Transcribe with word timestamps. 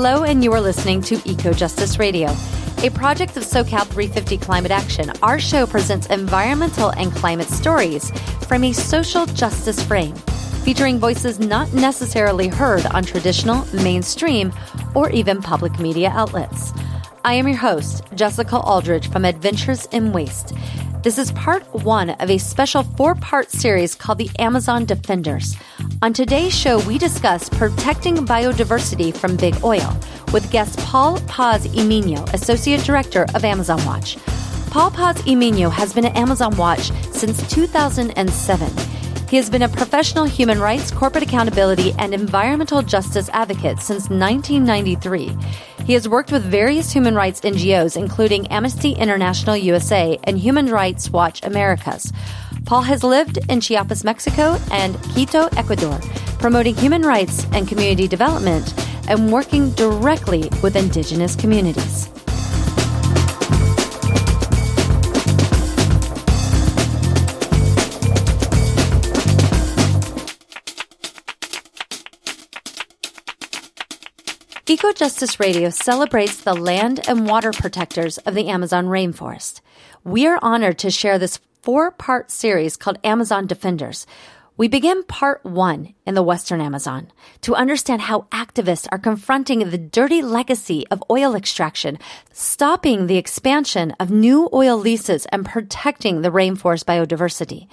Hello, 0.00 0.22
and 0.22 0.44
you 0.44 0.52
are 0.52 0.60
listening 0.60 1.00
to 1.02 1.20
Eco 1.28 1.52
Justice 1.52 1.98
Radio, 1.98 2.28
a 2.84 2.90
project 2.90 3.36
of 3.36 3.42
SoCal 3.42 3.84
350 3.84 4.38
Climate 4.38 4.70
Action. 4.70 5.10
Our 5.24 5.40
show 5.40 5.66
presents 5.66 6.06
environmental 6.06 6.90
and 6.90 7.10
climate 7.10 7.48
stories 7.48 8.12
from 8.46 8.62
a 8.62 8.72
social 8.72 9.26
justice 9.26 9.82
frame, 9.82 10.14
featuring 10.62 11.00
voices 11.00 11.40
not 11.40 11.72
necessarily 11.72 12.46
heard 12.46 12.86
on 12.86 13.02
traditional, 13.02 13.66
mainstream, 13.82 14.52
or 14.94 15.10
even 15.10 15.42
public 15.42 15.80
media 15.80 16.10
outlets. 16.10 16.72
I 17.24 17.34
am 17.34 17.48
your 17.48 17.56
host, 17.56 18.04
Jessica 18.14 18.56
Aldridge 18.56 19.10
from 19.10 19.24
Adventures 19.24 19.86
in 19.86 20.12
Waste. 20.12 20.54
This 21.00 21.16
is 21.16 21.30
part 21.32 21.62
one 21.84 22.10
of 22.10 22.28
a 22.28 22.38
special 22.38 22.82
four 22.82 23.14
part 23.14 23.52
series 23.52 23.94
called 23.94 24.18
the 24.18 24.30
Amazon 24.40 24.84
Defenders. 24.84 25.56
On 26.02 26.12
today's 26.12 26.52
show, 26.52 26.84
we 26.88 26.98
discuss 26.98 27.48
protecting 27.48 28.16
biodiversity 28.16 29.16
from 29.16 29.36
big 29.36 29.54
oil 29.62 29.96
with 30.32 30.50
guest 30.50 30.76
Paul 30.80 31.20
Paz 31.28 31.68
y 31.68 31.84
Miño, 31.84 32.28
Associate 32.34 32.80
Director 32.80 33.26
of 33.36 33.44
Amazon 33.44 33.84
Watch. 33.86 34.18
Paul 34.70 34.90
Paz 34.90 35.24
y 35.24 35.34
Miño 35.34 35.70
has 35.70 35.92
been 35.92 36.04
at 36.04 36.16
Amazon 36.16 36.56
Watch 36.56 36.90
since 37.12 37.48
2007. 37.48 38.97
He 39.28 39.36
has 39.36 39.50
been 39.50 39.60
a 39.60 39.68
professional 39.68 40.24
human 40.24 40.58
rights, 40.58 40.90
corporate 40.90 41.22
accountability, 41.22 41.92
and 41.98 42.14
environmental 42.14 42.80
justice 42.80 43.28
advocate 43.34 43.78
since 43.78 44.08
1993. 44.08 45.36
He 45.84 45.92
has 45.92 46.08
worked 46.08 46.32
with 46.32 46.42
various 46.44 46.90
human 46.90 47.14
rights 47.14 47.42
NGOs, 47.42 47.98
including 47.98 48.46
Amnesty 48.46 48.92
International 48.92 49.54
USA 49.54 50.18
and 50.24 50.38
Human 50.38 50.70
Rights 50.70 51.10
Watch 51.10 51.44
Americas. 51.44 52.10
Paul 52.64 52.82
has 52.82 53.04
lived 53.04 53.38
in 53.50 53.60
Chiapas, 53.60 54.02
Mexico, 54.02 54.58
and 54.72 54.98
Quito, 55.12 55.48
Ecuador, 55.58 56.00
promoting 56.38 56.74
human 56.74 57.02
rights 57.02 57.46
and 57.52 57.68
community 57.68 58.08
development 58.08 58.72
and 59.08 59.30
working 59.30 59.72
directly 59.72 60.48
with 60.62 60.74
indigenous 60.74 61.36
communities. 61.36 62.08
Eco 74.70 74.92
Justice 74.92 75.40
Radio 75.40 75.70
celebrates 75.70 76.42
the 76.42 76.52
land 76.52 77.00
and 77.08 77.26
water 77.26 77.52
protectors 77.52 78.18
of 78.18 78.34
the 78.34 78.48
Amazon 78.48 78.84
rainforest. 78.84 79.62
We 80.04 80.26
are 80.26 80.38
honored 80.42 80.76
to 80.80 80.90
share 80.90 81.18
this 81.18 81.40
four 81.62 81.90
part 81.90 82.30
series 82.30 82.76
called 82.76 82.98
Amazon 83.02 83.46
Defenders. 83.46 84.06
We 84.58 84.68
begin 84.68 85.04
part 85.04 85.42
one 85.42 85.94
in 86.04 86.14
the 86.14 86.22
Western 86.22 86.60
Amazon 86.60 87.10
to 87.40 87.54
understand 87.54 88.02
how 88.02 88.26
activists 88.30 88.86
are 88.92 88.98
confronting 88.98 89.60
the 89.60 89.78
dirty 89.78 90.20
legacy 90.20 90.86
of 90.90 91.02
oil 91.10 91.34
extraction, 91.34 91.98
stopping 92.34 93.06
the 93.06 93.16
expansion 93.16 93.92
of 93.98 94.10
new 94.10 94.50
oil 94.52 94.76
leases, 94.76 95.24
and 95.32 95.46
protecting 95.46 96.20
the 96.20 96.30
rainforest 96.30 96.84
biodiversity. 96.84 97.68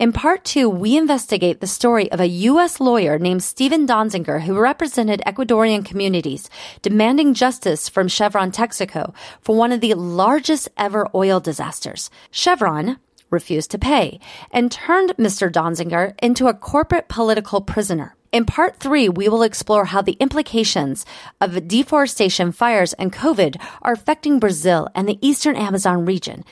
In 0.00 0.12
part 0.12 0.46
two, 0.46 0.66
we 0.70 0.96
investigate 0.96 1.60
the 1.60 1.66
story 1.66 2.10
of 2.10 2.20
a 2.20 2.36
U.S. 2.48 2.80
lawyer 2.80 3.18
named 3.18 3.42
Steven 3.42 3.86
Donziger 3.86 4.40
who 4.40 4.58
represented 4.58 5.20
Ecuadorian 5.26 5.84
communities 5.84 6.48
demanding 6.80 7.34
justice 7.34 7.86
from 7.86 8.08
Chevron 8.08 8.50
Texaco 8.50 9.14
for 9.42 9.54
one 9.54 9.72
of 9.72 9.82
the 9.82 9.92
largest 9.92 10.70
ever 10.78 11.06
oil 11.14 11.38
disasters. 11.38 12.08
Chevron, 12.30 12.96
refused 13.28 13.70
to 13.72 13.78
pay 13.78 14.18
and 14.50 14.72
turned 14.72 15.14
Mr. 15.18 15.52
Donziger 15.52 16.14
into 16.22 16.48
a 16.48 16.54
corporate 16.54 17.08
political 17.08 17.60
prisoner. 17.60 18.16
In 18.32 18.46
part 18.46 18.80
three, 18.80 19.06
we 19.06 19.28
will 19.28 19.42
explore 19.42 19.84
how 19.84 20.00
the 20.00 20.16
implications 20.18 21.04
of 21.42 21.68
deforestation, 21.68 22.52
fires, 22.52 22.94
and 22.94 23.12
COVID 23.12 23.60
are 23.82 23.92
affecting 23.92 24.40
Brazil 24.40 24.88
and 24.94 25.06
the 25.06 25.18
eastern 25.20 25.56
Amazon 25.56 26.06
region. 26.06 26.42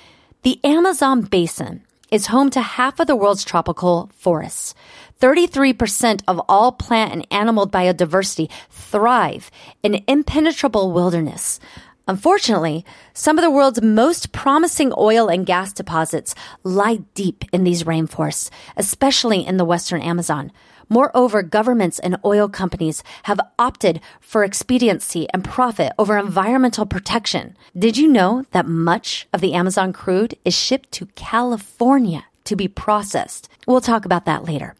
The 0.42 0.60
Amazon 0.62 1.22
basin 1.22 1.82
is 2.10 2.26
home 2.26 2.50
to 2.50 2.60
half 2.60 3.00
of 3.00 3.06
the 3.06 3.16
world's 3.16 3.44
tropical 3.44 4.10
forests. 4.16 4.74
33% 5.20 6.22
of 6.28 6.40
all 6.48 6.72
plant 6.72 7.12
and 7.12 7.26
animal 7.30 7.68
biodiversity 7.68 8.50
thrive 8.70 9.50
in 9.82 10.02
impenetrable 10.06 10.92
wilderness. 10.92 11.58
Unfortunately, 12.06 12.86
some 13.12 13.36
of 13.36 13.42
the 13.42 13.50
world's 13.50 13.82
most 13.82 14.32
promising 14.32 14.92
oil 14.96 15.28
and 15.28 15.44
gas 15.44 15.72
deposits 15.74 16.34
lie 16.64 17.00
deep 17.14 17.44
in 17.52 17.64
these 17.64 17.84
rainforests, 17.84 18.48
especially 18.76 19.46
in 19.46 19.58
the 19.58 19.64
western 19.64 20.00
Amazon. 20.00 20.50
Moreover, 20.88 21.42
governments 21.42 21.98
and 21.98 22.16
oil 22.24 22.48
companies 22.48 23.02
have 23.24 23.40
opted 23.58 24.00
for 24.20 24.44
expediency 24.44 25.28
and 25.34 25.44
profit 25.44 25.92
over 25.98 26.16
environmental 26.16 26.86
protection. 26.86 27.56
Did 27.78 27.96
you 27.96 28.08
know 28.08 28.44
that 28.52 28.66
much 28.66 29.28
of 29.32 29.40
the 29.40 29.54
Amazon 29.54 29.92
crude 29.92 30.36
is 30.44 30.54
shipped 30.54 30.90
to 30.92 31.06
California 31.14 32.24
to 32.48 32.56
be 32.56 32.68
processed? 32.68 33.48
We'll 33.66 33.80
talk 33.80 34.04
about 34.04 34.24
that 34.26 34.44
later. 34.44 34.74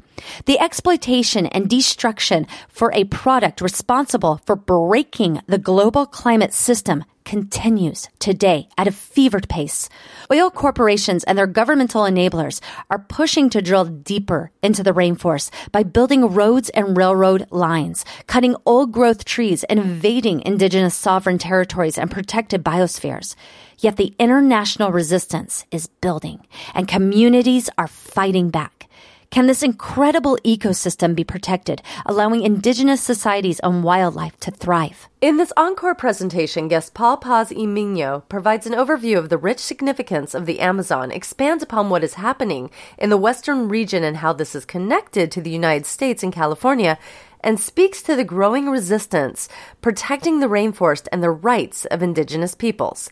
The 0.46 0.58
exploitation 0.58 1.46
and 1.46 1.68
destruction 1.68 2.46
for 2.68 2.92
a 2.92 3.04
product 3.04 3.60
responsible 3.60 4.40
for 4.44 4.56
breaking 4.56 5.40
the 5.46 5.58
global 5.58 6.06
climate 6.06 6.52
system 6.52 7.04
continues 7.28 8.08
today 8.18 8.68
at 8.78 8.88
a 8.88 8.92
fevered 8.92 9.50
pace. 9.50 9.90
Oil 10.32 10.50
corporations 10.50 11.24
and 11.24 11.36
their 11.36 11.46
governmental 11.46 12.04
enablers 12.04 12.62
are 12.88 12.98
pushing 12.98 13.50
to 13.50 13.60
drill 13.60 13.84
deeper 13.84 14.50
into 14.62 14.82
the 14.82 14.94
rainforest 14.94 15.50
by 15.70 15.82
building 15.82 16.32
roads 16.32 16.70
and 16.70 16.96
railroad 16.96 17.46
lines, 17.50 18.06
cutting 18.26 18.56
old 18.64 18.92
growth 18.92 19.26
trees, 19.26 19.62
and 19.64 19.78
invading 19.78 20.40
indigenous 20.46 20.94
sovereign 20.94 21.36
territories 21.36 21.98
and 21.98 22.10
protected 22.10 22.64
biospheres. 22.64 23.36
Yet 23.80 23.96
the 23.96 24.14
international 24.18 24.90
resistance 24.90 25.64
is 25.70 25.86
building 25.86 26.46
and 26.74 26.88
communities 26.88 27.70
are 27.78 27.86
fighting 27.86 28.50
back. 28.50 28.88
Can 29.30 29.46
this 29.46 29.62
incredible 29.62 30.38
ecosystem 30.42 31.14
be 31.14 31.22
protected, 31.22 31.82
allowing 32.06 32.42
indigenous 32.42 33.02
societies 33.02 33.60
and 33.60 33.84
wildlife 33.84 34.40
to 34.40 34.50
thrive? 34.50 35.06
In 35.20 35.36
this 35.36 35.52
encore 35.54 35.94
presentation, 35.94 36.66
guest 36.66 36.94
Paul 36.94 37.18
Paz 37.18 37.52
y 37.54 37.64
Miño 37.64 38.22
provides 38.30 38.66
an 38.66 38.72
overview 38.72 39.18
of 39.18 39.28
the 39.28 39.36
rich 39.36 39.58
significance 39.58 40.34
of 40.34 40.46
the 40.46 40.60
Amazon, 40.60 41.12
expands 41.12 41.62
upon 41.62 41.90
what 41.90 42.02
is 42.02 42.14
happening 42.14 42.70
in 42.96 43.10
the 43.10 43.18
western 43.18 43.68
region 43.68 44.02
and 44.02 44.16
how 44.16 44.32
this 44.32 44.54
is 44.54 44.64
connected 44.64 45.30
to 45.30 45.42
the 45.42 45.50
United 45.50 45.84
States 45.84 46.22
and 46.22 46.32
California, 46.32 46.98
and 47.40 47.60
speaks 47.60 48.00
to 48.02 48.16
the 48.16 48.24
growing 48.24 48.70
resistance 48.70 49.46
protecting 49.82 50.40
the 50.40 50.48
rainforest 50.48 51.06
and 51.12 51.22
the 51.22 51.30
rights 51.30 51.84
of 51.84 52.02
indigenous 52.02 52.54
peoples. 52.54 53.10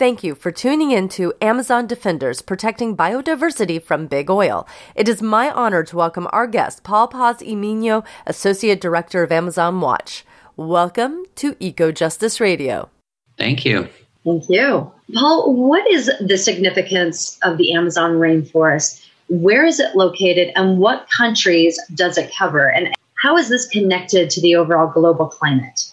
Thank 0.00 0.24
you 0.24 0.34
for 0.34 0.50
tuning 0.50 0.92
in 0.92 1.10
to 1.10 1.34
Amazon 1.42 1.86
Defenders 1.86 2.40
Protecting 2.40 2.96
Biodiversity 2.96 3.82
from 3.82 4.06
Big 4.06 4.30
Oil. 4.30 4.66
It 4.94 5.10
is 5.10 5.20
my 5.20 5.50
honor 5.50 5.84
to 5.84 5.94
welcome 5.94 6.26
our 6.32 6.46
guest, 6.46 6.82
Paul 6.84 7.08
Paz 7.08 7.42
y 7.42 7.52
Miño, 7.52 8.02
Associate 8.26 8.80
Director 8.80 9.22
of 9.22 9.30
Amazon 9.30 9.78
Watch. 9.82 10.24
Welcome 10.56 11.24
to 11.34 11.54
Eco 11.60 11.92
Justice 11.92 12.40
Radio. 12.40 12.88
Thank 13.36 13.66
you. 13.66 13.90
Thank 14.24 14.44
you. 14.48 14.90
Paul, 15.12 15.54
what 15.54 15.86
is 15.90 16.10
the 16.18 16.38
significance 16.38 17.38
of 17.42 17.58
the 17.58 17.74
Amazon 17.74 18.12
rainforest? 18.12 19.06
Where 19.28 19.66
is 19.66 19.80
it 19.80 19.94
located 19.94 20.50
and 20.56 20.78
what 20.78 21.08
countries 21.14 21.78
does 21.94 22.16
it 22.16 22.32
cover? 22.34 22.70
And 22.70 22.88
how 23.22 23.36
is 23.36 23.50
this 23.50 23.66
connected 23.66 24.30
to 24.30 24.40
the 24.40 24.56
overall 24.56 24.90
global 24.90 25.26
climate? 25.26 25.89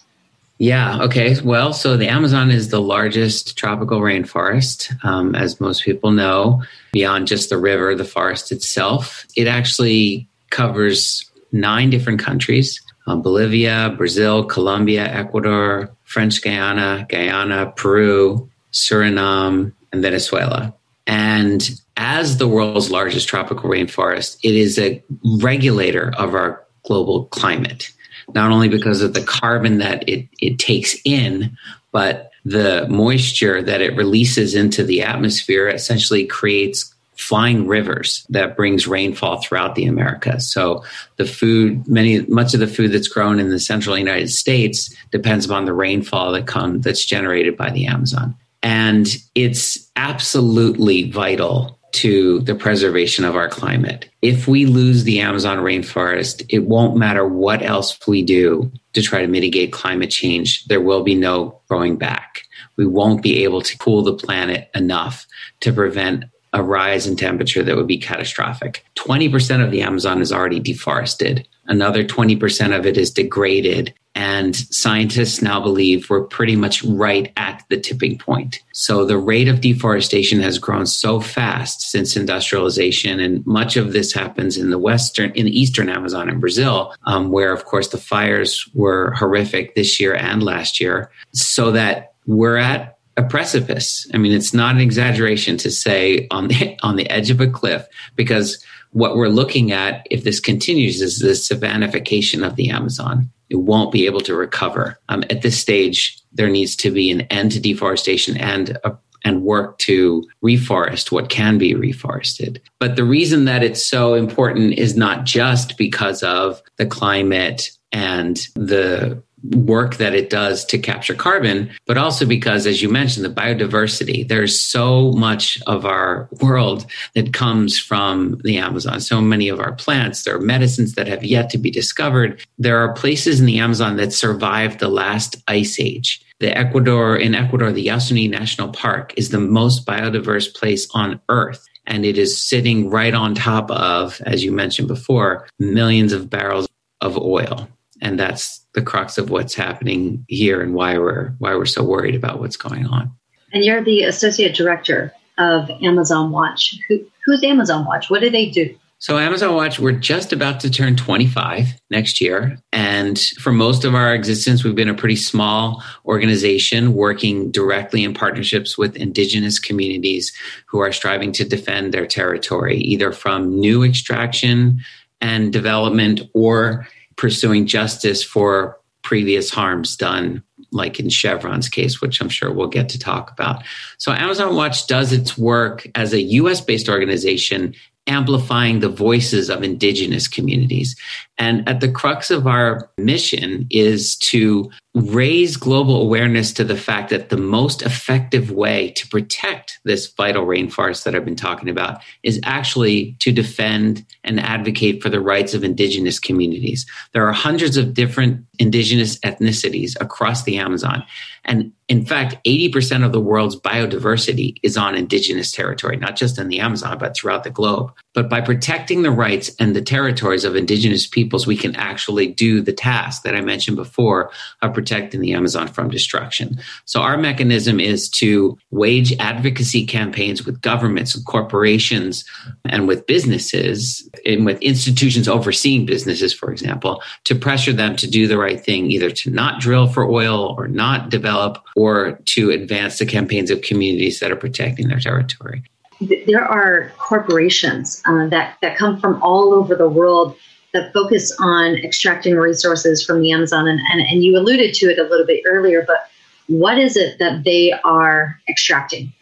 Yeah. 0.58 1.02
Okay. 1.02 1.40
Well, 1.40 1.72
so 1.72 1.96
the 1.96 2.08
Amazon 2.08 2.50
is 2.50 2.68
the 2.68 2.80
largest 2.80 3.56
tropical 3.56 4.00
rainforest, 4.00 4.92
um, 5.04 5.36
as 5.36 5.60
most 5.60 5.84
people 5.84 6.10
know. 6.10 6.62
Beyond 6.92 7.28
just 7.28 7.48
the 7.48 7.58
river, 7.58 7.94
the 7.94 8.04
forest 8.04 8.50
itself, 8.50 9.24
it 9.36 9.46
actually 9.46 10.28
covers 10.50 11.30
nine 11.52 11.90
different 11.90 12.18
countries: 12.18 12.80
um, 13.06 13.22
Bolivia, 13.22 13.94
Brazil, 13.96 14.44
Colombia, 14.44 15.04
Ecuador, 15.04 15.94
French 16.04 16.42
Guiana, 16.42 17.06
Guyana, 17.08 17.72
Peru, 17.76 18.50
Suriname, 18.72 19.72
and 19.92 20.02
Venezuela. 20.02 20.74
And 21.06 21.70
as 21.96 22.38
the 22.38 22.48
world's 22.48 22.90
largest 22.90 23.28
tropical 23.28 23.70
rainforest, 23.70 24.38
it 24.42 24.56
is 24.56 24.76
a 24.78 25.02
regulator 25.40 26.12
of 26.18 26.34
our 26.34 26.64
global 26.84 27.26
climate 27.26 27.92
not 28.34 28.50
only 28.50 28.68
because 28.68 29.02
of 29.02 29.14
the 29.14 29.22
carbon 29.22 29.78
that 29.78 30.08
it, 30.08 30.28
it 30.40 30.58
takes 30.58 30.96
in, 31.04 31.56
but 31.92 32.30
the 32.44 32.86
moisture 32.88 33.62
that 33.62 33.80
it 33.80 33.96
releases 33.96 34.54
into 34.54 34.82
the 34.84 35.02
atmosphere 35.02 35.68
essentially 35.68 36.26
creates 36.26 36.94
flying 37.16 37.66
rivers 37.66 38.24
that 38.28 38.56
brings 38.56 38.86
rainfall 38.86 39.42
throughout 39.42 39.74
the 39.74 39.86
Americas. 39.86 40.50
So 40.50 40.84
the 41.16 41.24
food, 41.24 41.86
many 41.88 42.20
much 42.26 42.54
of 42.54 42.60
the 42.60 42.68
food 42.68 42.92
that's 42.92 43.08
grown 43.08 43.40
in 43.40 43.50
the 43.50 43.58
central 43.58 43.98
United 43.98 44.30
States 44.30 44.94
depends 45.10 45.44
upon 45.44 45.64
the 45.64 45.72
rainfall 45.72 46.32
that 46.32 46.46
come 46.46 46.80
that's 46.80 47.04
generated 47.04 47.56
by 47.56 47.70
the 47.70 47.86
Amazon. 47.86 48.36
And 48.62 49.08
it's 49.34 49.90
absolutely 49.96 51.10
vital 51.10 51.77
to 51.92 52.40
the 52.40 52.54
preservation 52.54 53.24
of 53.24 53.36
our 53.36 53.48
climate. 53.48 54.08
If 54.22 54.46
we 54.46 54.66
lose 54.66 55.04
the 55.04 55.20
Amazon 55.20 55.58
rainforest, 55.58 56.44
it 56.48 56.66
won't 56.66 56.96
matter 56.96 57.26
what 57.26 57.62
else 57.62 57.98
we 58.06 58.22
do 58.22 58.70
to 58.92 59.02
try 59.02 59.22
to 59.22 59.28
mitigate 59.28 59.72
climate 59.72 60.10
change. 60.10 60.64
There 60.66 60.80
will 60.80 61.02
be 61.02 61.14
no 61.14 61.60
going 61.68 61.96
back. 61.96 62.42
We 62.76 62.86
won't 62.86 63.22
be 63.22 63.44
able 63.44 63.62
to 63.62 63.78
cool 63.78 64.02
the 64.02 64.14
planet 64.14 64.70
enough 64.74 65.26
to 65.60 65.72
prevent 65.72 66.24
a 66.52 66.62
rise 66.62 67.06
in 67.06 67.16
temperature 67.16 67.62
that 67.62 67.76
would 67.76 67.86
be 67.86 67.98
catastrophic. 67.98 68.84
20% 68.96 69.64
of 69.64 69.70
the 69.70 69.82
Amazon 69.82 70.20
is 70.20 70.32
already 70.32 70.60
deforested. 70.60 71.46
Another 71.66 72.04
20% 72.04 72.76
of 72.76 72.86
it 72.86 72.96
is 72.96 73.10
degraded. 73.10 73.94
And 74.18 74.56
scientists 74.56 75.40
now 75.42 75.60
believe 75.60 76.10
we're 76.10 76.24
pretty 76.24 76.56
much 76.56 76.82
right 76.82 77.32
at 77.36 77.64
the 77.68 77.78
tipping 77.78 78.18
point. 78.18 78.58
So 78.72 79.04
the 79.04 79.16
rate 79.16 79.46
of 79.46 79.60
deforestation 79.60 80.40
has 80.40 80.58
grown 80.58 80.86
so 80.86 81.20
fast 81.20 81.82
since 81.82 82.16
industrialization. 82.16 83.20
And 83.20 83.46
much 83.46 83.76
of 83.76 83.92
this 83.92 84.12
happens 84.12 84.56
in 84.56 84.70
the 84.70 84.78
Western, 84.78 85.30
in 85.36 85.44
the 85.44 85.56
Eastern 85.56 85.88
Amazon 85.88 86.28
in 86.28 86.40
Brazil, 86.40 86.92
um, 87.04 87.30
where 87.30 87.52
of 87.52 87.64
course 87.64 87.88
the 87.88 87.96
fires 87.96 88.68
were 88.74 89.12
horrific 89.12 89.76
this 89.76 90.00
year 90.00 90.16
and 90.16 90.42
last 90.42 90.80
year. 90.80 91.12
So 91.32 91.70
that 91.70 92.14
we're 92.26 92.56
at 92.56 92.98
a 93.16 93.22
precipice. 93.22 94.10
I 94.12 94.18
mean, 94.18 94.32
it's 94.32 94.52
not 94.52 94.74
an 94.74 94.80
exaggeration 94.80 95.58
to 95.58 95.70
say 95.70 96.26
on 96.32 96.48
the 96.48 96.76
on 96.82 96.96
the 96.96 97.08
edge 97.08 97.30
of 97.30 97.40
a 97.40 97.46
cliff 97.46 97.86
because 98.16 98.64
what 98.92 99.16
we're 99.16 99.28
looking 99.28 99.72
at, 99.72 100.06
if 100.10 100.24
this 100.24 100.40
continues, 100.40 101.00
is 101.00 101.18
the 101.18 101.28
savannification 101.30 102.46
of 102.46 102.56
the 102.56 102.70
Amazon. 102.70 103.30
It 103.50 103.56
won't 103.56 103.92
be 103.92 104.06
able 104.06 104.20
to 104.22 104.34
recover. 104.34 104.98
Um, 105.08 105.24
at 105.30 105.42
this 105.42 105.58
stage, 105.58 106.20
there 106.32 106.50
needs 106.50 106.76
to 106.76 106.90
be 106.90 107.10
an 107.10 107.22
end 107.22 107.52
to 107.52 107.60
deforestation 107.60 108.36
and 108.36 108.78
a 108.84 108.96
and 109.24 109.42
work 109.42 109.78
to 109.78 110.24
reforest 110.44 111.10
what 111.10 111.28
can 111.28 111.58
be 111.58 111.74
reforested. 111.74 112.60
But 112.78 112.96
the 112.96 113.04
reason 113.04 113.44
that 113.46 113.62
it's 113.62 113.84
so 113.84 114.14
important 114.14 114.74
is 114.74 114.96
not 114.96 115.24
just 115.24 115.76
because 115.76 116.22
of 116.22 116.62
the 116.76 116.86
climate 116.86 117.70
and 117.92 118.36
the 118.54 119.22
work 119.52 119.96
that 119.96 120.14
it 120.14 120.30
does 120.30 120.64
to 120.66 120.78
capture 120.78 121.14
carbon, 121.14 121.70
but 121.86 121.98
also 121.98 122.26
because, 122.26 122.66
as 122.66 122.82
you 122.82 122.88
mentioned, 122.88 123.24
the 123.24 123.30
biodiversity, 123.30 124.26
there's 124.26 124.60
so 124.60 125.12
much 125.12 125.60
of 125.66 125.86
our 125.86 126.28
world 126.40 126.86
that 127.14 127.32
comes 127.32 127.78
from 127.78 128.40
the 128.44 128.58
Amazon. 128.58 129.00
So 129.00 129.20
many 129.20 129.48
of 129.48 129.60
our 129.60 129.72
plants, 129.72 130.24
there 130.24 130.36
are 130.36 130.40
medicines 130.40 130.94
that 130.94 131.06
have 131.06 131.24
yet 131.24 131.50
to 131.50 131.58
be 131.58 131.70
discovered. 131.70 132.44
There 132.58 132.78
are 132.78 132.92
places 132.92 133.40
in 133.40 133.46
the 133.46 133.58
Amazon 133.58 133.96
that 133.96 134.12
survived 134.12 134.80
the 134.80 134.88
last 134.88 135.36
ice 135.46 135.78
age. 135.78 136.24
The 136.40 136.56
Ecuador, 136.56 137.16
in 137.16 137.34
Ecuador, 137.34 137.72
the 137.72 137.86
Yasuni 137.86 138.30
National 138.30 138.68
Park 138.68 139.12
is 139.16 139.30
the 139.30 139.40
most 139.40 139.86
biodiverse 139.86 140.54
place 140.54 140.88
on 140.94 141.20
earth. 141.28 141.64
And 141.86 142.04
it 142.04 142.18
is 142.18 142.40
sitting 142.40 142.90
right 142.90 143.14
on 143.14 143.34
top 143.34 143.70
of, 143.70 144.20
as 144.26 144.44
you 144.44 144.52
mentioned 144.52 144.88
before, 144.88 145.48
millions 145.58 146.12
of 146.12 146.28
barrels 146.28 146.68
of 147.00 147.16
oil 147.16 147.68
and 148.00 148.18
that's 148.18 148.64
the 148.74 148.82
crux 148.82 149.18
of 149.18 149.30
what's 149.30 149.54
happening 149.54 150.24
here 150.28 150.60
and 150.60 150.74
why 150.74 150.98
we're 150.98 151.30
why 151.38 151.54
we're 151.54 151.66
so 151.66 151.82
worried 151.82 152.14
about 152.14 152.40
what's 152.40 152.56
going 152.56 152.86
on. 152.86 153.10
And 153.52 153.64
you're 153.64 153.82
the 153.82 154.02
associate 154.02 154.54
director 154.54 155.12
of 155.38 155.70
Amazon 155.82 156.30
Watch. 156.30 156.78
Who, 156.88 157.00
who's 157.24 157.42
Amazon 157.42 157.84
Watch? 157.86 158.10
What 158.10 158.20
do 158.20 158.30
they 158.30 158.50
do? 158.50 158.76
So, 159.00 159.16
Amazon 159.16 159.54
Watch, 159.54 159.78
we're 159.78 159.92
just 159.92 160.32
about 160.32 160.58
to 160.60 160.70
turn 160.70 160.96
25 160.96 161.68
next 161.88 162.20
year. 162.20 162.58
And 162.72 163.16
for 163.38 163.52
most 163.52 163.84
of 163.84 163.94
our 163.94 164.12
existence, 164.12 164.64
we've 164.64 164.74
been 164.74 164.88
a 164.88 164.94
pretty 164.94 165.14
small 165.14 165.84
organization 166.04 166.94
working 166.94 167.52
directly 167.52 168.02
in 168.02 168.12
partnerships 168.12 168.76
with 168.76 168.96
indigenous 168.96 169.60
communities 169.60 170.32
who 170.66 170.80
are 170.80 170.90
striving 170.90 171.30
to 171.32 171.44
defend 171.44 171.94
their 171.94 172.08
territory, 172.08 172.78
either 172.78 173.12
from 173.12 173.60
new 173.60 173.84
extraction 173.84 174.80
and 175.20 175.52
development 175.52 176.22
or 176.34 176.88
pursuing 177.18 177.66
justice 177.66 178.22
for 178.22 178.78
previous 179.02 179.50
harms 179.50 179.96
done, 179.96 180.42
like 180.72 180.98
in 180.98 181.10
Chevron's 181.10 181.68
case, 181.68 182.00
which 182.00 182.20
I'm 182.20 182.28
sure 182.28 182.52
we'll 182.52 182.68
get 182.68 182.88
to 182.90 182.98
talk 182.98 183.30
about. 183.30 183.62
So, 183.98 184.12
Amazon 184.12 184.54
Watch 184.54 184.86
does 184.86 185.12
its 185.12 185.36
work 185.36 185.86
as 185.94 186.14
a 186.14 186.22
US 186.22 186.62
based 186.62 186.88
organization 186.88 187.74
amplifying 188.06 188.80
the 188.80 188.88
voices 188.88 189.50
of 189.50 189.62
indigenous 189.62 190.26
communities. 190.26 190.96
And 191.36 191.68
at 191.68 191.80
the 191.80 191.92
crux 191.92 192.30
of 192.30 192.46
our 192.46 192.90
mission 192.96 193.66
is 193.70 194.16
to 194.16 194.70
raise 195.00 195.56
global 195.56 196.00
awareness 196.02 196.52
to 196.52 196.64
the 196.64 196.76
fact 196.76 197.10
that 197.10 197.28
the 197.28 197.36
most 197.36 197.82
effective 197.82 198.50
way 198.50 198.90
to 198.92 199.06
protect 199.08 199.78
this 199.84 200.06
vital 200.06 200.44
rainforest 200.44 201.04
that 201.04 201.14
I've 201.14 201.24
been 201.24 201.36
talking 201.36 201.68
about 201.68 202.00
is 202.22 202.40
actually 202.44 203.16
to 203.20 203.32
defend 203.32 204.04
and 204.24 204.40
advocate 204.40 205.02
for 205.02 205.08
the 205.08 205.20
rights 205.20 205.54
of 205.54 205.64
indigenous 205.64 206.18
communities. 206.18 206.86
There 207.12 207.26
are 207.26 207.32
hundreds 207.32 207.76
of 207.76 207.94
different 207.94 208.44
indigenous 208.58 209.18
ethnicities 209.20 209.96
across 210.00 210.44
the 210.44 210.58
Amazon. 210.58 211.04
And 211.44 211.72
in 211.88 212.04
fact, 212.04 212.36
80% 212.46 213.04
of 213.04 213.12
the 213.12 213.20
world's 213.20 213.56
biodiversity 213.56 214.56
is 214.62 214.76
on 214.76 214.94
indigenous 214.94 215.50
territory, 215.50 215.96
not 215.96 216.16
just 216.16 216.38
in 216.38 216.48
the 216.48 216.60
Amazon, 216.60 216.98
but 216.98 217.16
throughout 217.16 217.44
the 217.44 217.50
globe. 217.50 217.92
But 218.18 218.28
by 218.28 218.40
protecting 218.40 219.02
the 219.02 219.12
rights 219.12 219.48
and 219.60 219.76
the 219.76 219.80
territories 219.80 220.42
of 220.42 220.56
indigenous 220.56 221.06
peoples, 221.06 221.46
we 221.46 221.56
can 221.56 221.76
actually 221.76 222.26
do 222.26 222.60
the 222.60 222.72
task 222.72 223.22
that 223.22 223.36
I 223.36 223.40
mentioned 223.40 223.76
before 223.76 224.32
of 224.60 224.74
protecting 224.74 225.20
the 225.20 225.34
Amazon 225.34 225.68
from 225.68 225.88
destruction. 225.88 226.58
So 226.84 227.00
our 227.00 227.16
mechanism 227.16 227.78
is 227.78 228.08
to 228.18 228.58
wage 228.72 229.16
advocacy 229.20 229.86
campaigns 229.86 230.44
with 230.44 230.60
governments 230.62 231.14
and 231.14 231.24
corporations 231.26 232.24
and 232.64 232.88
with 232.88 233.06
businesses 233.06 234.10
and 234.26 234.44
with 234.44 234.60
institutions 234.62 235.28
overseeing 235.28 235.86
businesses, 235.86 236.34
for 236.34 236.50
example, 236.50 237.00
to 237.22 237.36
pressure 237.36 237.72
them 237.72 237.94
to 237.94 238.10
do 238.10 238.26
the 238.26 238.36
right 238.36 238.60
thing, 238.60 238.90
either 238.90 239.12
to 239.12 239.30
not 239.30 239.60
drill 239.60 239.86
for 239.86 240.10
oil 240.10 240.56
or 240.58 240.66
not 240.66 241.08
develop 241.08 241.64
or 241.76 242.18
to 242.24 242.50
advance 242.50 242.98
the 242.98 243.06
campaigns 243.06 243.52
of 243.52 243.62
communities 243.62 244.18
that 244.18 244.32
are 244.32 244.36
protecting 244.36 244.88
their 244.88 244.98
territory. 244.98 245.62
There 246.00 246.44
are 246.44 246.92
corporations 246.98 248.02
uh, 248.06 248.28
that, 248.28 248.56
that 248.62 248.76
come 248.76 249.00
from 249.00 249.20
all 249.22 249.52
over 249.52 249.74
the 249.74 249.88
world 249.88 250.36
that 250.72 250.92
focus 250.92 251.34
on 251.40 251.76
extracting 251.76 252.36
resources 252.36 253.04
from 253.04 253.20
the 253.20 253.32
Amazon. 253.32 253.66
And, 253.66 253.80
and, 253.90 254.00
and 254.02 254.22
you 254.22 254.36
alluded 254.36 254.74
to 254.74 254.86
it 254.86 254.98
a 254.98 255.04
little 255.04 255.26
bit 255.26 255.42
earlier, 255.46 255.84
but 255.86 256.08
what 256.46 256.78
is 256.78 256.96
it 256.96 257.18
that 257.18 257.44
they 257.44 257.72
are 257.84 258.38
extracting? 258.48 259.12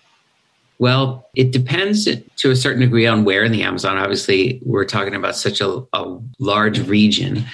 Well, 0.78 1.26
it 1.34 1.52
depends 1.52 2.04
to 2.04 2.50
a 2.50 2.56
certain 2.56 2.80
degree 2.80 3.06
on 3.06 3.24
where 3.24 3.44
in 3.44 3.52
the 3.52 3.62
Amazon. 3.62 3.96
Obviously, 3.96 4.60
we're 4.64 4.84
talking 4.84 5.14
about 5.14 5.36
such 5.36 5.60
a, 5.60 5.82
a 5.94 6.18
large 6.38 6.80
region. 6.80 7.44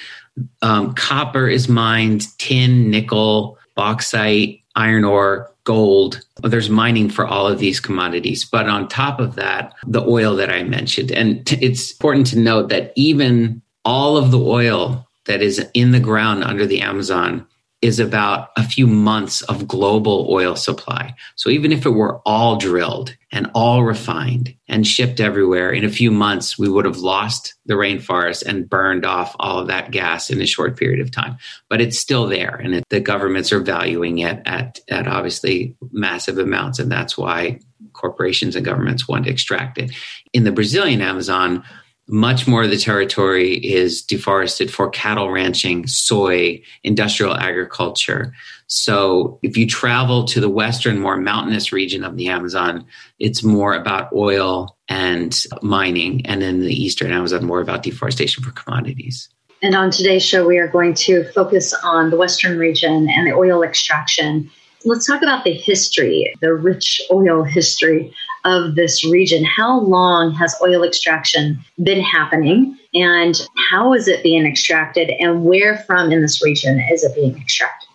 Um, 0.62 0.94
copper 0.94 1.46
is 1.46 1.68
mined, 1.68 2.26
tin, 2.38 2.90
nickel, 2.90 3.58
bauxite, 3.76 4.62
iron 4.75 5.04
ore, 5.04 5.51
gold. 5.64 6.21
There's 6.42 6.71
mining 6.71 7.09
for 7.09 7.26
all 7.26 7.47
of 7.47 7.59
these 7.59 7.81
commodities. 7.81 8.45
But 8.45 8.69
on 8.69 8.88
top 8.88 9.21
of 9.21 9.37
that, 9.37 9.75
the 9.87 10.02
oil 10.02 10.35
that 10.37 10.50
I 10.50 10.62
mentioned. 10.62 11.12
And 11.12 11.47
t- 11.47 11.59
it's 11.61 11.92
important 11.92 12.26
to 12.28 12.38
note 12.38 12.69
that 12.69 12.92
even 12.97 13.62
all 13.85 14.16
of 14.16 14.31
the 14.31 14.40
oil 14.40 15.07
that 15.26 15.42
is 15.42 15.64
in 15.75 15.92
the 15.92 16.00
ground 16.00 16.45
under 16.45 16.66
the 16.66 16.81
Amazon 16.81 17.47
is 17.82 17.98
about 17.98 18.50
a 18.56 18.62
few 18.62 18.86
months 18.86 19.42
of 19.42 19.66
global 19.66 20.28
oil 20.30 20.54
supply. 20.54 21.14
So 21.34 21.50
even 21.50 21.72
if 21.72 21.84
it 21.84 21.90
were 21.90 22.20
all 22.24 22.56
drilled 22.56 23.14
and 23.32 23.50
all 23.54 23.82
refined 23.82 24.54
and 24.68 24.86
shipped 24.86 25.18
everywhere, 25.18 25.72
in 25.72 25.84
a 25.84 25.90
few 25.90 26.12
months, 26.12 26.56
we 26.56 26.68
would 26.68 26.84
have 26.84 26.98
lost 26.98 27.54
the 27.66 27.74
rainforest 27.74 28.46
and 28.46 28.70
burned 28.70 29.04
off 29.04 29.34
all 29.40 29.58
of 29.58 29.66
that 29.66 29.90
gas 29.90 30.30
in 30.30 30.40
a 30.40 30.46
short 30.46 30.78
period 30.78 31.00
of 31.00 31.10
time. 31.10 31.36
But 31.68 31.80
it's 31.80 31.98
still 31.98 32.28
there, 32.28 32.54
and 32.54 32.76
it, 32.76 32.84
the 32.88 33.00
governments 33.00 33.52
are 33.52 33.60
valuing 33.60 34.18
it 34.18 34.40
at, 34.46 34.78
at 34.88 35.08
obviously 35.08 35.74
massive 35.90 36.38
amounts. 36.38 36.78
And 36.78 36.90
that's 36.90 37.18
why 37.18 37.58
corporations 37.92 38.54
and 38.54 38.64
governments 38.64 39.08
want 39.08 39.24
to 39.24 39.30
extract 39.30 39.78
it. 39.78 39.90
In 40.32 40.44
the 40.44 40.52
Brazilian 40.52 41.00
Amazon, 41.00 41.64
much 42.09 42.47
more 42.47 42.64
of 42.64 42.71
the 42.71 42.76
territory 42.76 43.54
is 43.54 44.02
deforested 44.02 44.73
for 44.73 44.90
cattle 44.90 45.30
ranching, 45.30 45.87
soy, 45.87 46.62
industrial 46.82 47.37
agriculture. 47.37 48.35
So 48.66 49.38
if 49.42 49.56
you 49.56 49.66
travel 49.66 50.25
to 50.25 50.40
the 50.40 50.49
western, 50.49 50.99
more 50.99 51.16
mountainous 51.16 51.73
region 51.73 52.04
of 52.04 52.16
the 52.16 52.28
Amazon, 52.28 52.85
it's 53.18 53.42
more 53.42 53.75
about 53.75 54.12
oil 54.12 54.76
and 54.88 55.38
mining. 55.62 56.25
And 56.26 56.42
in 56.42 56.61
the 56.61 56.75
eastern 56.75 57.12
Amazon, 57.12 57.44
more 57.44 57.61
about 57.61 57.82
deforestation 57.82 58.42
for 58.42 58.50
commodities. 58.50 59.28
And 59.62 59.76
on 59.76 59.90
today's 59.90 60.25
show, 60.25 60.47
we 60.47 60.59
are 60.59 60.66
going 60.66 60.94
to 60.94 61.25
focus 61.32 61.73
on 61.85 62.11
the 62.11 62.16
western 62.16 62.59
region 62.59 63.09
and 63.09 63.28
the 63.28 63.32
oil 63.32 63.62
extraction. 63.62 64.50
Let's 64.85 65.06
talk 65.06 65.23
about 65.23 65.44
the 65.44 65.52
history, 65.52 66.35
the 66.40 66.52
rich 66.52 67.00
oil 67.12 67.44
history 67.44 68.12
of 68.44 68.75
this 68.75 69.04
region. 69.04 69.44
How 69.44 69.80
long 69.80 70.32
has 70.34 70.56
oil 70.62 70.82
extraction 70.82 71.58
been 71.82 72.00
happening? 72.00 72.78
And 72.94 73.40
how 73.70 73.94
is 73.94 74.08
it 74.08 74.22
being 74.22 74.46
extracted? 74.46 75.11
And 75.18 75.44
where 75.44 75.78
from 75.78 76.12
in 76.12 76.22
this 76.22 76.42
region 76.42 76.84
is 76.90 77.04
it 77.04 77.14
being 77.14 77.37
extracted? 77.37 77.88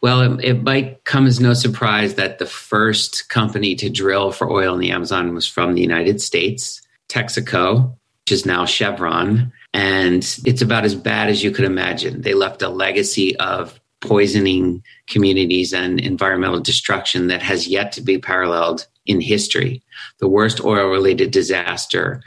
Well, 0.00 0.38
it, 0.38 0.44
it, 0.44 0.62
might 0.62 1.04
come 1.04 1.26
as 1.26 1.38
no 1.38 1.54
surprise 1.54 2.14
that 2.14 2.40
the 2.40 2.46
first 2.46 3.28
company 3.28 3.76
to 3.76 3.88
drill 3.88 4.32
for 4.32 4.50
oil 4.50 4.74
in 4.74 4.80
the 4.80 4.90
Amazon 4.90 5.32
was 5.32 5.46
from 5.46 5.74
the 5.74 5.80
United 5.80 6.20
States, 6.20 6.82
Texaco, 7.08 7.94
which 8.24 8.32
is 8.32 8.44
now 8.44 8.64
Chevron. 8.64 9.52
And 9.72 10.22
it's 10.44 10.60
about 10.60 10.84
as 10.84 10.96
bad 10.96 11.28
as 11.28 11.44
you 11.44 11.52
could 11.52 11.64
imagine. 11.64 12.22
They 12.22 12.34
left 12.34 12.62
a 12.62 12.68
legacy 12.68 13.36
of 13.36 13.78
poisoning 14.00 14.82
communities 15.06 15.72
and 15.72 16.00
environmental 16.00 16.60
destruction 16.60 17.28
that 17.28 17.40
has 17.40 17.68
yet 17.68 17.92
to 17.92 18.02
be 18.02 18.18
paralleled 18.18 18.88
in 19.06 19.20
history. 19.20 19.82
The 20.18 20.28
worst 20.28 20.64
oil 20.64 20.88
related 20.88 21.30
disaster 21.30 22.22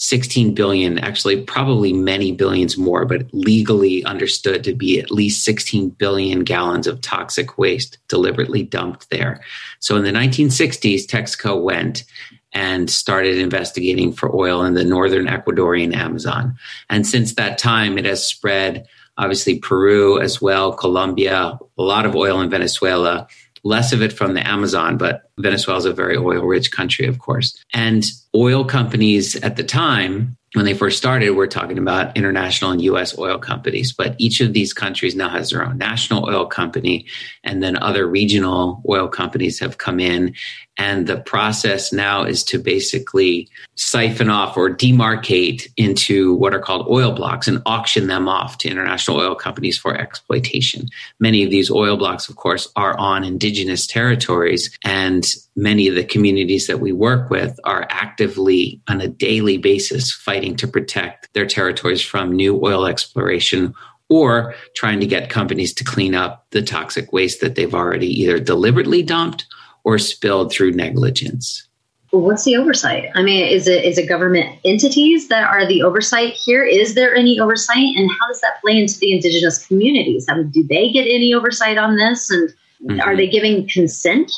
16 0.00 0.54
billion, 0.54 0.96
actually, 0.98 1.42
probably 1.42 1.92
many 1.92 2.30
billions 2.30 2.78
more, 2.78 3.04
but 3.04 3.26
legally 3.32 4.04
understood 4.04 4.62
to 4.62 4.72
be 4.72 5.00
at 5.00 5.10
least 5.10 5.44
16 5.44 5.90
billion 5.90 6.44
gallons 6.44 6.86
of 6.86 7.00
toxic 7.00 7.58
waste 7.58 7.98
deliberately 8.06 8.62
dumped 8.62 9.10
there. 9.10 9.42
So 9.80 9.96
in 9.96 10.04
the 10.04 10.12
1960s, 10.12 11.04
Texaco 11.04 11.60
went 11.60 12.04
and 12.52 12.88
started 12.88 13.38
investigating 13.38 14.12
for 14.12 14.34
oil 14.34 14.64
in 14.64 14.74
the 14.74 14.84
northern 14.84 15.26
Ecuadorian 15.26 15.94
Amazon. 15.94 16.56
And 16.88 17.04
since 17.04 17.34
that 17.34 17.58
time, 17.58 17.98
it 17.98 18.04
has 18.04 18.24
spread, 18.24 18.86
obviously, 19.16 19.58
Peru 19.58 20.20
as 20.20 20.40
well, 20.40 20.72
Colombia, 20.72 21.58
a 21.76 21.82
lot 21.82 22.06
of 22.06 22.14
oil 22.14 22.40
in 22.40 22.50
Venezuela 22.50 23.26
less 23.64 23.92
of 23.92 24.02
it 24.02 24.12
from 24.12 24.34
the 24.34 24.46
Amazon, 24.46 24.96
but 24.96 25.30
Venezuela 25.38 25.78
is 25.78 25.84
a 25.84 25.92
very 25.92 26.16
oil 26.16 26.42
rich 26.42 26.70
country, 26.72 27.06
of 27.06 27.18
course. 27.18 27.56
And 27.72 28.04
oil 28.34 28.64
companies 28.64 29.36
at 29.36 29.56
the 29.56 29.64
time, 29.64 30.36
when 30.54 30.64
they 30.64 30.74
first 30.74 30.96
started, 30.96 31.30
we're 31.30 31.46
talking 31.46 31.76
about 31.76 32.16
international 32.16 32.70
and 32.70 32.80
US 32.82 33.18
oil 33.18 33.38
companies, 33.38 33.92
but 33.92 34.14
each 34.18 34.40
of 34.40 34.54
these 34.54 34.72
countries 34.72 35.14
now 35.14 35.28
has 35.28 35.50
their 35.50 35.64
own 35.64 35.76
national 35.76 36.26
oil 36.26 36.46
company, 36.46 37.06
and 37.44 37.62
then 37.62 37.76
other 37.76 38.06
regional 38.06 38.82
oil 38.88 39.08
companies 39.08 39.60
have 39.60 39.76
come 39.76 40.00
in 40.00 40.34
and 40.78 41.08
the 41.08 41.18
process 41.18 41.92
now 41.92 42.22
is 42.22 42.44
to 42.44 42.58
basically 42.58 43.48
siphon 43.74 44.30
off 44.30 44.56
or 44.56 44.70
demarcate 44.70 45.68
into 45.76 46.34
what 46.36 46.54
are 46.54 46.60
called 46.60 46.86
oil 46.88 47.10
blocks 47.10 47.48
and 47.48 47.60
auction 47.66 48.06
them 48.06 48.28
off 48.28 48.58
to 48.58 48.68
international 48.68 49.18
oil 49.18 49.34
companies 49.34 49.76
for 49.76 49.96
exploitation. 49.96 50.86
Many 51.18 51.42
of 51.42 51.50
these 51.50 51.68
oil 51.70 51.96
blocks, 51.96 52.28
of 52.28 52.36
course, 52.36 52.68
are 52.76 52.96
on 52.96 53.24
indigenous 53.24 53.86
territories, 53.86 54.76
and 54.84 55.26
many 55.56 55.88
of 55.88 55.96
the 55.96 56.04
communities 56.04 56.68
that 56.68 56.80
we 56.80 56.92
work 56.92 57.28
with 57.28 57.58
are 57.64 57.86
actively 57.90 58.80
on 58.88 59.00
a 59.00 59.08
daily 59.08 59.58
basis 59.58 60.12
fighting 60.12 60.54
to 60.56 60.68
protect 60.68 61.28
their 61.34 61.46
territories 61.46 62.00
from 62.00 62.32
new 62.32 62.64
oil 62.64 62.86
exploration 62.86 63.74
or 64.08 64.54
trying 64.74 65.00
to 65.00 65.06
get 65.06 65.28
companies 65.28 65.74
to 65.74 65.84
clean 65.84 66.14
up 66.14 66.46
the 66.50 66.62
toxic 66.62 67.12
waste 67.12 67.40
that 67.40 67.56
they've 67.56 67.74
already 67.74 68.08
either 68.22 68.38
deliberately 68.38 69.02
dumped 69.02 69.44
or 69.88 69.96
spilled 69.96 70.52
through 70.52 70.70
negligence. 70.70 71.66
What's 72.10 72.44
the 72.44 72.56
oversight? 72.56 73.08
I 73.14 73.22
mean, 73.22 73.46
is 73.46 73.66
it 73.66 73.86
is 73.86 73.96
it 73.96 74.06
government 74.06 74.54
entities 74.62 75.28
that 75.28 75.44
are 75.44 75.66
the 75.66 75.82
oversight 75.82 76.34
here? 76.34 76.62
Is 76.62 76.94
there 76.94 77.14
any 77.14 77.40
oversight, 77.40 77.96
and 77.96 78.10
how 78.10 78.28
does 78.28 78.42
that 78.42 78.60
play 78.60 78.78
into 78.78 78.98
the 78.98 79.12
indigenous 79.12 79.66
communities? 79.66 80.26
I 80.28 80.34
mean, 80.36 80.50
do 80.50 80.62
they 80.66 80.90
get 80.90 81.04
any 81.04 81.32
oversight 81.32 81.78
on 81.78 81.96
this, 81.96 82.30
and 82.30 82.50
mm-hmm. 82.82 83.00
are 83.00 83.16
they 83.16 83.26
giving 83.26 83.66
consent? 83.66 84.30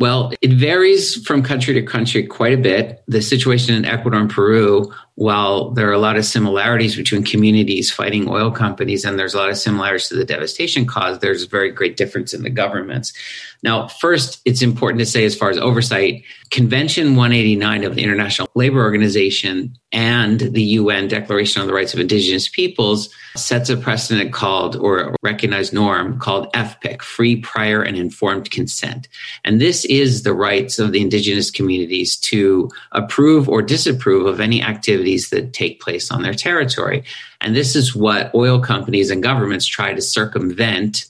Well, 0.00 0.32
it 0.40 0.52
varies 0.52 1.22
from 1.26 1.42
country 1.42 1.74
to 1.74 1.82
country 1.82 2.26
quite 2.26 2.54
a 2.54 2.62
bit. 2.62 3.02
The 3.08 3.20
situation 3.20 3.74
in 3.74 3.84
Ecuador 3.84 4.20
and 4.20 4.30
Peru 4.30 4.90
while 5.18 5.70
there 5.70 5.88
are 5.88 5.92
a 5.92 5.98
lot 5.98 6.16
of 6.16 6.24
similarities 6.24 6.94
between 6.94 7.24
communities 7.24 7.90
fighting 7.90 8.28
oil 8.28 8.52
companies 8.52 9.04
and 9.04 9.18
there's 9.18 9.34
a 9.34 9.36
lot 9.36 9.50
of 9.50 9.56
similarities 9.56 10.06
to 10.06 10.14
the 10.14 10.24
devastation 10.24 10.86
caused, 10.86 11.20
there's 11.20 11.42
a 11.42 11.48
very 11.48 11.72
great 11.72 11.96
difference 11.96 12.32
in 12.32 12.44
the 12.44 12.50
governments. 12.50 13.12
Now, 13.64 13.88
first, 13.88 14.40
it's 14.44 14.62
important 14.62 15.00
to 15.00 15.06
say, 15.06 15.24
as 15.24 15.34
far 15.34 15.50
as 15.50 15.58
oversight, 15.58 16.22
Convention 16.50 17.16
189 17.16 17.82
of 17.82 17.96
the 17.96 18.04
International 18.04 18.48
Labor 18.54 18.80
Organization 18.80 19.76
and 19.90 20.40
the 20.40 20.62
UN 20.62 21.08
Declaration 21.08 21.60
on 21.60 21.66
the 21.66 21.74
Rights 21.74 21.92
of 21.92 21.98
Indigenous 21.98 22.48
Peoples 22.48 23.12
sets 23.36 23.68
a 23.68 23.76
precedent 23.76 24.32
called, 24.32 24.76
or 24.76 25.16
recognized 25.22 25.72
norm 25.72 26.18
called 26.20 26.52
FPIC, 26.52 27.02
free, 27.02 27.36
prior, 27.36 27.82
and 27.82 27.96
informed 27.96 28.50
consent. 28.50 29.08
And 29.44 29.60
this 29.60 29.84
is 29.86 30.22
the 30.22 30.34
rights 30.34 30.78
of 30.78 30.92
the 30.92 31.00
indigenous 31.00 31.50
communities 31.50 32.16
to 32.18 32.70
approve 32.92 33.48
or 33.48 33.60
disapprove 33.60 34.26
of 34.26 34.40
any 34.40 34.62
activity 34.62 35.07
activities 35.08 35.30
that 35.30 35.52
take 35.52 35.80
place 35.80 36.10
on 36.10 36.22
their 36.22 36.34
territory. 36.34 37.02
And 37.40 37.54
this 37.54 37.74
is 37.76 37.94
what 37.94 38.34
oil 38.34 38.60
companies 38.60 39.10
and 39.10 39.22
governments 39.22 39.66
try 39.66 39.94
to 39.94 40.02
circumvent 40.02 41.06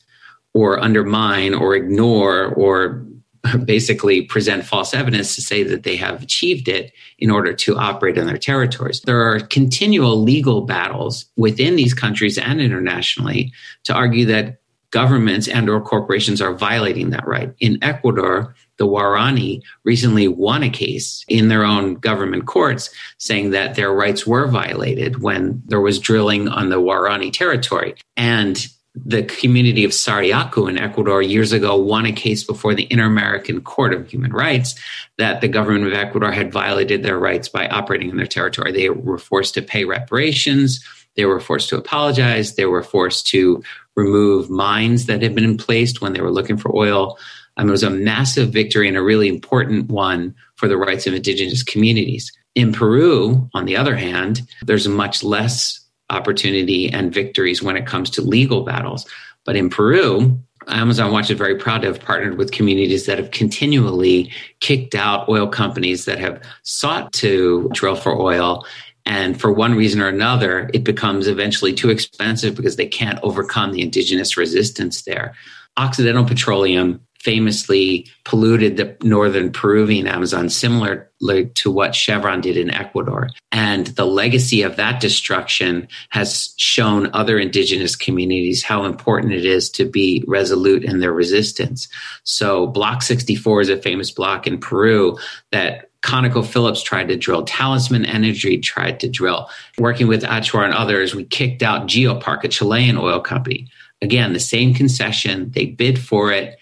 or 0.55 0.79
undermine 0.81 1.55
or 1.55 1.75
ignore 1.75 2.47
or 2.55 3.05
basically 3.65 4.23
present 4.23 4.65
false 4.65 4.95
evidence 4.95 5.35
to 5.35 5.43
say 5.43 5.63
that 5.65 5.83
they 5.83 5.97
have 5.97 6.23
achieved 6.23 6.69
it 6.69 6.93
in 7.19 7.31
order 7.31 7.53
to 7.55 7.77
operate 7.77 8.19
in 8.19 8.27
their 8.27 8.39
territories. 8.39 9.01
There 9.05 9.21
are 9.21 9.41
continual 9.41 10.23
legal 10.23 10.63
battles 10.63 11.27
within 11.37 11.77
these 11.77 11.95
countries 11.95 12.39
and 12.39 12.61
internationally 12.61 13.53
to 13.85 13.95
argue 13.95 14.27
that 14.27 14.59
governments 14.91 15.49
and 15.49 15.69
or 15.69 15.81
corporations 15.81 16.41
are 16.41 16.55
violating 16.55 17.11
that 17.11 17.27
right. 17.27 17.53
In 17.61 17.79
Ecuador, 17.83 18.55
the 18.79 18.87
Waorani 18.87 19.61
recently 19.85 20.29
won 20.29 20.63
a 20.63 20.71
case 20.71 21.25
in 21.29 21.49
their 21.49 21.65
own 21.65 21.95
government 21.95 22.47
courts 22.47 22.91
saying 23.19 23.51
that 23.51 23.75
their 23.75 23.93
rights 23.93 24.27
were 24.27 24.47
violated 24.47 25.23
when 25.23 25.63
there 25.67 25.81
was 25.81 25.99
drilling 25.99 26.49
on 26.49 26.71
the 26.71 26.81
Waorani 26.81 27.33
territory. 27.33 27.95
And 28.17 28.67
the 28.95 29.23
community 29.23 29.85
of 29.85 29.91
Sarayaku 29.91 30.69
in 30.69 30.79
Ecuador 30.79 31.23
years 31.23 31.53
ago 31.53 31.77
won 31.77 32.07
a 32.07 32.13
case 32.13 32.43
before 32.43 32.75
the 32.75 32.87
Inter 32.91 33.07
American 33.07 33.61
Court 33.61 33.93
of 33.93 34.09
Human 34.09 34.33
Rights 34.33 34.75
that 35.19 35.41
the 35.41 35.49
government 35.49 35.87
of 35.87 35.93
Ecuador 35.93 36.33
had 36.33 36.53
violated 36.53 37.03
their 37.03 37.19
rights 37.19 37.49
by 37.49 37.69
operating 37.69 38.11
in 38.11 38.17
their 38.17 38.27
territory. 38.27 38.73
They 38.73 38.91
were 38.91 39.19
forced 39.19 39.55
to 39.55 39.63
pay 39.63 39.85
reparations. 39.85 40.85
They 41.17 41.27
were 41.27 41.41
forced 41.41 41.69
to 41.71 41.77
apologize. 41.77 42.55
They 42.55 42.67
were 42.67 42.83
forced 42.83 43.27
to 43.29 43.63
remove 43.97 44.51
mines 44.51 45.07
that 45.07 45.23
had 45.23 45.35
been 45.35 45.57
placed 45.57 46.01
when 46.01 46.13
they 46.13 46.21
were 46.21 46.31
looking 46.31 46.57
for 46.57 46.75
oil. 46.75 47.19
Um, 47.59 47.69
it 47.69 47.73
was 47.73 47.83
a 47.83 47.91
massive 47.91 48.51
victory 48.51 48.89
and 48.89 48.97
a 48.97 49.03
really 49.03 49.29
important 49.29 49.91
one 49.91 50.35
for 50.57 50.69
the 50.69 50.77
rights 50.77 51.07
of 51.07 51.15
indigenous 51.15 51.63
communities. 51.63 52.33
In 52.55 52.73
Peru, 52.73 53.49
on 53.55 53.67
the 53.67 53.77
other 53.77 53.97
hand, 53.97 54.43
there's 54.65 54.89
much 54.89 55.23
less 55.23 55.81
opportunity 56.11 56.91
and 56.91 57.13
victories 57.13 57.63
when 57.63 57.77
it 57.77 57.87
comes 57.87 58.11
to 58.11 58.23
legal 58.23 58.65
battles. 58.65 59.07
But 59.45 59.57
in 59.57 59.69
Peru, 59.69 60.39
Amazon 60.67 61.13
Watch 61.13 61.31
is 61.31 61.39
very 61.39 61.57
proud 61.57 61.83
to 61.83 61.89
have 61.89 62.01
partnered 62.01 62.39
with 62.39 62.53
communities 62.53 63.07
that 63.07 63.19
have 63.19 63.31
continually 63.31 64.33
kicked 64.61 64.95
out 64.95 65.29
oil 65.29 65.47
companies 65.47 66.05
that 66.07 66.19
have 66.19 66.43
sought 66.63 67.13
to 67.15 67.71
drill 67.73 67.97
for 67.97 68.19
oil 68.19 68.65
and 69.09 69.41
for 69.41 69.51
one 69.51 69.75
reason 69.75 70.03
or 70.03 70.09
another, 70.09 70.71
it 70.75 70.85
becomes 70.85 71.29
eventually 71.29 71.73
too 71.73 71.89
expensive 71.89 72.55
because 72.55 72.77
they 72.77 72.87
can't 72.87 73.19
overcome 73.23 73.73
the 73.73 73.81
indigenous 73.81 74.37
resistance 74.37 75.03
there. 75.03 75.35
Occidental 75.79 76.27
Petroleum 76.27 77.01
famously 77.21 78.07
polluted 78.25 78.77
the 78.77 78.97
northern 79.03 79.51
Peruvian 79.51 80.07
Amazon, 80.07 80.49
similar 80.49 81.11
to 81.55 81.71
what 81.71 81.95
Chevron 81.95 82.41
did 82.41 82.57
in 82.57 82.71
Ecuador. 82.71 83.29
And 83.51 83.89
the 83.89 84.07
legacy 84.07 84.63
of 84.63 84.77
that 84.77 85.01
destruction 85.01 85.89
has 86.11 86.55
shown 86.59 87.11
other 87.13 87.39
indigenous 87.39 87.97
communities 87.97 88.63
how 88.63 88.85
important 88.85 89.33
it 89.33 89.45
is 89.45 89.69
to 89.71 89.85
be 89.85 90.23
resolute 90.29 90.85
in 90.85 91.01
their 91.01 91.13
resistance. 91.13 91.89
So, 92.23 92.69
Block 92.69 93.03
64 93.03 93.63
is 93.63 93.69
a 93.69 93.77
famous 93.77 94.13
block 94.13 94.47
in 94.47 94.59
Peru 94.59 95.19
that 95.51 95.91
ConocoPhillips 96.03 96.85
tried 96.85 97.09
to 97.09 97.17
drill, 97.17 97.43
Talisman 97.43 98.05
Energy 98.05 98.59
tried 98.59 99.01
to 99.01 99.09
drill. 99.09 99.51
Working 99.79 100.07
with 100.07 100.23
Achuar 100.23 100.65
and 100.65 100.75
others, 100.75 101.15
we 101.15 101.25
kicked 101.25 101.63
out 101.63 101.89
GeoPark, 101.89 102.45
a 102.45 102.49
Chilean 102.49 102.97
oil 102.97 103.21
company. 103.21 103.69
Again, 104.01 104.33
the 104.33 104.41
same 104.41 104.75
concession, 104.75 105.51
they 105.51 105.67
bid 105.67 105.99
for 105.99 106.31
it, 106.31 106.57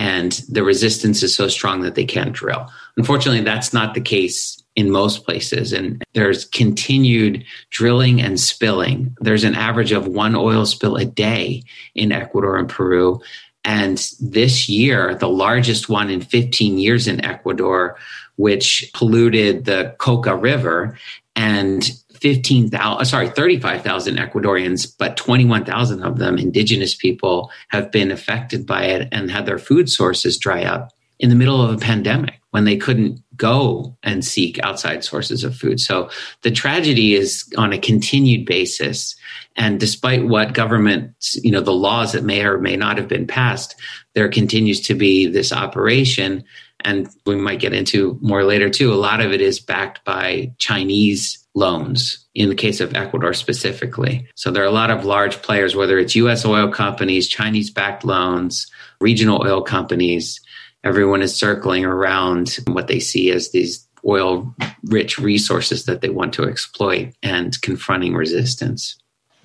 and 0.00 0.32
the 0.48 0.62
resistance 0.62 1.22
is 1.22 1.34
so 1.34 1.46
strong 1.46 1.82
that 1.82 1.94
they 1.94 2.06
can't 2.06 2.32
drill. 2.32 2.66
Unfortunately, 2.96 3.42
that's 3.42 3.74
not 3.74 3.92
the 3.92 4.00
case 4.00 4.56
in 4.74 4.90
most 4.90 5.26
places, 5.26 5.74
and 5.74 6.02
there's 6.14 6.46
continued 6.46 7.44
drilling 7.68 8.18
and 8.18 8.40
spilling. 8.40 9.14
There's 9.20 9.44
an 9.44 9.54
average 9.54 9.92
of 9.92 10.06
one 10.06 10.34
oil 10.34 10.64
spill 10.64 10.96
a 10.96 11.04
day 11.04 11.64
in 11.94 12.12
Ecuador 12.12 12.56
and 12.56 12.66
Peru. 12.66 13.20
And 13.62 13.98
this 14.20 14.70
year, 14.70 15.14
the 15.16 15.28
largest 15.28 15.90
one 15.90 16.08
in 16.08 16.22
15 16.22 16.78
years 16.78 17.06
in 17.06 17.22
Ecuador, 17.22 17.98
which 18.36 18.90
polluted 18.94 19.66
the 19.66 19.94
Coca 19.98 20.34
River 20.34 20.98
and 21.36 21.90
15,000, 22.20 23.00
uh, 23.00 23.04
sorry, 23.04 23.28
35,000 23.30 24.16
Ecuadorians, 24.16 24.92
but 24.98 25.16
21,000 25.16 26.02
of 26.02 26.18
them, 26.18 26.38
indigenous 26.38 26.94
people, 26.94 27.50
have 27.68 27.90
been 27.90 28.10
affected 28.10 28.66
by 28.66 28.84
it 28.84 29.08
and 29.12 29.30
had 29.30 29.46
their 29.46 29.58
food 29.58 29.90
sources 29.90 30.38
dry 30.38 30.64
up 30.64 30.92
in 31.18 31.28
the 31.28 31.36
middle 31.36 31.62
of 31.62 31.74
a 31.74 31.78
pandemic 31.78 32.40
when 32.50 32.64
they 32.64 32.76
couldn't 32.76 33.22
go 33.36 33.96
and 34.02 34.24
seek 34.24 34.58
outside 34.62 35.04
sources 35.04 35.44
of 35.44 35.56
food. 35.56 35.80
So 35.80 36.10
the 36.42 36.50
tragedy 36.50 37.14
is 37.14 37.50
on 37.56 37.72
a 37.72 37.78
continued 37.78 38.46
basis. 38.46 39.16
And 39.56 39.78
despite 39.78 40.26
what 40.26 40.54
government, 40.54 41.14
you 41.34 41.52
know, 41.52 41.60
the 41.60 41.72
laws 41.72 42.12
that 42.12 42.24
may 42.24 42.44
or 42.44 42.58
may 42.58 42.76
not 42.76 42.98
have 42.98 43.08
been 43.08 43.26
passed, 43.26 43.76
there 44.14 44.28
continues 44.28 44.80
to 44.82 44.94
be 44.94 45.26
this 45.26 45.52
operation. 45.52 46.44
And 46.80 47.08
we 47.26 47.36
might 47.36 47.60
get 47.60 47.74
into 47.74 48.18
more 48.20 48.44
later 48.44 48.70
too. 48.70 48.92
A 48.92 48.94
lot 48.94 49.20
of 49.20 49.32
it 49.32 49.40
is 49.40 49.60
backed 49.60 50.04
by 50.04 50.52
Chinese 50.58 51.38
loans 51.54 52.26
in 52.34 52.48
the 52.48 52.54
case 52.54 52.80
of 52.80 52.94
Ecuador 52.94 53.32
specifically. 53.32 54.28
So 54.36 54.50
there 54.50 54.62
are 54.62 54.66
a 54.66 54.72
lot 54.72 54.90
of 54.90 55.04
large 55.04 55.42
players, 55.42 55.74
whether 55.74 55.98
it's 55.98 56.14
US 56.14 56.44
oil 56.44 56.70
companies, 56.70 57.28
Chinese 57.28 57.70
backed 57.70 58.04
loans, 58.04 58.70
regional 59.00 59.42
oil 59.42 59.62
companies. 59.62 60.40
Everyone 60.84 61.22
is 61.22 61.34
circling 61.34 61.84
around 61.84 62.58
what 62.66 62.86
they 62.86 63.00
see 63.00 63.30
as 63.30 63.50
these 63.50 63.86
oil 64.06 64.54
rich 64.84 65.18
resources 65.18 65.84
that 65.84 66.00
they 66.00 66.08
want 66.08 66.32
to 66.34 66.44
exploit 66.44 67.12
and 67.22 67.60
confronting 67.60 68.14
resistance. 68.14 68.96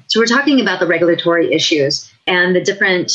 So 0.07 0.19
we're 0.19 0.27
talking 0.27 0.61
about 0.61 0.79
the 0.79 0.87
regulatory 0.87 1.51
issues 1.53 2.09
and 2.27 2.55
the 2.55 2.61
different 2.61 3.11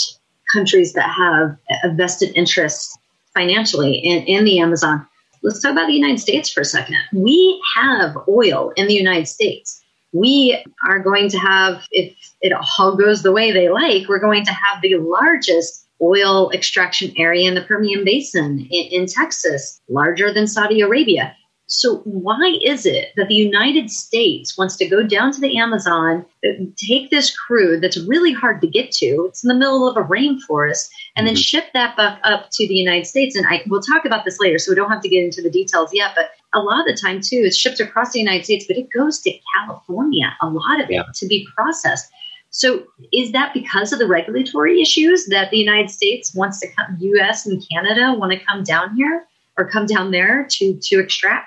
countries 0.52 0.92
that 0.94 1.08
have 1.08 1.56
a 1.84 1.94
vested 1.94 2.36
interest 2.36 2.98
financially 3.34 3.94
in, 3.94 4.24
in 4.24 4.44
the 4.44 4.58
Amazon 4.58 5.06
let's 5.42 5.60
talk 5.60 5.72
about 5.72 5.86
the 5.86 5.94
United 5.94 6.20
States 6.20 6.50
for 6.50 6.60
a 6.60 6.64
second. 6.64 6.96
We 7.12 7.62
have 7.76 8.16
oil 8.28 8.72
in 8.76 8.86
the 8.86 8.94
United 8.94 9.26
States. 9.26 9.82
We 10.12 10.62
are 10.88 10.98
going 10.98 11.28
to 11.30 11.38
have, 11.38 11.86
if 11.92 12.14
it 12.40 12.52
all 12.52 12.96
goes 12.96 13.22
the 13.22 13.32
way 13.32 13.52
they 13.52 13.68
like, 13.68 14.08
we're 14.08 14.18
going 14.18 14.44
to 14.44 14.52
have 14.52 14.82
the 14.82 14.96
largest 14.96 15.86
oil 16.02 16.50
extraction 16.52 17.12
area 17.16 17.46
in 17.46 17.54
the 17.54 17.62
Permian 17.62 18.04
Basin 18.04 18.66
in, 18.70 19.02
in 19.02 19.06
Texas, 19.06 19.80
larger 19.88 20.32
than 20.32 20.46
Saudi 20.46 20.80
Arabia. 20.80 21.36
So, 21.72 21.98
why 21.98 22.58
is 22.64 22.84
it 22.84 23.12
that 23.14 23.28
the 23.28 23.36
United 23.36 23.92
States 23.92 24.58
wants 24.58 24.74
to 24.78 24.88
go 24.88 25.04
down 25.06 25.30
to 25.30 25.40
the 25.40 25.56
Amazon, 25.56 26.26
take 26.76 27.10
this 27.10 27.36
crude 27.38 27.80
that's 27.80 27.96
really 28.08 28.32
hard 28.32 28.60
to 28.62 28.66
get 28.66 28.90
to? 28.94 29.26
It's 29.28 29.44
in 29.44 29.48
the 29.48 29.54
middle 29.54 29.88
of 29.88 29.96
a 29.96 30.02
rainforest, 30.02 30.88
and 31.14 31.28
then 31.28 31.34
mm-hmm. 31.34 31.40
ship 31.40 31.66
that 31.72 31.96
back 31.96 32.20
up 32.24 32.48
to 32.54 32.66
the 32.66 32.74
United 32.74 33.06
States. 33.06 33.36
And 33.36 33.46
I 33.46 33.62
we'll 33.68 33.80
talk 33.80 34.04
about 34.04 34.24
this 34.24 34.40
later, 34.40 34.58
so 34.58 34.72
we 34.72 34.74
don't 34.74 34.90
have 34.90 35.00
to 35.02 35.08
get 35.08 35.22
into 35.22 35.42
the 35.42 35.50
details 35.50 35.90
yet. 35.94 36.10
But 36.16 36.30
a 36.52 36.58
lot 36.58 36.80
of 36.80 36.86
the 36.86 37.00
time, 37.00 37.20
too, 37.20 37.42
it's 37.44 37.56
shipped 37.56 37.78
across 37.78 38.10
the 38.10 38.18
United 38.18 38.44
States, 38.44 38.64
but 38.66 38.76
it 38.76 38.90
goes 38.90 39.20
to 39.20 39.32
California, 39.56 40.34
a 40.42 40.48
lot 40.48 40.80
of 40.80 40.90
it 40.90 41.06
to 41.14 41.26
be 41.28 41.46
processed. 41.54 42.10
So, 42.50 42.82
is 43.12 43.30
that 43.30 43.54
because 43.54 43.92
of 43.92 44.00
the 44.00 44.08
regulatory 44.08 44.82
issues 44.82 45.26
that 45.26 45.52
the 45.52 45.58
United 45.58 45.90
States 45.90 46.34
wants 46.34 46.58
to 46.60 46.66
come, 46.72 46.96
U.S. 46.98 47.46
and 47.46 47.64
Canada 47.72 48.12
want 48.18 48.32
to 48.32 48.44
come 48.44 48.64
down 48.64 48.96
here 48.96 49.24
or 49.56 49.70
come 49.70 49.86
down 49.86 50.10
there 50.10 50.48
to 50.50 50.76
to 50.82 50.98
extract? 50.98 51.46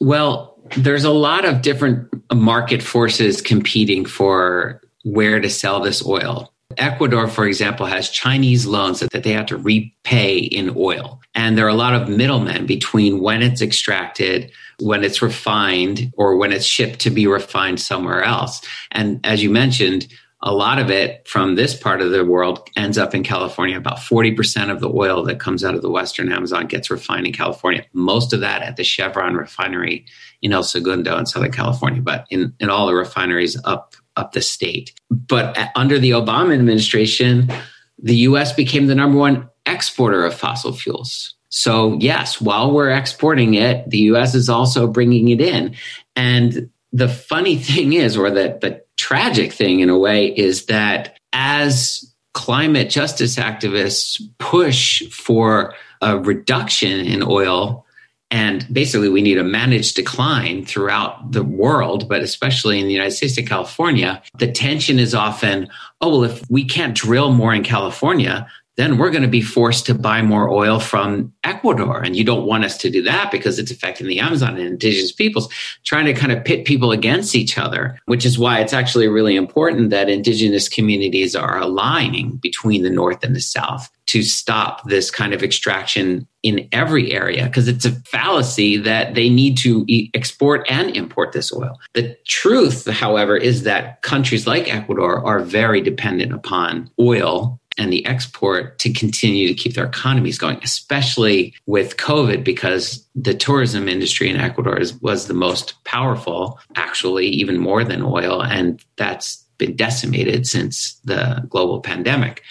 Well, 0.00 0.56
there's 0.76 1.04
a 1.04 1.10
lot 1.10 1.44
of 1.44 1.62
different 1.62 2.08
market 2.32 2.82
forces 2.82 3.40
competing 3.40 4.04
for 4.04 4.80
where 5.04 5.40
to 5.40 5.48
sell 5.48 5.80
this 5.80 6.04
oil. 6.04 6.52
Ecuador, 6.76 7.26
for 7.26 7.46
example, 7.46 7.86
has 7.86 8.10
Chinese 8.10 8.66
loans 8.66 9.00
that 9.00 9.22
they 9.22 9.32
have 9.32 9.46
to 9.46 9.56
repay 9.56 10.36
in 10.36 10.74
oil. 10.76 11.20
And 11.34 11.56
there 11.56 11.64
are 11.64 11.70
a 11.70 11.74
lot 11.74 11.94
of 11.94 12.08
middlemen 12.08 12.66
between 12.66 13.20
when 13.20 13.42
it's 13.42 13.62
extracted, 13.62 14.52
when 14.78 15.02
it's 15.02 15.22
refined, 15.22 16.12
or 16.16 16.36
when 16.36 16.52
it's 16.52 16.66
shipped 16.66 17.00
to 17.00 17.10
be 17.10 17.26
refined 17.26 17.80
somewhere 17.80 18.22
else. 18.22 18.60
And 18.92 19.18
as 19.24 19.42
you 19.42 19.50
mentioned, 19.50 20.06
a 20.40 20.52
lot 20.52 20.78
of 20.78 20.90
it 20.90 21.26
from 21.26 21.56
this 21.56 21.76
part 21.76 22.00
of 22.00 22.10
the 22.10 22.24
world 22.24 22.68
ends 22.76 22.96
up 22.96 23.14
in 23.14 23.24
California. 23.24 23.76
About 23.76 23.98
40% 23.98 24.70
of 24.70 24.80
the 24.80 24.88
oil 24.88 25.24
that 25.24 25.40
comes 25.40 25.64
out 25.64 25.74
of 25.74 25.82
the 25.82 25.90
Western 25.90 26.30
Amazon 26.30 26.66
gets 26.66 26.90
refined 26.90 27.26
in 27.26 27.32
California. 27.32 27.84
Most 27.92 28.32
of 28.32 28.40
that 28.40 28.62
at 28.62 28.76
the 28.76 28.84
Chevron 28.84 29.34
refinery 29.34 30.06
in 30.40 30.52
El 30.52 30.62
Segundo 30.62 31.18
in 31.18 31.26
Southern 31.26 31.50
California, 31.50 32.00
but 32.00 32.26
in, 32.30 32.54
in 32.60 32.70
all 32.70 32.86
the 32.86 32.94
refineries 32.94 33.60
up, 33.64 33.96
up 34.14 34.32
the 34.32 34.40
state. 34.40 34.92
But 35.10 35.58
uh, 35.58 35.68
under 35.74 35.98
the 35.98 36.12
Obama 36.12 36.54
administration, 36.54 37.50
the 37.98 38.16
US 38.16 38.52
became 38.52 38.86
the 38.86 38.94
number 38.94 39.18
one 39.18 39.48
exporter 39.66 40.24
of 40.24 40.34
fossil 40.34 40.72
fuels. 40.72 41.34
So, 41.48 41.96
yes, 41.98 42.40
while 42.40 42.72
we're 42.72 42.90
exporting 42.90 43.54
it, 43.54 43.88
the 43.90 43.98
US 44.12 44.36
is 44.36 44.48
also 44.48 44.86
bringing 44.86 45.30
it 45.30 45.40
in. 45.40 45.74
And 46.14 46.70
the 46.92 47.08
funny 47.08 47.56
thing 47.58 47.94
is, 47.94 48.16
or 48.16 48.30
that 48.30 48.60
the 48.60 48.84
tragic 48.98 49.52
thing 49.52 49.80
in 49.80 49.88
a 49.88 49.98
way, 49.98 50.26
is 50.26 50.66
that 50.66 51.18
as 51.32 52.04
climate 52.34 52.90
justice 52.90 53.36
activists 53.36 54.20
push 54.38 55.02
for 55.10 55.74
a 56.02 56.18
reduction 56.18 57.00
in 57.00 57.22
oil, 57.22 57.84
and 58.30 58.66
basically 58.72 59.08
we 59.08 59.22
need 59.22 59.38
a 59.38 59.44
managed 59.44 59.96
decline 59.96 60.64
throughout 60.64 61.32
the 61.32 61.42
world, 61.42 62.08
but 62.08 62.20
especially 62.20 62.78
in 62.78 62.86
the 62.86 62.92
United 62.92 63.12
States 63.12 63.38
and 63.38 63.48
California, 63.48 64.22
the 64.38 64.52
tension 64.52 64.98
is 64.98 65.14
often, 65.14 65.68
oh, 66.00 66.10
well, 66.10 66.24
if 66.24 66.42
we 66.50 66.64
can't 66.64 66.94
drill 66.94 67.32
more 67.32 67.54
in 67.54 67.64
California, 67.64 68.46
then 68.78 68.96
we're 68.96 69.10
going 69.10 69.22
to 69.22 69.28
be 69.28 69.42
forced 69.42 69.86
to 69.86 69.94
buy 69.94 70.22
more 70.22 70.48
oil 70.48 70.78
from 70.78 71.32
Ecuador. 71.42 72.00
And 72.00 72.14
you 72.14 72.22
don't 72.22 72.46
want 72.46 72.64
us 72.64 72.78
to 72.78 72.90
do 72.90 73.02
that 73.02 73.32
because 73.32 73.58
it's 73.58 73.72
affecting 73.72 74.06
the 74.06 74.20
Amazon 74.20 74.56
and 74.56 74.66
indigenous 74.66 75.10
peoples, 75.10 75.52
trying 75.82 76.06
to 76.06 76.14
kind 76.14 76.30
of 76.30 76.44
pit 76.44 76.64
people 76.64 76.92
against 76.92 77.34
each 77.34 77.58
other, 77.58 77.98
which 78.06 78.24
is 78.24 78.38
why 78.38 78.60
it's 78.60 78.72
actually 78.72 79.08
really 79.08 79.34
important 79.34 79.90
that 79.90 80.08
indigenous 80.08 80.68
communities 80.68 81.34
are 81.34 81.58
aligning 81.58 82.36
between 82.36 82.84
the 82.84 82.90
North 82.90 83.24
and 83.24 83.34
the 83.34 83.40
South 83.40 83.90
to 84.06 84.22
stop 84.22 84.88
this 84.88 85.10
kind 85.10 85.34
of 85.34 85.42
extraction 85.42 86.26
in 86.44 86.68
every 86.72 87.12
area 87.12 87.44
because 87.44 87.66
it's 87.66 87.84
a 87.84 87.90
fallacy 87.90 88.76
that 88.76 89.14
they 89.14 89.28
need 89.28 89.58
to 89.58 89.84
export 90.14 90.64
and 90.70 90.96
import 90.96 91.32
this 91.32 91.52
oil. 91.52 91.78
The 91.94 92.16
truth, 92.26 92.86
however, 92.86 93.36
is 93.36 93.64
that 93.64 94.00
countries 94.02 94.46
like 94.46 94.72
Ecuador 94.72 95.26
are 95.26 95.40
very 95.40 95.80
dependent 95.80 96.32
upon 96.32 96.90
oil 96.98 97.60
and 97.78 97.92
the 97.92 98.04
export 98.04 98.78
to 98.80 98.92
continue 98.92 99.48
to 99.48 99.54
keep 99.54 99.74
their 99.74 99.86
economies 99.86 100.36
going, 100.36 100.58
especially 100.62 101.54
with 101.66 101.96
COVID, 101.96 102.44
because 102.44 103.06
the 103.14 103.34
tourism 103.34 103.88
industry 103.88 104.28
in 104.28 104.36
Ecuador 104.36 104.78
is, 104.78 105.00
was 105.00 105.26
the 105.26 105.34
most 105.34 105.82
powerful, 105.84 106.58
actually, 106.74 107.28
even 107.28 107.58
more 107.58 107.84
than 107.84 108.02
oil. 108.02 108.42
And 108.42 108.84
that's 108.96 109.44
been 109.58 109.76
decimated 109.76 110.46
since 110.46 111.00
the 111.04 111.44
global 111.48 111.80
pandemic. 111.80 112.42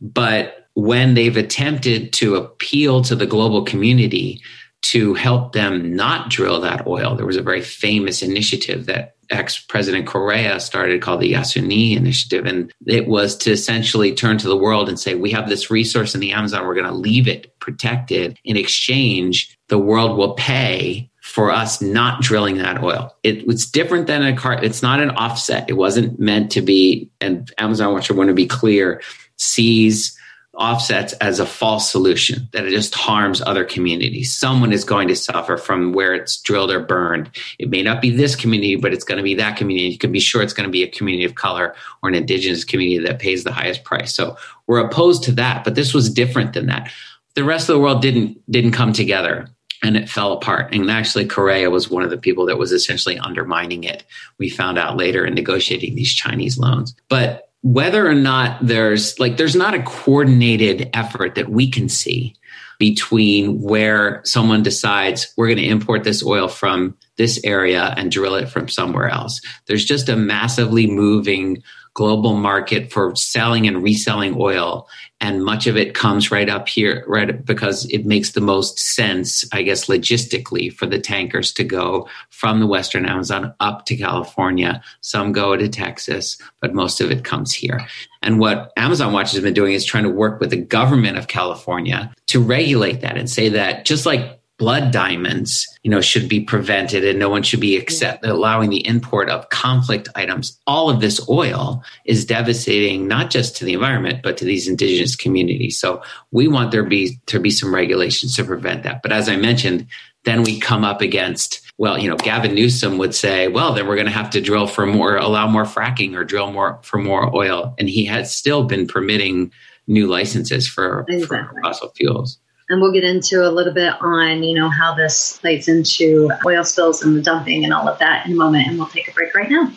But 0.00 0.68
when 0.74 1.14
they've 1.14 1.36
attempted 1.36 2.12
to 2.14 2.36
appeal 2.36 3.02
to 3.02 3.16
the 3.16 3.26
global 3.26 3.64
community 3.64 4.40
to 4.80 5.14
help 5.14 5.52
them 5.52 5.96
not 5.96 6.30
drill 6.30 6.60
that 6.60 6.86
oil, 6.86 7.16
there 7.16 7.26
was 7.26 7.36
a 7.36 7.42
very 7.42 7.62
famous 7.62 8.22
initiative 8.22 8.86
that 8.86 9.16
ex 9.30 9.58
President 9.58 10.06
Correa 10.06 10.60
started 10.60 11.02
called 11.02 11.20
the 11.20 11.32
Yasuni 11.32 11.96
Initiative. 11.96 12.46
And 12.46 12.72
it 12.86 13.06
was 13.06 13.36
to 13.38 13.52
essentially 13.52 14.14
turn 14.14 14.38
to 14.38 14.48
the 14.48 14.56
world 14.56 14.88
and 14.88 14.98
say, 14.98 15.14
we 15.14 15.30
have 15.30 15.48
this 15.48 15.70
resource 15.70 16.14
in 16.14 16.20
the 16.20 16.32
Amazon, 16.32 16.66
we're 16.66 16.74
going 16.74 16.86
to 16.86 16.92
leave 16.92 17.28
it 17.28 17.58
protected. 17.60 18.38
In 18.44 18.56
exchange, 18.56 19.56
the 19.68 19.78
world 19.78 20.16
will 20.16 20.34
pay 20.34 21.10
for 21.20 21.50
us 21.50 21.82
not 21.82 22.22
drilling 22.22 22.56
that 22.56 22.82
oil. 22.82 23.14
It 23.22 23.46
was 23.46 23.66
different 23.66 24.06
than 24.06 24.22
a 24.22 24.34
car. 24.34 24.62
It's 24.64 24.82
not 24.82 25.00
an 25.00 25.10
offset. 25.10 25.68
It 25.68 25.74
wasn't 25.74 26.18
meant 26.18 26.50
to 26.52 26.62
be, 26.62 27.10
and 27.20 27.52
Amazon 27.58 27.92
Watch, 27.92 28.10
I 28.10 28.14
want 28.14 28.28
to 28.28 28.34
be 28.34 28.46
clear, 28.46 29.02
sees 29.36 30.17
offsets 30.54 31.12
as 31.14 31.38
a 31.38 31.46
false 31.46 31.90
solution 31.90 32.48
that 32.52 32.64
it 32.64 32.70
just 32.70 32.94
harms 32.94 33.40
other 33.42 33.64
communities. 33.64 34.36
Someone 34.36 34.72
is 34.72 34.84
going 34.84 35.08
to 35.08 35.14
suffer 35.14 35.56
from 35.56 35.92
where 35.92 36.14
it's 36.14 36.40
drilled 36.40 36.72
or 36.72 36.80
burned. 36.80 37.30
It 37.58 37.70
may 37.70 37.82
not 37.82 38.00
be 38.00 38.10
this 38.10 38.34
community, 38.34 38.74
but 38.76 38.92
it's 38.92 39.04
going 39.04 39.18
to 39.18 39.22
be 39.22 39.34
that 39.34 39.56
community. 39.56 39.88
You 39.90 39.98
can 39.98 40.10
be 40.10 40.20
sure 40.20 40.42
it's 40.42 40.52
going 40.52 40.68
to 40.68 40.72
be 40.72 40.82
a 40.82 40.90
community 40.90 41.24
of 41.24 41.34
color 41.34 41.74
or 42.02 42.08
an 42.08 42.14
indigenous 42.14 42.64
community 42.64 43.06
that 43.06 43.20
pays 43.20 43.44
the 43.44 43.52
highest 43.52 43.84
price. 43.84 44.14
So 44.14 44.36
we're 44.66 44.84
opposed 44.84 45.22
to 45.24 45.32
that, 45.32 45.64
but 45.64 45.74
this 45.74 45.94
was 45.94 46.10
different 46.10 46.54
than 46.54 46.66
that. 46.66 46.90
The 47.34 47.44
rest 47.44 47.68
of 47.68 47.74
the 47.74 47.80
world 47.80 48.02
didn't 48.02 48.38
didn't 48.50 48.72
come 48.72 48.92
together 48.92 49.48
and 49.82 49.96
it 49.96 50.08
fell 50.08 50.32
apart. 50.32 50.74
And 50.74 50.90
actually, 50.90 51.26
Correa 51.26 51.70
was 51.70 51.88
one 51.88 52.02
of 52.02 52.10
the 52.10 52.18
people 52.18 52.46
that 52.46 52.58
was 52.58 52.72
essentially 52.72 53.18
undermining 53.18 53.84
it. 53.84 54.04
We 54.38 54.50
found 54.50 54.78
out 54.78 54.96
later 54.96 55.24
in 55.24 55.34
negotiating 55.34 55.94
these 55.94 56.12
Chinese 56.12 56.58
loans. 56.58 56.96
But 57.08 57.47
whether 57.62 58.06
or 58.06 58.14
not 58.14 58.58
there's 58.64 59.18
like 59.18 59.36
there's 59.36 59.56
not 59.56 59.74
a 59.74 59.82
coordinated 59.82 60.90
effort 60.94 61.34
that 61.34 61.48
we 61.48 61.70
can 61.70 61.88
see 61.88 62.34
between 62.78 63.60
where 63.60 64.20
someone 64.24 64.62
decides 64.62 65.32
we're 65.36 65.48
going 65.48 65.58
to 65.58 65.66
import 65.66 66.04
this 66.04 66.24
oil 66.24 66.46
from 66.46 66.96
this 67.16 67.40
area 67.42 67.92
and 67.96 68.12
drill 68.12 68.36
it 68.36 68.48
from 68.48 68.68
somewhere 68.68 69.08
else. 69.08 69.40
There's 69.66 69.84
just 69.84 70.08
a 70.08 70.16
massively 70.16 70.86
moving 70.86 71.62
global 71.98 72.36
market 72.36 72.92
for 72.92 73.12
selling 73.16 73.66
and 73.66 73.82
reselling 73.82 74.36
oil. 74.38 74.88
And 75.20 75.44
much 75.44 75.66
of 75.66 75.76
it 75.76 75.94
comes 75.96 76.30
right 76.30 76.48
up 76.48 76.68
here 76.68 77.04
right 77.08 77.44
because 77.44 77.86
it 77.86 78.06
makes 78.06 78.30
the 78.30 78.40
most 78.40 78.78
sense 78.78 79.44
i 79.52 79.62
guess 79.62 79.86
logistically 79.86 80.72
for 80.72 80.86
the 80.86 81.00
tankers 81.00 81.52
to 81.54 81.64
go 81.64 82.08
from 82.30 82.60
the 82.60 82.68
western 82.68 83.04
amazon 83.04 83.52
up 83.58 83.84
to 83.86 83.96
california. 83.96 84.80
Some 85.00 85.32
go 85.32 85.56
to 85.56 85.68
texas 85.68 86.40
but 86.60 86.72
most 86.72 87.00
of 87.00 87.10
it 87.10 87.24
comes 87.24 87.52
here. 87.52 87.84
And 88.22 88.38
what 88.38 88.72
amazon 88.76 89.12
watch 89.12 89.32
has 89.32 89.42
been 89.42 89.52
doing 89.52 89.72
is 89.72 89.84
trying 89.84 90.04
to 90.04 90.10
work 90.24 90.38
with 90.38 90.50
the 90.50 90.64
government 90.78 91.18
of 91.18 91.26
california 91.26 92.14
to 92.28 92.40
regulate 92.40 93.00
that 93.00 93.16
and 93.16 93.28
say 93.28 93.48
that 93.48 93.84
just 93.86 94.06
like 94.06 94.37
blood 94.58 94.90
diamonds, 94.90 95.66
you 95.82 95.90
know, 95.90 96.00
should 96.00 96.28
be 96.28 96.40
prevented 96.40 97.04
and 97.04 97.18
no 97.18 97.28
one 97.28 97.44
should 97.44 97.60
be 97.60 97.76
accept 97.76 98.26
allowing 98.26 98.70
the 98.70 98.86
import 98.86 99.30
of 99.30 99.48
conflict 99.50 100.08
items. 100.16 100.58
All 100.66 100.90
of 100.90 101.00
this 101.00 101.26
oil 101.28 101.82
is 102.04 102.24
devastating 102.24 103.06
not 103.06 103.30
just 103.30 103.56
to 103.56 103.64
the 103.64 103.74
environment 103.74 104.20
but 104.22 104.36
to 104.38 104.44
these 104.44 104.68
indigenous 104.68 105.14
communities. 105.14 105.78
So 105.78 106.02
we 106.32 106.48
want 106.48 106.72
there 106.72 106.84
be 106.84 107.20
to 107.26 107.38
be 107.38 107.50
some 107.50 107.74
regulations 107.74 108.34
to 108.36 108.44
prevent 108.44 108.82
that. 108.82 109.00
But 109.02 109.12
as 109.12 109.28
I 109.28 109.36
mentioned, 109.36 109.86
then 110.24 110.42
we 110.42 110.58
come 110.58 110.84
up 110.84 111.00
against 111.00 111.62
well, 111.78 111.96
you 111.96 112.10
know, 112.10 112.16
Gavin 112.16 112.56
Newsom 112.56 112.98
would 112.98 113.14
say, 113.14 113.46
well, 113.46 113.72
then 113.72 113.86
we're 113.86 113.94
going 113.94 114.08
to 114.08 114.12
have 114.12 114.30
to 114.30 114.40
drill 114.40 114.66
for 114.66 114.84
more, 114.84 115.16
allow 115.16 115.46
more 115.46 115.62
fracking 115.62 116.16
or 116.16 116.24
drill 116.24 116.50
more 116.50 116.80
for 116.82 116.98
more 116.98 117.34
oil. 117.34 117.76
And 117.78 117.88
he 117.88 118.04
has 118.06 118.34
still 118.34 118.64
been 118.64 118.88
permitting 118.88 119.52
new 119.86 120.08
licenses 120.08 120.66
for, 120.66 121.06
exactly. 121.08 121.26
for 121.28 121.62
fossil 121.62 121.90
fuels. 121.90 122.40
And 122.70 122.82
we'll 122.82 122.92
get 122.92 123.04
into 123.04 123.48
a 123.48 123.50
little 123.50 123.72
bit 123.72 123.94
on, 124.00 124.42
you 124.42 124.54
know, 124.54 124.68
how 124.68 124.94
this 124.94 125.38
plays 125.38 125.68
into 125.68 126.30
oil 126.44 126.64
spills 126.64 127.02
and 127.02 127.16
the 127.16 127.22
dumping 127.22 127.64
and 127.64 127.72
all 127.72 127.88
of 127.88 127.98
that 127.98 128.26
in 128.26 128.32
a 128.32 128.36
moment. 128.36 128.68
And 128.68 128.78
we'll 128.78 128.88
take 128.88 129.08
a 129.08 129.12
break 129.12 129.34
right 129.34 129.50
now. 129.50 129.72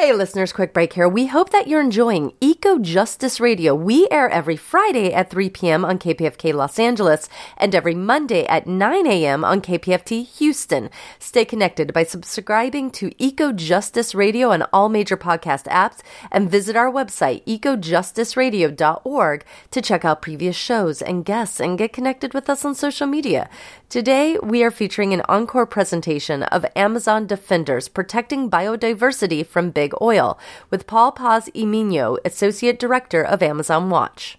Hey, 0.00 0.12
listeners, 0.12 0.52
quick 0.52 0.72
break 0.72 0.92
here. 0.92 1.08
We 1.08 1.26
hope 1.26 1.50
that 1.50 1.66
you're 1.66 1.80
enjoying 1.80 2.32
Eco 2.40 2.78
Justice 2.78 3.40
Radio. 3.40 3.74
We 3.74 4.06
air 4.12 4.30
every 4.30 4.54
Friday 4.54 5.12
at 5.12 5.28
3 5.28 5.50
p.m. 5.50 5.84
on 5.84 5.98
KPFK 5.98 6.54
Los 6.54 6.78
Angeles 6.78 7.28
and 7.56 7.74
every 7.74 7.96
Monday 7.96 8.46
at 8.46 8.68
9 8.68 9.08
a.m. 9.08 9.44
on 9.44 9.60
KPFT 9.60 10.24
Houston. 10.38 10.88
Stay 11.18 11.44
connected 11.44 11.92
by 11.92 12.04
subscribing 12.04 12.92
to 12.92 13.10
Eco 13.20 13.50
Justice 13.50 14.14
Radio 14.14 14.50
on 14.50 14.62
all 14.72 14.88
major 14.88 15.16
podcast 15.16 15.64
apps 15.64 15.98
and 16.30 16.48
visit 16.48 16.76
our 16.76 16.92
website, 16.92 17.44
ecojusticeradio.org, 17.46 19.44
to 19.72 19.82
check 19.82 20.04
out 20.04 20.22
previous 20.22 20.54
shows 20.54 21.02
and 21.02 21.24
guests 21.24 21.58
and 21.58 21.76
get 21.76 21.92
connected 21.92 22.34
with 22.34 22.48
us 22.48 22.64
on 22.64 22.76
social 22.76 23.08
media. 23.08 23.50
Today, 23.88 24.36
we 24.42 24.62
are 24.62 24.70
featuring 24.70 25.14
an 25.14 25.22
encore 25.30 25.64
presentation 25.64 26.42
of 26.42 26.66
Amazon 26.76 27.26
Defenders 27.26 27.88
Protecting 27.88 28.50
Biodiversity 28.50 29.46
from 29.46 29.70
Big 29.70 29.94
Oil 30.02 30.38
with 30.68 30.86
Paul 30.86 31.10
Paz 31.10 31.48
y 31.54 31.62
Miño, 31.62 32.18
Associate 32.22 32.78
Director 32.78 33.22
of 33.24 33.42
Amazon 33.42 33.88
Watch. 33.88 34.36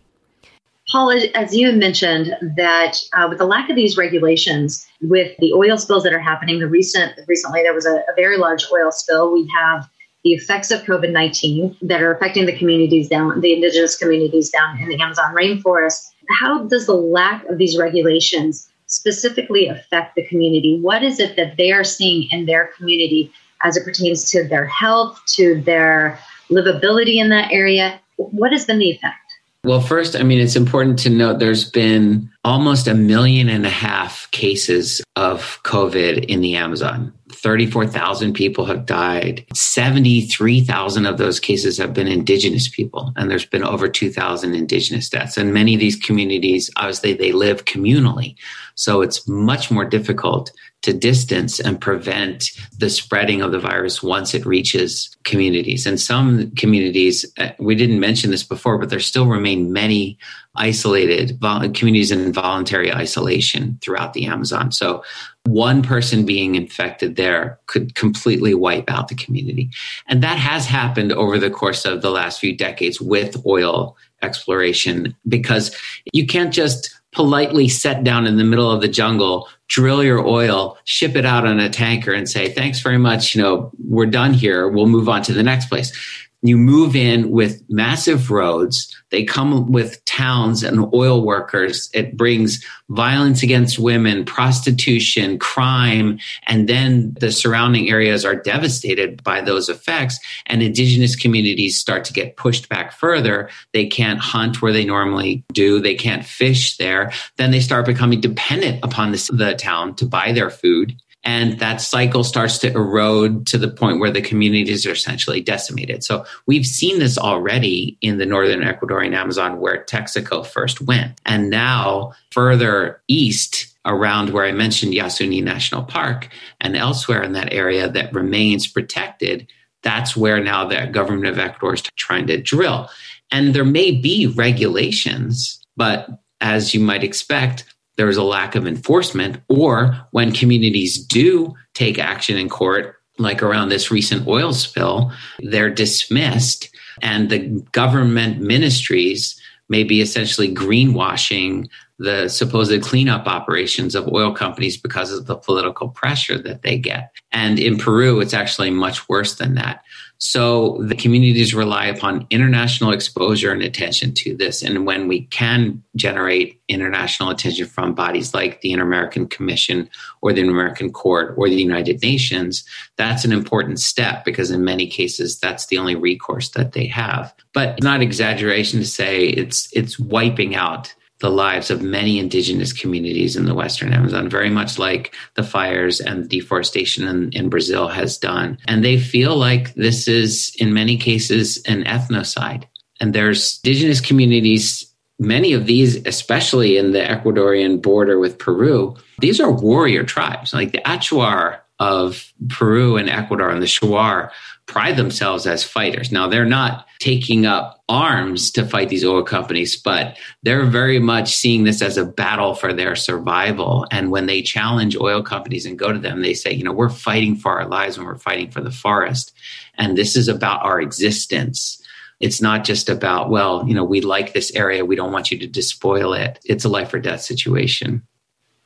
Paul, 0.92 1.20
as 1.34 1.56
you 1.56 1.72
mentioned, 1.72 2.36
that 2.58 3.00
uh, 3.14 3.26
with 3.28 3.40
the 3.40 3.46
lack 3.46 3.72
of 3.72 3.76
these 3.76 3.98
regulations, 3.98 4.86
with 5.02 5.36
the 5.40 5.52
oil 5.54 5.80
spills 5.80 6.04
that 6.04 6.14
are 6.14 6.20
happening, 6.20 6.60
the 6.60 6.68
recent 6.68 7.14
recently 7.28 7.64
there 7.64 7.74
was 7.74 7.88
a, 7.88 7.96
a 7.96 8.14
very 8.16 8.38
large 8.38 8.68
oil 8.72 8.92
spill. 8.92 9.34
We 9.34 9.52
have 9.58 9.90
the 10.24 10.34
effects 10.34 10.70
of 10.70 10.84
COVID 10.84 11.12
nineteen 11.12 11.76
that 11.82 12.04
are 12.04 12.14
affecting 12.14 12.46
the 12.46 12.56
communities 12.56 13.10
down, 13.10 13.42
the 13.42 13.54
indigenous 13.54 13.98
communities 13.98 14.52
down 14.52 14.80
in 14.80 14.90
the 14.90 15.02
Amazon 15.02 15.34
rainforest. 15.34 16.12
How 16.40 16.68
does 16.68 16.86
the 16.86 16.94
lack 16.94 17.46
of 17.46 17.58
these 17.58 17.80
regulations 17.80 18.68
specifically 18.90 19.68
affect 19.68 20.16
the 20.16 20.26
community? 20.26 20.78
What 20.82 21.04
is 21.04 21.20
it 21.20 21.36
that 21.38 21.56
they 21.58 21.72
are 21.72 21.84
seeing 21.84 22.28
in 22.32 22.46
their 22.46 22.72
community 22.76 23.32
as 23.64 23.78
it 23.78 23.86
pertains 23.86 24.30
to 24.32 24.48
their 24.48 24.66
health, 24.66 25.22
to 25.36 25.62
their 25.62 26.20
livability 26.50 27.16
in 27.16 27.30
that 27.30 27.52
area? 27.52 28.02
What 28.18 28.52
has 28.52 28.66
been 28.66 28.80
the 28.80 28.90
effect? 28.90 29.19
Well, 29.66 29.82
first, 29.82 30.16
I 30.16 30.24
mean, 30.24 30.40
it's 30.40 30.56
important 30.56 31.00
to 31.00 31.10
note 31.10 31.40
there's 31.40 31.70
been 31.70 32.32
almost 32.46 32.88
a 32.88 32.94
million 32.94 33.50
and 33.50 33.66
a 33.66 33.70
half 33.70 34.32
cases 34.32 35.02
of 35.18 35.60
COVID 35.64 36.26
in 36.26 36.40
the 36.40 36.56
Amazon. 36.56 37.14
34,000 37.34 38.34
people 38.34 38.66
have 38.66 38.86
died. 38.86 39.46
73,000 39.54 41.06
of 41.06 41.18
those 41.18 41.42
cases 41.42 41.78
have 41.78 41.94
been 41.94 42.08
indigenous 42.08 42.70
people. 42.70 43.12
And 43.18 43.30
there's 43.30 43.46
been 43.46 43.64
over 43.64 43.90
2,000 43.90 44.56
indigenous 44.56 45.10
deaths. 45.10 45.36
And 45.36 45.54
many 45.54 45.74
of 45.74 45.82
these 45.82 45.98
communities, 45.98 46.70
obviously, 46.78 47.14
they 47.14 47.34
live 47.34 47.66
communally. 47.66 48.36
So 48.76 49.02
it's 49.02 49.28
much 49.28 49.70
more 49.70 49.84
difficult 49.84 50.54
to 50.82 50.94
distance 50.94 51.60
and 51.60 51.82
prevent 51.82 52.52
the 52.78 52.90
spreading 52.90 53.42
of 53.42 53.52
the 53.52 53.60
virus 53.60 54.02
once 54.02 54.34
it 54.34 54.46
reaches 54.46 55.16
communities. 55.26 55.86
And 55.86 56.00
some 56.00 56.52
communities, 56.52 57.26
uh, 57.38 57.50
we 57.60 57.76
didn't 57.76 58.00
mention 58.00 58.32
this 58.32 58.44
before, 58.44 58.78
but 58.78 58.90
there 58.90 59.00
still 59.00 59.28
remain 59.28 59.74
many 59.74 60.18
isolated 60.56 61.38
communities 61.74 62.12
in 62.12 62.32
voluntary 62.32 62.94
isolation 62.94 63.78
throughout 63.82 64.14
the 64.14 64.26
Amazon. 64.26 64.72
So 64.72 65.04
one 65.46 65.82
person 65.82 66.26
being 66.26 66.56
infected 66.56 67.16
there 67.18 67.60
could 67.68 67.96
completely 67.96 68.54
wipe 68.54 68.90
out 68.90 69.10
the 69.10 69.16
community. 69.16 69.70
And 70.08 70.24
that 70.24 70.38
has 70.38 70.66
happened 70.66 71.12
over 71.12 71.38
the 71.38 71.50
course 71.50 71.86
of 71.86 72.02
the 72.02 72.12
last 72.12 72.40
few 72.40 72.56
decades 72.56 73.02
with 73.02 73.46
oil 73.46 73.98
exploration 74.22 75.16
because 75.28 75.76
you 76.14 76.26
can't 76.26 76.54
just 76.54 76.94
politely 77.12 77.68
set 77.68 78.04
down 78.04 78.28
in 78.28 78.38
the 78.38 78.44
middle 78.44 78.72
of 78.72 78.82
the 78.82 78.88
jungle, 78.88 79.50
drill 79.70 80.04
your 80.04 80.26
oil, 80.28 80.78
ship 80.84 81.16
it 81.16 81.26
out 81.26 81.48
on 81.48 81.60
a 81.60 81.70
tanker 81.70 82.12
and 82.12 82.28
say, 82.28 82.50
thanks 82.50 82.82
very 82.82 82.98
much. 82.98 83.34
You 83.34 83.42
know, 83.42 83.72
we're 83.88 84.08
done 84.08 84.34
here. 84.34 84.68
We'll 84.68 84.88
move 84.88 85.08
on 85.08 85.22
to 85.24 85.34
the 85.34 85.44
next 85.44 85.68
place. 85.68 85.94
You 86.42 86.58
move 86.58 86.96
in 86.96 87.32
with 87.32 87.62
massive 87.70 88.32
roads. 88.32 88.96
They 89.10 89.26
come 89.26 89.72
with 89.72 90.04
towns 90.06 90.64
and 90.64 90.86
oil 90.94 91.26
workers. 91.26 91.90
It 91.94 92.16
brings 92.16 92.64
violence 92.88 93.44
against 93.44 93.78
women, 93.78 94.24
prostitution, 94.24 95.38
crime, 95.38 96.18
and 96.48 96.70
then 96.70 97.14
the 97.20 97.32
surrounding 97.32 97.90
areas 97.90 98.24
are 98.24 98.36
devastated 98.36 99.22
by 99.24 99.42
those 99.42 99.68
effects. 99.68 100.18
And 100.46 100.64
indigenous 100.64 101.16
communities 101.16 101.78
start 101.78 102.06
to 102.06 102.14
get 102.14 102.38
pushed 102.38 102.70
back 102.70 102.94
further. 102.94 103.50
They 103.74 103.88
can't 103.88 104.20
hunt 104.20 104.62
where 104.62 104.74
they 104.74 104.86
normally 104.86 105.44
do. 105.52 105.82
They 105.82 105.96
can't 105.96 106.24
fish 106.24 106.78
there. 106.78 107.12
Then 107.36 107.52
they 107.52 107.60
start 107.60 107.86
becoming 107.86 108.22
dependent 108.22 108.80
upon 108.82 109.12
the, 109.12 109.30
the 109.34 109.56
town 109.56 109.96
to 109.96 110.06
buy 110.06 110.32
their 110.32 110.50
food 110.50 110.96
and 111.24 111.60
that 111.60 111.82
cycle 111.82 112.24
starts 112.24 112.58
to 112.60 112.72
erode 112.72 113.46
to 113.48 113.58
the 113.58 113.70
point 113.70 114.00
where 114.00 114.12
the 114.12 114.22
communities 114.22 114.86
are 114.86 114.92
essentially 114.92 115.42
decimated. 115.42 116.04
So 116.04 116.26
we've 116.46 116.66
seen 116.66 117.00
this 117.00 117.18
already 117.18 117.98
in 118.02 118.18
the 118.18 118.26
northern 118.26 118.62
Ecuadorian 118.62 119.14
Amazon 119.14 119.60
where 119.60 119.84
Texaco 119.86 120.46
first 120.46 120.82
went. 120.82 121.20
And 121.26 121.50
now 121.50 122.14
further 122.32 123.02
east 123.08 123.76
around 123.86 124.30
where 124.30 124.46
I 124.46 124.52
mentioned 124.52 124.94
Yasuni 124.94 125.44
National 125.44 125.84
Park 125.84 126.30
and 126.62 126.78
elsewhere 126.78 127.22
in 127.22 127.34
that 127.34 127.54
area 127.54 127.90
that 127.90 128.14
remains 128.14 128.68
protected, 128.68 129.48
that's 129.84 130.16
where 130.16 130.42
now 130.42 130.66
the 130.66 130.88
government 130.88 131.28
of 131.28 131.40
Ecuador 131.40 131.74
is 131.74 131.82
trying 131.96 132.28
to 132.28 132.42
drill. 132.42 132.90
And 133.32 133.54
there 133.54 133.66
may 133.66 133.92
be 133.92 134.28
regulations, 134.28 135.62
but 135.76 136.10
as 136.42 136.74
you 136.74 136.80
might 136.80 137.04
expect, 137.04 137.66
there 138.00 138.08
is 138.08 138.16
a 138.16 138.24
lack 138.24 138.56
of 138.56 138.66
enforcement, 138.66 139.42
or 139.50 139.94
when 140.12 140.32
communities 140.32 140.98
do 140.98 141.54
take 141.74 142.00
action 142.00 142.38
in 142.38 142.48
court, 142.48 142.96
like 143.18 143.44
around 143.44 143.68
this 143.68 143.92
recent 143.92 144.26
oil 144.26 144.54
spill, 144.54 145.12
they're 145.40 145.70
dismissed, 145.70 146.74
and 147.02 147.30
the 147.30 147.40
government 147.74 148.40
ministries 148.40 149.38
may 149.68 149.84
be 149.84 150.00
essentially 150.00 150.48
greenwashing 150.48 151.68
the 152.00 152.30
supposed 152.30 152.82
cleanup 152.82 153.28
operations 153.28 153.94
of 153.94 154.08
oil 154.08 154.34
companies 154.34 154.78
because 154.78 155.12
of 155.12 155.26
the 155.26 155.36
political 155.36 155.90
pressure 155.90 156.38
that 156.38 156.62
they 156.62 156.78
get. 156.78 157.12
And 157.32 157.60
in 157.60 157.78
Peru, 157.78 158.22
it's 158.22 158.34
actually 158.34 158.72
much 158.72 159.08
worse 159.10 159.36
than 159.36 159.56
that. 159.56 159.84
So 160.22 160.82
the 160.82 160.96
communities 160.96 161.54
rely 161.54 161.86
upon 161.86 162.28
international 162.30 162.92
exposure 162.92 163.54
and 163.54 163.62
attention 163.62 164.14
to 164.16 164.36
this. 164.36 164.62
And 164.62 164.86
when 164.86 165.08
we 165.08 165.22
can 165.28 165.82
generate 165.96 166.62
international 166.68 167.30
attention 167.30 167.68
from 167.68 167.96
bodies 167.96 168.34
like 168.34 168.60
the 168.60 168.74
Inter 168.74 168.86
American 168.86 169.28
Commission 169.28 169.90
or 170.22 170.34
the 170.34 170.42
Inter 170.42 170.52
American 170.52 170.92
Court 170.92 171.36
or 171.38 171.48
the 171.48 171.56
United 171.56 172.02
Nations, 172.02 172.66
that's 172.98 173.24
an 173.24 173.32
important 173.32 173.80
step 173.80 174.26
because 174.26 174.52
in 174.52 174.66
many 174.66 174.88
cases 174.88 175.40
that's 175.40 175.68
the 175.68 175.78
only 175.78 175.96
recourse 175.96 176.50
that 176.50 176.74
they 176.74 176.86
have. 176.88 177.34
But 177.54 177.78
it's 177.78 177.84
not 177.84 178.02
exaggeration 178.02 178.80
to 178.80 178.86
say 178.86 179.26
it's 179.26 179.70
it's 179.74 179.98
wiping 179.98 180.54
out 180.54 180.94
the 181.20 181.30
lives 181.30 181.70
of 181.70 181.82
many 181.82 182.18
indigenous 182.18 182.72
communities 182.72 183.36
in 183.36 183.46
the 183.46 183.54
Western 183.54 183.94
Amazon, 183.94 184.30
very 184.30 184.50
much 184.50 184.80
like 184.80 185.14
the 185.36 185.44
fires 185.44 186.00
and 186.00 186.30
deforestation 186.30 187.08
in, 187.08 187.32
in, 187.34 187.50
Brazil 187.50 187.90
has 187.90 188.18
done. 188.18 188.58
And 188.68 188.84
they 188.84 188.98
feel 188.98 189.36
like 189.36 189.74
this 189.74 190.08
is, 190.08 190.56
in 190.60 190.74
many 190.74 190.98
cases, 190.98 191.62
an 191.68 191.84
ethnocide. 191.84 192.66
And 193.02 193.14
there's 193.14 193.60
indigenous 193.64 194.00
communities, 194.00 194.90
many 195.20 195.54
of 195.54 195.66
these, 195.66 195.98
especially 196.06 196.78
in 196.78 196.92
the 196.92 197.00
Ecuadorian 197.00 197.82
border 197.82 198.20
with 198.20 198.38
Peru, 198.38 198.96
these 199.20 199.42
are 199.42 199.52
warrior 199.52 200.04
tribes. 200.04 200.54
Like 200.54 200.72
the 200.72 200.82
Achuar 200.86 201.60
of 201.80 202.34
Peru 202.50 202.98
and 202.98 203.10
Ecuador 203.10 203.50
and 203.50 203.62
the 203.62 203.68
Shuar 203.68 204.32
pride 204.70 204.98
themselves 204.98 205.48
as 205.48 205.64
fighters. 205.64 206.12
Now, 206.12 206.28
they're 206.28 206.46
not 206.46 206.86
taking 207.00 207.48
up 207.48 207.84
arms 207.90 208.52
to 208.52 208.64
fight 208.64 208.90
these 208.90 209.04
oil 209.04 209.24
companies, 209.24 209.76
but 209.76 210.16
they're 210.44 210.68
very 210.68 211.00
much 211.00 211.36
seeing 211.36 211.64
this 211.64 211.82
as 211.82 211.98
a 211.98 212.06
battle 212.06 212.54
for 212.54 212.72
their 212.72 212.96
survival. 212.96 213.88
And 213.90 214.12
when 214.12 214.28
they 214.28 214.44
challenge 214.44 214.96
oil 214.96 215.24
companies 215.24 215.66
and 215.66 215.80
go 215.80 215.92
to 215.92 215.98
them, 215.98 216.22
they 216.22 216.36
say, 216.36 216.54
you 216.54 216.64
know, 216.64 216.72
we're 216.72 216.90
fighting 216.90 217.36
for 217.36 217.60
our 217.60 217.68
lives 217.68 217.98
and 217.98 218.06
we're 218.06 218.20
fighting 218.20 218.52
for 218.52 218.62
the 218.62 218.70
forest. 218.72 219.34
And 219.80 219.98
this 219.98 220.16
is 220.16 220.28
about 220.28 220.64
our 220.64 220.80
existence. 220.80 221.82
It's 222.20 222.40
not 222.40 222.64
just 222.64 222.90
about, 222.90 223.32
well, 223.32 223.68
you 223.68 223.74
know, 223.74 223.84
we 223.84 224.02
like 224.02 224.34
this 224.34 224.54
area. 224.54 224.86
We 224.86 224.96
don't 224.96 225.12
want 225.12 225.32
you 225.32 225.40
to 225.40 225.48
despoil 225.48 226.14
it. 226.14 226.38
It's 226.46 226.64
a 226.64 226.70
life 226.70 226.94
or 226.94 227.00
death 227.00 227.22
situation. 227.22 228.04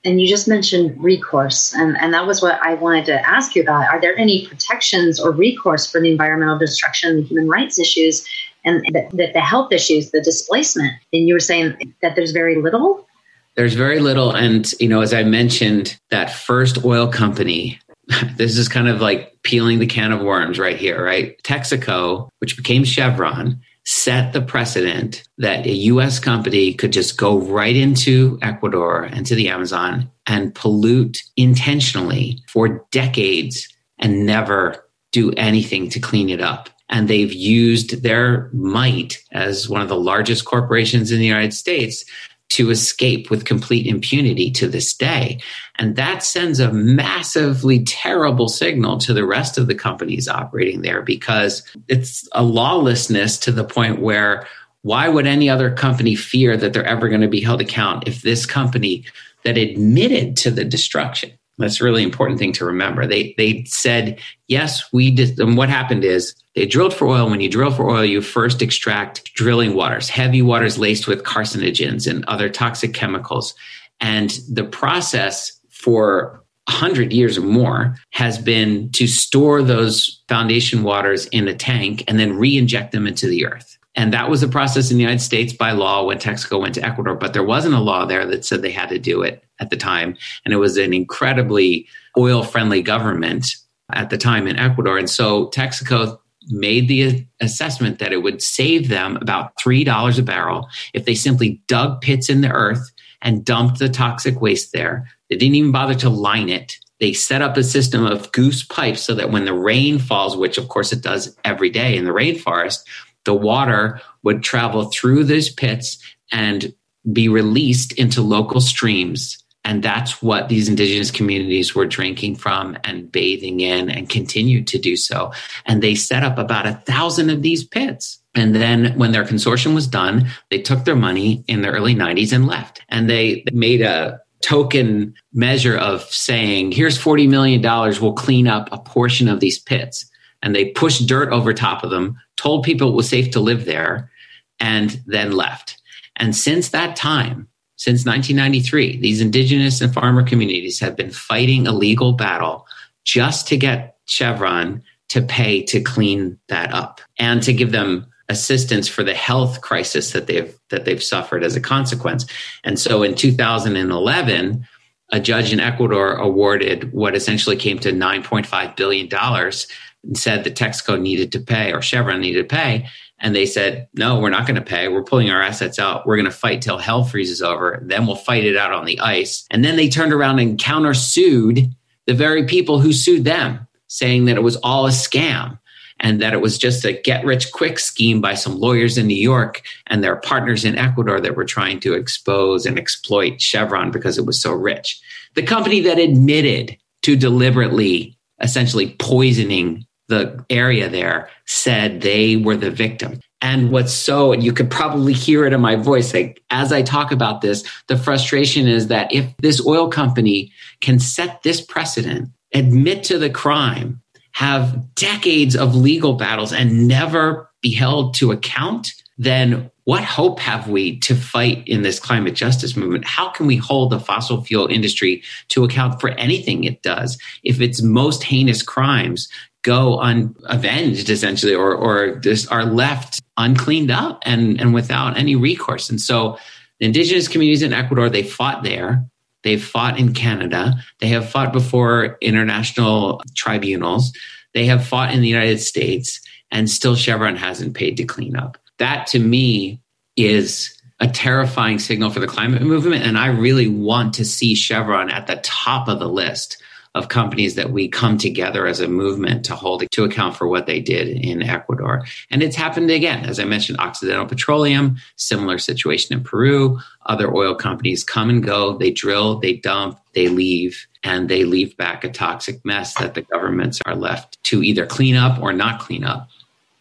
And 0.05 0.19
you 0.19 0.27
just 0.27 0.47
mentioned 0.47 1.01
recourse, 1.01 1.73
and, 1.73 1.97
and 1.97 2.13
that 2.13 2.27
was 2.27 2.41
what 2.41 2.59
I 2.61 2.73
wanted 2.73 3.05
to 3.05 3.27
ask 3.27 3.55
you 3.55 3.61
about. 3.61 3.87
Are 3.87 4.01
there 4.01 4.17
any 4.17 4.45
protections 4.47 5.17
or 5.17 5.31
recourse 5.31 5.89
for 5.89 6.01
the 6.01 6.11
environmental 6.11 6.57
destruction, 6.57 7.17
the 7.17 7.23
human 7.23 7.47
rights 7.47 7.79
issues, 7.79 8.27
and 8.65 8.81
the, 8.87 9.07
the, 9.11 9.31
the 9.33 9.39
health 9.39 9.71
issues, 9.71 10.11
the 10.11 10.21
displacement? 10.21 10.91
And 11.13 11.27
you 11.27 11.33
were 11.33 11.39
saying 11.39 11.95
that 12.01 12.15
there's 12.15 12.31
very 12.31 12.61
little? 12.61 13.07
There's 13.55 13.75
very 13.75 13.99
little. 13.99 14.35
And, 14.35 14.69
you 14.79 14.89
know, 14.89 15.01
as 15.01 15.13
I 15.13 15.23
mentioned, 15.23 15.97
that 16.09 16.33
first 16.33 16.83
oil 16.83 17.07
company, 17.07 17.79
this 18.35 18.57
is 18.57 18.67
kind 18.67 18.89
of 18.89 18.99
like 18.99 19.33
peeling 19.43 19.79
the 19.79 19.87
can 19.87 20.11
of 20.11 20.21
worms 20.21 20.59
right 20.59 20.77
here, 20.77 21.03
right? 21.03 21.41
Texaco, 21.43 22.29
which 22.39 22.57
became 22.57 22.83
Chevron, 22.83 23.61
set 23.85 24.31
the 24.33 24.41
precedent 24.41 25.23
that 25.37 25.65
a 25.65 25.73
US 25.73 26.19
company 26.19 26.73
could 26.73 26.93
just 26.93 27.17
go 27.17 27.37
right 27.39 27.75
into 27.75 28.39
Ecuador 28.41 29.03
and 29.03 29.25
to 29.25 29.35
the 29.35 29.49
Amazon 29.49 30.09
and 30.25 30.55
pollute 30.55 31.21
intentionally 31.35 32.39
for 32.47 32.85
decades 32.91 33.67
and 33.99 34.25
never 34.25 34.87
do 35.11 35.31
anything 35.33 35.89
to 35.89 35.99
clean 35.99 36.29
it 36.29 36.41
up. 36.41 36.69
And 36.89 37.07
they've 37.07 37.33
used 37.33 38.03
their 38.03 38.49
might 38.53 39.21
as 39.31 39.67
one 39.67 39.81
of 39.81 39.89
the 39.89 39.99
largest 39.99 40.45
corporations 40.45 41.11
in 41.11 41.19
the 41.19 41.25
United 41.25 41.53
States 41.53 42.05
to 42.49 42.69
escape 42.69 43.31
with 43.31 43.45
complete 43.45 43.87
impunity 43.87 44.51
to 44.51 44.67
this 44.67 44.93
day. 44.93 45.39
And 45.79 45.95
that 45.95 46.23
sends 46.23 46.59
a 46.59 46.71
massively 46.71 47.83
terrible 47.83 48.47
signal 48.47 48.99
to 48.99 49.13
the 49.13 49.25
rest 49.25 49.57
of 49.57 49.67
the 49.67 49.75
companies 49.75 50.27
operating 50.27 50.81
there 50.81 51.01
because 51.01 51.63
it's 51.87 52.27
a 52.33 52.43
lawlessness 52.43 53.39
to 53.39 53.51
the 53.51 53.63
point 53.63 54.01
where 54.01 54.47
why 54.83 55.07
would 55.07 55.25
any 55.25 55.49
other 55.49 55.73
company 55.73 56.13
fear 56.13 56.57
that 56.57 56.73
they're 56.73 56.85
ever 56.85 57.09
going 57.09 57.21
to 57.21 57.27
be 57.27 57.41
held 57.41 57.61
account 57.61 58.07
if 58.07 58.21
this 58.21 58.45
company 58.45 59.05
that 59.45 59.57
admitted 59.57 60.37
to 60.37 60.51
the 60.51 60.65
destruction 60.65 61.31
that's 61.57 61.81
a 61.81 61.83
really 61.83 62.03
important 62.03 62.39
thing 62.39 62.53
to 62.53 62.65
remember. 62.65 63.05
They 63.05 63.35
they 63.37 63.63
said, 63.65 64.19
yes, 64.47 64.91
we 64.91 65.11
did. 65.11 65.39
And 65.39 65.57
what 65.57 65.69
happened 65.69 66.03
is 66.03 66.35
they 66.55 66.65
drilled 66.65 66.93
for 66.93 67.07
oil. 67.07 67.29
When 67.29 67.41
you 67.41 67.49
drill 67.49 67.71
for 67.71 67.89
oil, 67.89 68.05
you 68.05 68.21
first 68.21 68.61
extract 68.61 69.33
drilling 69.33 69.73
waters, 69.73 70.09
heavy 70.09 70.41
waters 70.41 70.77
laced 70.77 71.07
with 71.07 71.23
carcinogens 71.23 72.09
and 72.09 72.23
other 72.25 72.49
toxic 72.49 72.93
chemicals. 72.93 73.55
And 73.99 74.37
the 74.49 74.63
process 74.63 75.51
for 75.69 76.43
100 76.67 77.11
years 77.11 77.37
or 77.37 77.41
more 77.41 77.95
has 78.11 78.37
been 78.37 78.89
to 78.91 79.07
store 79.07 79.61
those 79.61 80.21
foundation 80.29 80.83
waters 80.83 81.25
in 81.27 81.47
a 81.47 81.55
tank 81.55 82.03
and 82.07 82.19
then 82.19 82.37
re 82.37 82.57
inject 82.57 82.91
them 82.91 83.07
into 83.07 83.27
the 83.27 83.45
earth. 83.45 83.77
And 83.95 84.13
that 84.13 84.29
was 84.29 84.41
a 84.41 84.47
process 84.47 84.89
in 84.89 84.97
the 84.97 85.03
United 85.03 85.21
States 85.21 85.53
by 85.53 85.71
law 85.71 86.05
when 86.05 86.17
Texaco 86.17 86.59
went 86.59 86.73
to 86.75 86.85
Ecuador, 86.85 87.15
but 87.15 87.33
there 87.33 87.43
wasn't 87.43 87.75
a 87.75 87.79
law 87.79 88.05
there 88.05 88.25
that 88.25 88.43
said 88.43 88.61
they 88.61 88.71
had 88.71 88.89
to 88.89 88.97
do 88.97 89.21
it 89.21 89.43
at 89.59 89.69
the 89.69 89.77
time. 89.77 90.17
And 90.45 90.53
it 90.53 90.57
was 90.57 90.77
an 90.77 90.93
incredibly 90.93 91.87
oil 92.17 92.43
friendly 92.43 92.81
government 92.81 93.55
at 93.91 94.09
the 94.09 94.17
time 94.17 94.47
in 94.47 94.57
Ecuador. 94.57 94.97
And 94.97 95.09
so 95.09 95.49
Texaco 95.49 96.17
made 96.49 96.87
the 96.87 97.25
assessment 97.39 97.99
that 97.99 98.13
it 98.13 98.23
would 98.23 98.41
save 98.41 98.89
them 98.89 99.17
about 99.17 99.55
$3 99.57 100.19
a 100.19 100.21
barrel 100.21 100.67
if 100.93 101.05
they 101.05 101.15
simply 101.15 101.61
dug 101.67 102.01
pits 102.01 102.29
in 102.29 102.41
the 102.41 102.51
earth 102.51 102.91
and 103.21 103.45
dumped 103.45 103.79
the 103.79 103.89
toxic 103.89 104.41
waste 104.41 104.73
there. 104.73 105.09
They 105.29 105.37
didn't 105.37 105.55
even 105.55 105.71
bother 105.71 105.95
to 105.95 106.09
line 106.09 106.49
it. 106.49 106.77
They 106.99 107.13
set 107.13 107.41
up 107.41 107.57
a 107.57 107.63
system 107.63 108.05
of 108.05 108.31
goose 108.31 108.63
pipes 108.63 109.01
so 109.01 109.15
that 109.15 109.31
when 109.31 109.45
the 109.45 109.53
rain 109.53 109.99
falls, 109.99 110.37
which 110.37 110.57
of 110.57 110.69
course 110.69 110.93
it 110.93 111.01
does 111.01 111.35
every 111.43 111.69
day 111.69 111.97
in 111.97 112.05
the 112.05 112.11
rainforest, 112.11 112.79
the 113.25 113.33
water 113.33 114.01
would 114.23 114.43
travel 114.43 114.85
through 114.85 115.23
these 115.23 115.51
pits 115.51 115.97
and 116.31 116.73
be 117.11 117.27
released 117.27 117.91
into 117.93 118.21
local 118.21 118.61
streams. 118.61 119.42
And 119.65 119.81
that's 119.81 120.21
what 120.21 120.49
these 120.49 120.67
indigenous 120.67 121.09
communities 121.09 121.73
were 121.73 121.85
drinking 121.85 122.35
from 122.35 122.77
and 122.83 123.11
bathing 123.11 123.61
in 123.61 123.89
and 123.89 124.09
continued 124.09 124.67
to 124.67 124.77
do 124.77 124.97
so. 124.97 125.31
And 125.65 125.81
they 125.81 125.95
set 125.95 126.23
up 126.23 126.37
about 126.37 126.65
a 126.65 126.81
thousand 126.85 127.29
of 127.29 127.41
these 127.41 127.63
pits. 127.63 128.19
And 128.35 128.55
then 128.55 128.97
when 128.97 129.13
their 129.13 129.23
consortium 129.23 129.73
was 129.73 129.87
done, 129.87 130.27
they 130.49 130.61
took 130.61 130.83
their 130.83 130.95
money 130.95 131.45
in 131.47 131.61
the 131.61 131.69
early 131.69 131.95
90s 131.95 132.33
and 132.33 132.45
left. 132.45 132.81
And 132.89 133.09
they 133.09 133.45
made 133.53 133.81
a 133.81 134.19
token 134.41 135.13
measure 135.31 135.77
of 135.77 136.01
saying, 136.03 136.73
here's 136.73 136.97
$40 136.97 137.29
million, 137.29 137.61
we'll 137.61 138.13
clean 138.13 138.47
up 138.47 138.67
a 138.71 138.77
portion 138.77 139.29
of 139.29 139.39
these 139.39 139.57
pits 139.57 140.09
and 140.43 140.53
they 140.53 140.65
pushed 140.65 141.07
dirt 141.07 141.31
over 141.31 141.53
top 141.53 141.83
of 141.83 141.89
them, 141.89 142.19
told 142.35 142.63
people 142.63 142.89
it 142.89 142.95
was 142.95 143.07
safe 143.07 143.31
to 143.31 143.39
live 143.39 143.65
there, 143.65 144.11
and 144.59 145.01
then 145.07 145.31
left. 145.31 145.81
And 146.17 146.35
since 146.35 146.69
that 146.69 146.95
time, 146.95 147.47
since 147.83 148.05
1993, 148.05 149.01
these 149.01 149.19
indigenous 149.19 149.81
and 149.81 149.93
farmer 149.93 150.23
communities 150.23 150.79
have 150.79 150.95
been 150.95 151.11
fighting 151.11 151.67
a 151.67 151.73
legal 151.73 152.13
battle 152.13 152.65
just 153.03 153.45
to 153.49 153.57
get 153.57 153.97
Chevron 154.05 154.81
to 155.09 155.21
pay 155.21 155.63
to 155.63 155.81
clean 155.81 156.39
that 156.47 156.73
up 156.73 157.01
and 157.19 157.43
to 157.43 157.51
give 157.51 157.73
them 157.73 158.07
assistance 158.29 158.87
for 158.87 159.03
the 159.03 159.13
health 159.13 159.59
crisis 159.59 160.11
that 160.11 160.27
they've 160.27 160.57
that 160.69 160.85
they've 160.85 161.03
suffered 161.03 161.43
as 161.43 161.57
a 161.57 161.59
consequence. 161.59 162.25
And 162.63 162.79
so 162.79 163.03
in 163.03 163.15
2011, 163.15 164.65
a 165.09 165.19
judge 165.19 165.51
in 165.51 165.59
Ecuador 165.59 166.13
awarded 166.13 166.93
what 166.93 167.17
essentially 167.17 167.57
came 167.57 167.79
to 167.79 167.91
9.5 167.91 168.77
billion 168.77 169.09
dollars 169.09 169.67
and 170.05 170.17
said 170.17 170.45
that 170.45 170.55
Texaco 170.55 170.97
needed 171.01 171.33
to 171.33 171.41
pay 171.41 171.73
or 171.73 171.81
Chevron 171.81 172.21
needed 172.21 172.47
to 172.47 172.55
pay. 172.55 172.87
And 173.23 173.33
they 173.33 173.45
said, 173.45 173.87
no, 173.93 174.19
we're 174.19 174.29
not 174.29 174.45
going 174.45 174.57
to 174.57 174.61
pay. 174.61 174.89
We're 174.89 175.01
pulling 175.01 175.31
our 175.31 175.41
assets 175.41 175.79
out. 175.79 176.05
We're 176.05 176.17
going 176.17 176.25
to 176.25 176.31
fight 176.31 176.61
till 176.61 176.77
hell 176.77 177.05
freezes 177.05 177.41
over. 177.41 177.81
Then 177.83 178.05
we'll 178.05 178.17
fight 178.17 178.43
it 178.43 178.57
out 178.57 178.73
on 178.73 178.83
the 178.83 178.99
ice. 178.99 179.47
And 179.49 179.63
then 179.63 179.77
they 179.77 179.87
turned 179.87 180.11
around 180.11 180.39
and 180.39 180.59
countersued 180.59 181.73
the 182.05 182.13
very 182.13 182.45
people 182.45 182.81
who 182.81 182.91
sued 182.91 183.23
them, 183.23 183.65
saying 183.87 184.25
that 184.25 184.35
it 184.35 184.43
was 184.43 184.57
all 184.57 184.85
a 184.85 184.89
scam 184.89 185.57
and 186.01 186.21
that 186.21 186.33
it 186.33 186.41
was 186.41 186.57
just 186.57 186.83
a 186.83 186.91
get 186.91 187.23
rich 187.23 187.53
quick 187.53 187.79
scheme 187.79 188.19
by 188.19 188.33
some 188.33 188.59
lawyers 188.59 188.97
in 188.97 189.07
New 189.07 189.15
York 189.15 189.61
and 189.87 190.03
their 190.03 190.17
partners 190.17 190.65
in 190.65 190.77
Ecuador 190.77 191.21
that 191.21 191.37
were 191.37 191.45
trying 191.45 191.79
to 191.79 191.93
expose 191.93 192.65
and 192.65 192.77
exploit 192.77 193.39
Chevron 193.39 193.89
because 193.89 194.17
it 194.17 194.25
was 194.25 194.41
so 194.41 194.51
rich. 194.51 195.01
The 195.35 195.43
company 195.43 195.79
that 195.79 195.97
admitted 195.97 196.77
to 197.03 197.15
deliberately 197.15 198.17
essentially 198.41 198.95
poisoning 198.99 199.85
the 200.07 200.43
area 200.49 200.89
there 200.89 201.29
said 201.45 202.01
they 202.01 202.35
were 202.35 202.57
the 202.57 202.71
victim. 202.71 203.19
And 203.41 203.71
what's 203.71 203.91
so, 203.91 204.31
and 204.31 204.41
you 204.41 204.53
could 204.53 204.71
probably 204.71 205.11
hear 205.11 205.45
it 205.45 205.53
in 205.53 205.59
my 205.59 205.75
voice, 205.75 206.13
like 206.13 206.41
as 206.49 206.71
I 206.71 206.81
talk 206.81 207.11
about 207.11 207.41
this, 207.41 207.63
the 207.87 207.97
frustration 207.97 208.67
is 208.67 208.87
that 208.87 209.11
if 209.11 209.25
this 209.37 209.65
oil 209.65 209.89
company 209.89 210.51
can 210.79 210.99
set 210.99 211.43
this 211.43 211.59
precedent, 211.59 212.29
admit 212.53 213.03
to 213.05 213.17
the 213.17 213.29
crime, 213.29 214.01
have 214.31 214.95
decades 214.95 215.55
of 215.55 215.75
legal 215.75 216.13
battles 216.13 216.53
and 216.53 216.87
never 216.87 217.49
be 217.61 217.73
held 217.73 218.15
to 218.15 218.31
account, 218.31 218.93
then 219.17 219.69
what 219.83 220.03
hope 220.03 220.39
have 220.39 220.69
we 220.69 220.97
to 220.99 221.13
fight 221.13 221.67
in 221.67 221.81
this 221.81 221.99
climate 221.99 222.35
justice 222.35 222.75
movement? 222.75 223.05
How 223.05 223.29
can 223.29 223.45
we 223.45 223.57
hold 223.57 223.91
the 223.91 223.99
fossil 223.99 224.43
fuel 224.43 224.67
industry 224.67 225.21
to 225.49 225.63
account 225.63 225.99
for 225.99 226.11
anything 226.11 226.63
it 226.63 226.81
does 226.81 227.17
if 227.43 227.59
its 227.59 227.81
most 227.81 228.23
heinous 228.23 228.63
crimes 228.63 229.27
go 229.63 229.99
unavenged 229.99 231.09
essentially 231.09 231.55
or 231.55 231.73
or 231.73 232.17
just 232.17 232.51
are 232.51 232.65
left 232.65 233.21
uncleaned 233.37 233.89
up 233.89 234.21
and 234.25 234.59
and 234.59 234.73
without 234.73 235.17
any 235.17 235.35
recourse. 235.35 235.89
And 235.89 235.99
so 235.99 236.37
the 236.79 236.85
indigenous 236.85 237.27
communities 237.27 237.63
in 237.63 237.73
ecuador 237.73 238.09
they 238.09 238.23
fought 238.23 238.63
there. 238.63 239.05
They've 239.43 239.63
fought 239.63 239.97
in 239.97 240.13
canada. 240.13 240.75
They 240.99 241.07
have 241.07 241.29
fought 241.29 241.51
before 241.51 242.17
international 242.21 243.21
tribunals. 243.35 244.13
They 244.53 244.65
have 244.67 244.85
fought 244.85 245.13
in 245.13 245.21
the 245.21 245.27
united 245.27 245.59
states 245.59 246.21
and 246.51 246.69
still 246.69 246.95
chevron 246.95 247.35
hasn't 247.35 247.73
paid 247.73 247.97
to 247.97 248.03
clean 248.03 248.35
up. 248.35 248.57
That 248.79 249.07
to 249.07 249.19
me 249.19 249.81
is 250.15 250.79
a 250.99 251.07
terrifying 251.07 251.79
signal 251.79 252.11
for 252.11 252.19
the 252.19 252.27
climate 252.27 252.61
movement 252.61 253.03
and 253.03 253.17
i 253.17 253.25
really 253.25 253.67
want 253.67 254.13
to 254.13 254.23
see 254.23 254.53
chevron 254.53 255.09
at 255.09 255.25
the 255.25 255.35
top 255.37 255.87
of 255.87 255.99
the 255.99 256.07
list 256.07 256.61
of 256.95 257.09
companies 257.09 257.55
that 257.55 257.71
we 257.71 257.87
come 257.87 258.17
together 258.17 258.67
as 258.67 258.79
a 258.79 258.87
movement 258.87 259.43
to 259.45 259.55
hold 259.55 259.83
to 259.89 260.03
account 260.03 260.35
for 260.35 260.47
what 260.47 260.67
they 260.67 260.79
did 260.79 261.07
in 261.07 261.41
Ecuador. 261.41 262.05
And 262.29 262.43
it's 262.43 262.55
happened 262.55 262.91
again. 262.91 263.25
As 263.25 263.39
I 263.39 263.45
mentioned, 263.45 263.79
Occidental 263.79 264.27
Petroleum, 264.27 264.97
similar 265.15 265.57
situation 265.57 266.15
in 266.15 266.23
Peru. 266.23 266.79
Other 267.07 267.35
oil 267.35 267.55
companies 267.55 268.03
come 268.03 268.29
and 268.29 268.43
go, 268.43 268.77
they 268.77 268.91
drill, 268.91 269.39
they 269.39 269.53
dump, 269.53 269.99
they 270.13 270.27
leave, 270.27 270.85
and 271.03 271.29
they 271.29 271.45
leave 271.45 271.75
back 271.77 272.03
a 272.03 272.09
toxic 272.09 272.63
mess 272.63 272.93
that 272.95 273.15
the 273.15 273.23
governments 273.23 273.81
are 273.85 273.95
left 273.95 274.41
to 274.43 274.61
either 274.61 274.85
clean 274.85 275.15
up 275.15 275.41
or 275.41 275.51
not 275.51 275.79
clean 275.79 276.03
up. 276.03 276.29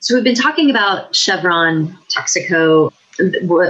So 0.01 0.15
we've 0.15 0.25
been 0.25 0.35
talking 0.35 0.69
about 0.69 1.15
Chevron, 1.15 1.97
Texaco, 2.09 2.93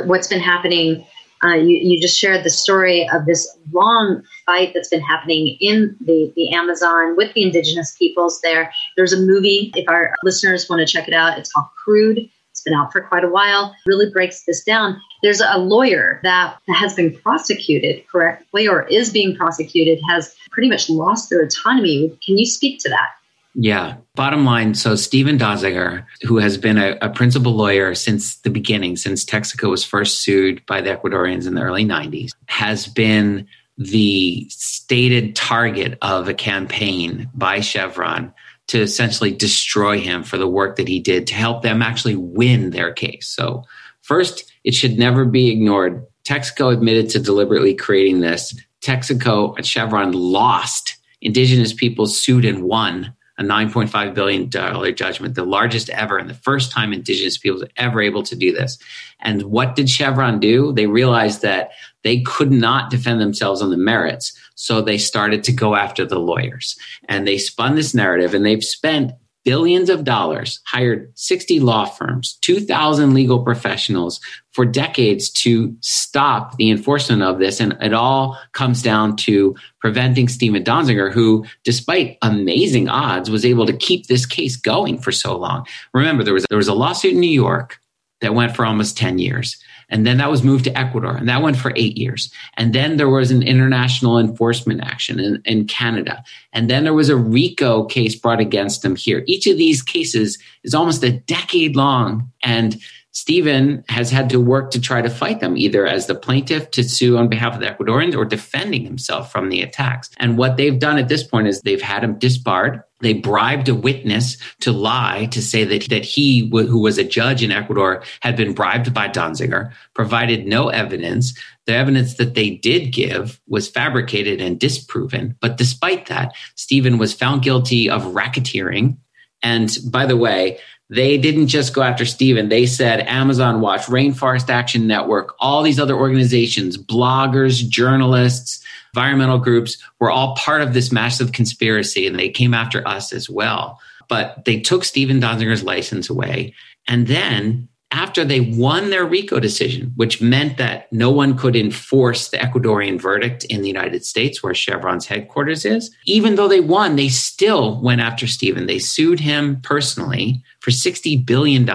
what's 0.06 0.28
been 0.28 0.40
happening 0.40 1.06
uh, 1.44 1.54
you, 1.54 1.78
you 1.82 2.00
just 2.00 2.18
shared 2.18 2.44
the 2.44 2.50
story 2.50 3.08
of 3.12 3.26
this 3.26 3.48
long 3.72 4.22
fight 4.46 4.72
that's 4.74 4.88
been 4.88 5.00
happening 5.00 5.56
in 5.60 5.96
the, 6.00 6.32
the 6.36 6.52
Amazon 6.54 7.16
with 7.16 7.34
the 7.34 7.42
indigenous 7.42 7.96
peoples 7.98 8.40
there. 8.42 8.72
There's 8.96 9.12
a 9.12 9.20
movie, 9.20 9.72
if 9.74 9.88
our 9.88 10.14
listeners 10.24 10.68
want 10.68 10.80
to 10.80 10.86
check 10.86 11.08
it 11.08 11.14
out, 11.14 11.38
it's 11.38 11.52
called 11.52 11.66
Crude. 11.84 12.18
It's 12.18 12.62
It's 12.62 12.70
been 12.70 12.78
out 12.78 12.92
for 12.92 13.00
quite 13.00 13.24
a 13.24 13.28
while. 13.28 13.74
Really 13.86 14.08
breaks 14.10 14.44
this 14.44 14.62
down. 14.62 15.00
There's 15.22 15.40
a 15.40 15.58
lawyer 15.58 16.20
that 16.22 16.58
has 16.68 16.94
been 16.94 17.16
prosecuted 17.18 18.06
correctly 18.06 18.68
or 18.68 18.86
is 18.86 19.10
being 19.10 19.34
prosecuted, 19.34 19.98
has 20.08 20.34
pretty 20.52 20.68
much 20.68 20.88
lost 20.88 21.28
their 21.28 21.42
autonomy. 21.42 22.16
Can 22.24 22.38
you 22.38 22.46
speak 22.46 22.78
to 22.80 22.88
that? 22.90 23.08
Yeah. 23.54 23.96
Bottom 24.14 24.44
line 24.44 24.74
so, 24.74 24.96
Steven 24.96 25.38
Donziger, 25.38 26.06
who 26.22 26.38
has 26.38 26.56
been 26.56 26.78
a, 26.78 26.96
a, 27.02 27.10
principal 27.10 27.52
lawyer 27.52 27.94
since 27.94 28.36
the 28.36 28.50
beginning, 28.50 28.96
since 28.96 29.24
Texaco 29.24 29.70
was 29.70 29.84
first 29.84 30.22
sued 30.22 30.64
by 30.66 30.80
the 30.80 30.90
Ecuadorians 30.90 31.46
in 31.46 31.54
the 31.54 31.62
early 31.62 31.84
90s, 31.84 32.32
has 32.46 32.86
been 32.86 33.46
the 33.76 34.46
stated 34.48 35.36
target 35.36 35.98
of 36.02 36.28
a 36.28 36.34
campaign 36.34 37.28
by 37.34 37.60
Chevron 37.60 38.32
to 38.68 38.80
essentially 38.80 39.32
destroy 39.32 39.98
him 39.98 40.22
for 40.22 40.38
the 40.38 40.48
work 40.48 40.76
that 40.76 40.88
he 40.88 41.00
did 41.00 41.26
to 41.26 41.34
help 41.34 41.62
them 41.62 41.82
actually 41.82 42.16
win 42.16 42.70
their 42.70 42.92
case. 42.92 43.26
So, 43.26 43.64
first, 44.00 44.50
it 44.64 44.74
should 44.74 44.98
never 44.98 45.24
be 45.24 45.50
ignored. 45.50 46.06
Texaco 46.24 46.72
admitted 46.72 47.10
to 47.10 47.18
deliberately 47.18 47.74
creating 47.74 48.20
this. 48.20 48.58
Texaco 48.80 49.56
and 49.56 49.66
Chevron 49.66 50.12
lost. 50.12 50.96
Indigenous 51.20 51.72
people 51.72 52.06
sued 52.06 52.44
and 52.44 52.62
won 52.62 53.14
a 53.38 53.42
$9.5 53.42 54.14
billion 54.14 54.50
judgment, 54.94 55.34
the 55.34 55.44
largest 55.44 55.88
ever, 55.90 56.18
and 56.18 56.28
the 56.28 56.34
first 56.34 56.70
time 56.70 56.92
indigenous 56.92 57.38
people 57.38 57.60
were 57.60 57.68
ever 57.76 58.02
able 58.02 58.22
to 58.22 58.36
do 58.36 58.52
this. 58.52 58.78
And 59.20 59.42
what 59.44 59.74
did 59.74 59.88
Chevron 59.88 60.38
do? 60.38 60.72
They 60.72 60.86
realized 60.86 61.42
that 61.42 61.70
they 62.02 62.20
could 62.20 62.52
not 62.52 62.90
defend 62.90 63.20
themselves 63.20 63.62
on 63.62 63.70
the 63.70 63.76
merits. 63.76 64.36
So 64.54 64.82
they 64.82 64.98
started 64.98 65.44
to 65.44 65.52
go 65.52 65.74
after 65.74 66.04
the 66.04 66.18
lawyers. 66.18 66.76
And 67.08 67.26
they 67.26 67.38
spun 67.38 67.74
this 67.74 67.94
narrative 67.94 68.34
and 68.34 68.44
they've 68.44 68.64
spent 68.64 69.12
billions 69.44 69.90
of 69.90 70.04
dollars, 70.04 70.60
hired 70.66 71.10
60 71.14 71.60
law 71.60 71.84
firms, 71.84 72.38
2,000 72.42 73.14
legal 73.14 73.42
professionals 73.42 74.20
for 74.52 74.64
decades 74.64 75.30
to 75.30 75.74
stop 75.80 76.56
the 76.56 76.70
enforcement 76.70 77.22
of 77.22 77.38
this. 77.38 77.60
And 77.60 77.76
it 77.80 77.92
all 77.92 78.38
comes 78.52 78.82
down 78.82 79.16
to 79.16 79.54
preventing 79.80 80.28
Steven 80.28 80.62
Donziger, 80.62 81.12
who, 81.12 81.44
despite 81.64 82.18
amazing 82.22 82.88
odds, 82.88 83.30
was 83.30 83.44
able 83.44 83.66
to 83.66 83.72
keep 83.72 84.06
this 84.06 84.26
case 84.26 84.56
going 84.56 84.98
for 84.98 85.12
so 85.12 85.36
long. 85.36 85.66
Remember, 85.94 86.22
there 86.22 86.34
was, 86.34 86.46
there 86.48 86.58
was 86.58 86.68
a 86.68 86.74
lawsuit 86.74 87.14
in 87.14 87.20
New 87.20 87.26
York 87.26 87.78
that 88.20 88.34
went 88.34 88.54
for 88.54 88.64
almost 88.64 88.96
10 88.96 89.18
years. 89.18 89.56
And 89.92 90.06
then 90.06 90.16
that 90.16 90.30
was 90.30 90.42
moved 90.42 90.64
to 90.64 90.76
Ecuador, 90.76 91.14
and 91.14 91.28
that 91.28 91.42
went 91.42 91.56
for 91.56 91.72
eight 91.76 91.98
years. 91.98 92.32
And 92.56 92.74
then 92.74 92.96
there 92.96 93.10
was 93.10 93.30
an 93.30 93.42
international 93.42 94.18
enforcement 94.18 94.80
action 94.82 95.20
in, 95.20 95.42
in 95.44 95.66
Canada. 95.66 96.24
And 96.52 96.68
then 96.70 96.84
there 96.84 96.94
was 96.94 97.10
a 97.10 97.16
RICO 97.16 97.84
case 97.84 98.16
brought 98.16 98.40
against 98.40 98.80
them 98.82 98.96
here. 98.96 99.22
Each 99.26 99.46
of 99.46 99.58
these 99.58 99.82
cases 99.82 100.38
is 100.64 100.74
almost 100.74 101.04
a 101.04 101.12
decade 101.12 101.76
long. 101.76 102.32
And 102.42 102.80
Steven 103.12 103.84
has 103.88 104.10
had 104.10 104.30
to 104.30 104.40
work 104.40 104.70
to 104.70 104.80
try 104.80 105.02
to 105.02 105.10
fight 105.10 105.40
them, 105.40 105.56
either 105.56 105.86
as 105.86 106.06
the 106.06 106.14
plaintiff 106.14 106.70
to 106.70 106.82
sue 106.82 107.18
on 107.18 107.28
behalf 107.28 107.54
of 107.54 107.60
the 107.60 107.66
Ecuadorians 107.66 108.16
or 108.16 108.24
defending 108.24 108.84
himself 108.84 109.30
from 109.30 109.50
the 109.50 109.60
attacks. 109.60 110.10
And 110.16 110.38
what 110.38 110.56
they've 110.56 110.78
done 110.78 110.98
at 110.98 111.08
this 111.08 111.22
point 111.22 111.46
is 111.46 111.60
they've 111.60 111.80
had 111.80 112.02
him 112.02 112.18
disbarred. 112.18 112.82
They 113.00 113.12
bribed 113.12 113.68
a 113.68 113.74
witness 113.74 114.38
to 114.60 114.72
lie 114.72 115.26
to 115.32 115.42
say 115.42 115.64
that, 115.64 115.90
that 115.90 116.04
he, 116.04 116.48
who 116.48 116.80
was 116.80 116.96
a 116.96 117.04
judge 117.04 117.42
in 117.42 117.52
Ecuador, 117.52 118.02
had 118.20 118.36
been 118.36 118.54
bribed 118.54 118.94
by 118.94 119.08
Donziger, 119.08 119.72
provided 119.92 120.46
no 120.46 120.68
evidence. 120.68 121.38
The 121.66 121.74
evidence 121.74 122.14
that 122.14 122.34
they 122.34 122.50
did 122.50 122.92
give 122.92 123.40
was 123.46 123.68
fabricated 123.68 124.40
and 124.40 124.58
disproven. 124.58 125.36
But 125.40 125.58
despite 125.58 126.06
that, 126.06 126.32
Steven 126.54 126.96
was 126.96 127.12
found 127.12 127.42
guilty 127.42 127.90
of 127.90 128.02
racketeering. 128.02 128.96
And 129.42 129.76
by 129.90 130.06
the 130.06 130.16
way, 130.16 130.58
they 130.92 131.16
didn't 131.16 131.46
just 131.46 131.72
go 131.72 131.80
after 131.80 132.04
Steven. 132.04 132.50
They 132.50 132.66
said 132.66 133.00
Amazon 133.08 133.62
Watch, 133.62 133.86
Rainforest 133.86 134.50
Action 134.50 134.86
Network, 134.86 135.34
all 135.40 135.62
these 135.62 135.80
other 135.80 135.96
organizations, 135.96 136.76
bloggers, 136.76 137.66
journalists, 137.66 138.62
environmental 138.94 139.38
groups 139.38 139.78
were 140.00 140.10
all 140.10 140.36
part 140.36 140.60
of 140.60 140.74
this 140.74 140.92
massive 140.92 141.32
conspiracy 141.32 142.06
and 142.06 142.18
they 142.18 142.28
came 142.28 142.52
after 142.52 142.86
us 142.86 143.10
as 143.10 143.30
well. 143.30 143.80
But 144.08 144.44
they 144.44 144.60
took 144.60 144.84
Steven 144.84 145.18
Donziger's 145.18 145.64
license 145.64 146.10
away. 146.10 146.54
And 146.86 147.06
then 147.06 147.68
after 147.90 148.22
they 148.22 148.40
won 148.40 148.90
their 148.90 149.06
RICO 149.06 149.40
decision, 149.40 149.92
which 149.96 150.20
meant 150.20 150.58
that 150.58 150.92
no 150.92 151.10
one 151.10 151.38
could 151.38 151.56
enforce 151.56 152.28
the 152.28 152.36
Ecuadorian 152.36 153.00
verdict 153.00 153.44
in 153.44 153.62
the 153.62 153.68
United 153.68 154.04
States, 154.04 154.42
where 154.42 154.54
Chevron's 154.54 155.06
headquarters 155.06 155.64
is, 155.64 155.94
even 156.04 156.34
though 156.34 156.48
they 156.48 156.60
won, 156.60 156.96
they 156.96 157.08
still 157.08 157.80
went 157.80 158.02
after 158.02 158.26
Steven. 158.26 158.66
They 158.66 158.78
sued 158.78 159.20
him 159.20 159.60
personally 159.62 160.42
for 160.62 160.70
$60 160.70 161.26
billion, 161.26 161.68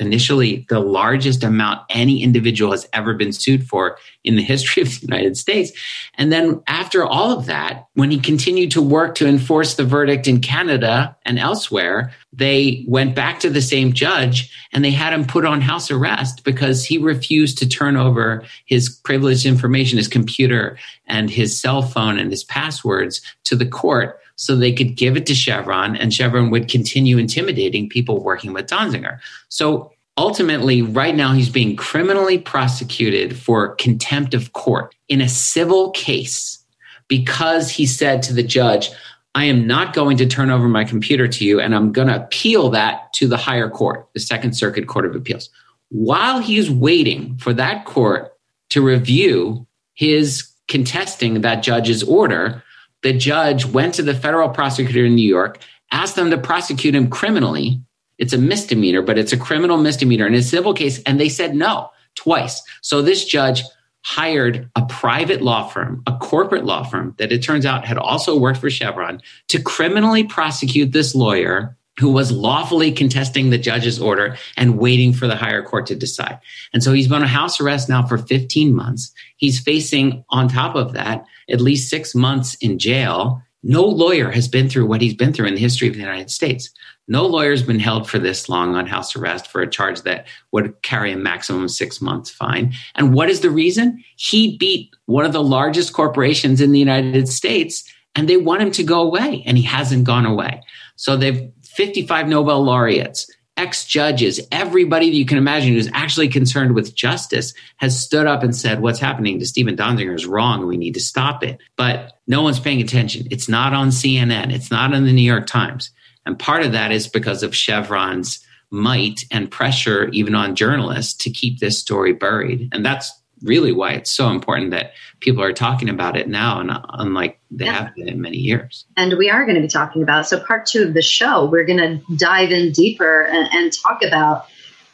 initially 0.00 0.64
the 0.70 0.80
largest 0.80 1.44
amount 1.44 1.82
any 1.90 2.22
individual 2.22 2.70
has 2.70 2.88
ever 2.94 3.12
been 3.12 3.32
sued 3.32 3.68
for 3.68 3.98
in 4.24 4.36
the 4.36 4.42
history 4.42 4.82
of 4.82 4.88
the 4.88 5.00
United 5.02 5.36
States. 5.36 5.72
And 6.14 6.32
then 6.32 6.62
after 6.66 7.04
all 7.04 7.38
of 7.38 7.44
that, 7.46 7.86
when 7.92 8.10
he 8.10 8.18
continued 8.18 8.70
to 8.70 8.80
work 8.80 9.14
to 9.16 9.28
enforce 9.28 9.74
the 9.74 9.84
verdict 9.84 10.26
in 10.26 10.40
Canada 10.40 11.14
and 11.26 11.38
elsewhere, 11.38 12.14
they 12.32 12.82
went 12.88 13.14
back 13.14 13.40
to 13.40 13.50
the 13.50 13.60
same 13.60 13.92
judge 13.92 14.50
and 14.72 14.82
they 14.82 14.90
had 14.90 15.12
him 15.12 15.26
put 15.26 15.44
on 15.44 15.60
house 15.60 15.90
arrest 15.90 16.42
because 16.42 16.82
he 16.82 16.96
refused 16.96 17.58
to 17.58 17.68
turn 17.68 17.98
over 17.98 18.42
his 18.64 18.88
privileged 18.88 19.44
information, 19.44 19.98
his 19.98 20.08
computer 20.08 20.78
and 21.06 21.28
his 21.28 21.60
cell 21.60 21.82
phone 21.82 22.18
and 22.18 22.30
his 22.30 22.44
passwords 22.44 23.20
to 23.44 23.54
the 23.54 23.66
court 23.66 24.18
so 24.40 24.56
they 24.56 24.72
could 24.72 24.96
give 24.96 25.18
it 25.18 25.26
to 25.26 25.34
Chevron 25.34 25.96
and 25.96 26.14
Chevron 26.14 26.48
would 26.48 26.66
continue 26.66 27.18
intimidating 27.18 27.90
people 27.90 28.22
working 28.22 28.54
with 28.54 28.66
Donziger. 28.66 29.18
So 29.50 29.92
ultimately, 30.16 30.80
right 30.80 31.14
now, 31.14 31.34
he's 31.34 31.50
being 31.50 31.76
criminally 31.76 32.38
prosecuted 32.38 33.36
for 33.36 33.74
contempt 33.74 34.32
of 34.32 34.54
court 34.54 34.94
in 35.10 35.20
a 35.20 35.28
civil 35.28 35.90
case 35.90 36.58
because 37.06 37.70
he 37.70 37.84
said 37.84 38.22
to 38.22 38.32
the 38.32 38.42
judge, 38.42 38.88
I 39.34 39.44
am 39.44 39.66
not 39.66 39.92
going 39.92 40.16
to 40.16 40.26
turn 40.26 40.50
over 40.50 40.68
my 40.68 40.84
computer 40.84 41.28
to 41.28 41.44
you, 41.44 41.60
and 41.60 41.74
I'm 41.74 41.92
going 41.92 42.08
to 42.08 42.24
appeal 42.24 42.70
that 42.70 43.12
to 43.14 43.28
the 43.28 43.36
higher 43.36 43.68
court, 43.68 44.08
the 44.14 44.20
Second 44.20 44.54
Circuit 44.54 44.88
Court 44.88 45.04
of 45.04 45.14
Appeals. 45.14 45.50
While 45.90 46.38
he's 46.38 46.70
waiting 46.70 47.36
for 47.36 47.52
that 47.52 47.84
court 47.84 48.32
to 48.70 48.80
review 48.80 49.66
his 49.92 50.50
contesting 50.66 51.42
that 51.42 51.62
judge's 51.62 52.02
order, 52.02 52.62
the 53.02 53.12
judge 53.12 53.66
went 53.66 53.94
to 53.94 54.02
the 54.02 54.14
federal 54.14 54.48
prosecutor 54.48 55.04
in 55.04 55.14
New 55.14 55.28
York, 55.28 55.58
asked 55.90 56.16
them 56.16 56.30
to 56.30 56.38
prosecute 56.38 56.94
him 56.94 57.08
criminally. 57.08 57.80
It's 58.18 58.32
a 58.32 58.38
misdemeanor, 58.38 59.02
but 59.02 59.18
it's 59.18 59.32
a 59.32 59.38
criminal 59.38 59.78
misdemeanor 59.78 60.26
in 60.26 60.34
a 60.34 60.42
civil 60.42 60.74
case. 60.74 61.02
And 61.04 61.18
they 61.18 61.28
said 61.28 61.54
no 61.54 61.90
twice. 62.14 62.62
So 62.82 63.02
this 63.02 63.24
judge 63.24 63.62
hired 64.02 64.70
a 64.76 64.84
private 64.86 65.42
law 65.42 65.68
firm, 65.68 66.02
a 66.06 66.16
corporate 66.16 66.64
law 66.64 66.82
firm 66.82 67.14
that 67.18 67.32
it 67.32 67.42
turns 67.42 67.66
out 67.66 67.84
had 67.84 67.98
also 67.98 68.38
worked 68.38 68.60
for 68.60 68.70
Chevron 68.70 69.20
to 69.48 69.60
criminally 69.60 70.24
prosecute 70.24 70.92
this 70.92 71.14
lawyer 71.14 71.76
who 71.98 72.10
was 72.10 72.32
lawfully 72.32 72.90
contesting 72.92 73.50
the 73.50 73.58
judge's 73.58 74.00
order 74.00 74.36
and 74.56 74.78
waiting 74.78 75.12
for 75.12 75.26
the 75.26 75.36
higher 75.36 75.62
court 75.62 75.86
to 75.86 75.94
decide. 75.94 76.38
And 76.72 76.82
so 76.82 76.92
he's 76.94 77.08
been 77.08 77.20
on 77.20 77.28
house 77.28 77.60
arrest 77.60 77.90
now 77.90 78.06
for 78.06 78.16
15 78.16 78.74
months. 78.74 79.12
He's 79.36 79.60
facing, 79.60 80.24
on 80.30 80.48
top 80.48 80.76
of 80.76 80.94
that, 80.94 81.26
at 81.50 81.60
least 81.60 81.90
six 81.90 82.14
months 82.14 82.54
in 82.56 82.78
jail. 82.78 83.42
No 83.62 83.84
lawyer 83.84 84.30
has 84.30 84.48
been 84.48 84.68
through 84.68 84.86
what 84.86 85.00
he's 85.00 85.14
been 85.14 85.32
through 85.32 85.46
in 85.46 85.54
the 85.54 85.60
history 85.60 85.88
of 85.88 85.94
the 85.94 86.00
United 86.00 86.30
States. 86.30 86.70
No 87.08 87.26
lawyer 87.26 87.50
has 87.50 87.62
been 87.62 87.80
held 87.80 88.08
for 88.08 88.18
this 88.18 88.48
long 88.48 88.76
on 88.76 88.86
house 88.86 89.16
arrest 89.16 89.48
for 89.48 89.60
a 89.60 89.70
charge 89.70 90.02
that 90.02 90.26
would 90.52 90.80
carry 90.82 91.12
a 91.12 91.16
maximum 91.16 91.68
six 91.68 92.00
months 92.00 92.30
fine. 92.30 92.72
And 92.94 93.12
what 93.12 93.28
is 93.28 93.40
the 93.40 93.50
reason? 93.50 94.02
He 94.16 94.56
beat 94.56 94.90
one 95.06 95.24
of 95.24 95.32
the 95.32 95.42
largest 95.42 95.92
corporations 95.92 96.60
in 96.60 96.72
the 96.72 96.78
United 96.78 97.28
States 97.28 97.84
and 98.14 98.28
they 98.28 98.36
want 98.36 98.62
him 98.62 98.70
to 98.72 98.82
go 98.82 99.02
away 99.02 99.42
and 99.46 99.56
he 99.56 99.64
hasn't 99.64 100.04
gone 100.04 100.26
away. 100.26 100.62
So 100.96 101.16
they've 101.16 101.50
55 101.64 102.28
Nobel 102.28 102.62
laureates, 102.62 103.30
ex 103.60 103.84
judges, 103.84 104.40
everybody 104.50 105.10
that 105.10 105.16
you 105.16 105.26
can 105.26 105.36
imagine 105.36 105.74
who's 105.74 105.90
actually 105.92 106.28
concerned 106.28 106.74
with 106.74 106.94
justice 106.94 107.52
has 107.76 108.00
stood 108.00 108.26
up 108.26 108.42
and 108.42 108.56
said, 108.56 108.80
What's 108.80 108.98
happening 108.98 109.38
to 109.38 109.46
Steven 109.46 109.76
Donziger 109.76 110.14
is 110.14 110.26
wrong. 110.26 110.66
We 110.66 110.78
need 110.78 110.94
to 110.94 111.00
stop 111.00 111.44
it. 111.44 111.60
But 111.76 112.14
no 112.26 112.42
one's 112.42 112.58
paying 112.58 112.80
attention. 112.80 113.28
It's 113.30 113.48
not 113.48 113.74
on 113.74 113.88
CNN, 113.88 114.52
it's 114.52 114.70
not 114.70 114.94
in 114.94 115.04
the 115.04 115.12
New 115.12 115.20
York 115.20 115.46
Times. 115.46 115.90
And 116.24 116.38
part 116.38 116.64
of 116.64 116.72
that 116.72 116.90
is 116.90 117.06
because 117.06 117.42
of 117.42 117.54
Chevron's 117.54 118.44
might 118.70 119.24
and 119.30 119.50
pressure, 119.50 120.08
even 120.08 120.34
on 120.34 120.54
journalists, 120.54 121.14
to 121.24 121.30
keep 121.30 121.58
this 121.58 121.78
story 121.78 122.12
buried. 122.12 122.68
And 122.72 122.84
that's 122.84 123.12
really 123.42 123.72
why 123.72 123.92
it's 123.92 124.12
so 124.12 124.28
important 124.28 124.70
that 124.70 124.92
people 125.20 125.42
are 125.42 125.52
talking 125.52 125.88
about 125.88 126.16
it 126.16 126.28
now 126.28 126.60
and 126.60 126.70
unlike 126.94 127.40
they 127.50 127.64
yeah. 127.64 127.84
have 127.84 127.94
been 127.94 128.08
in 128.08 128.20
many 128.20 128.36
years. 128.36 128.84
And 128.96 129.16
we 129.16 129.30
are 129.30 129.44
going 129.44 129.56
to 129.56 129.62
be 129.62 129.68
talking 129.68 130.02
about 130.02 130.26
so 130.26 130.40
part 130.40 130.66
two 130.66 130.84
of 130.84 130.94
the 130.94 131.02
show, 131.02 131.46
we're 131.46 131.64
going 131.64 131.78
to 131.78 132.16
dive 132.16 132.50
in 132.50 132.72
deeper 132.72 133.22
and, 133.22 133.48
and 133.52 133.72
talk 133.72 134.02
about 134.02 134.46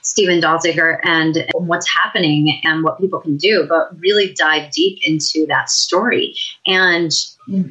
Steven 0.03 0.40
Donziger 0.40 1.01
and 1.03 1.44
what's 1.55 1.92
happening 1.92 2.61
and 2.62 2.84
what 2.84 3.01
people 3.01 3.18
can 3.18 3.36
do, 3.36 3.66
but 3.68 3.88
really 3.99 4.32
dive 4.34 4.70
deep 4.70 5.01
into 5.03 5.47
that 5.49 5.68
story. 5.68 6.32
And 6.64 7.11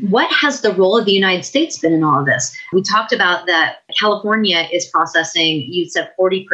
what 0.10 0.30
has 0.34 0.60
the 0.60 0.74
role 0.74 0.98
of 0.98 1.06
the 1.06 1.14
United 1.14 1.44
States 1.46 1.80
been 1.80 1.94
in 1.94 2.04
all 2.04 2.20
of 2.20 2.26
this? 2.26 2.54
We 2.74 2.82
talked 2.82 3.14
about 3.14 3.46
that 3.48 3.78
California 3.98 4.68
is 4.72 4.86
processing, 4.88 5.66
you 5.70 5.90
said 5.90 6.12
40% 6.20 6.46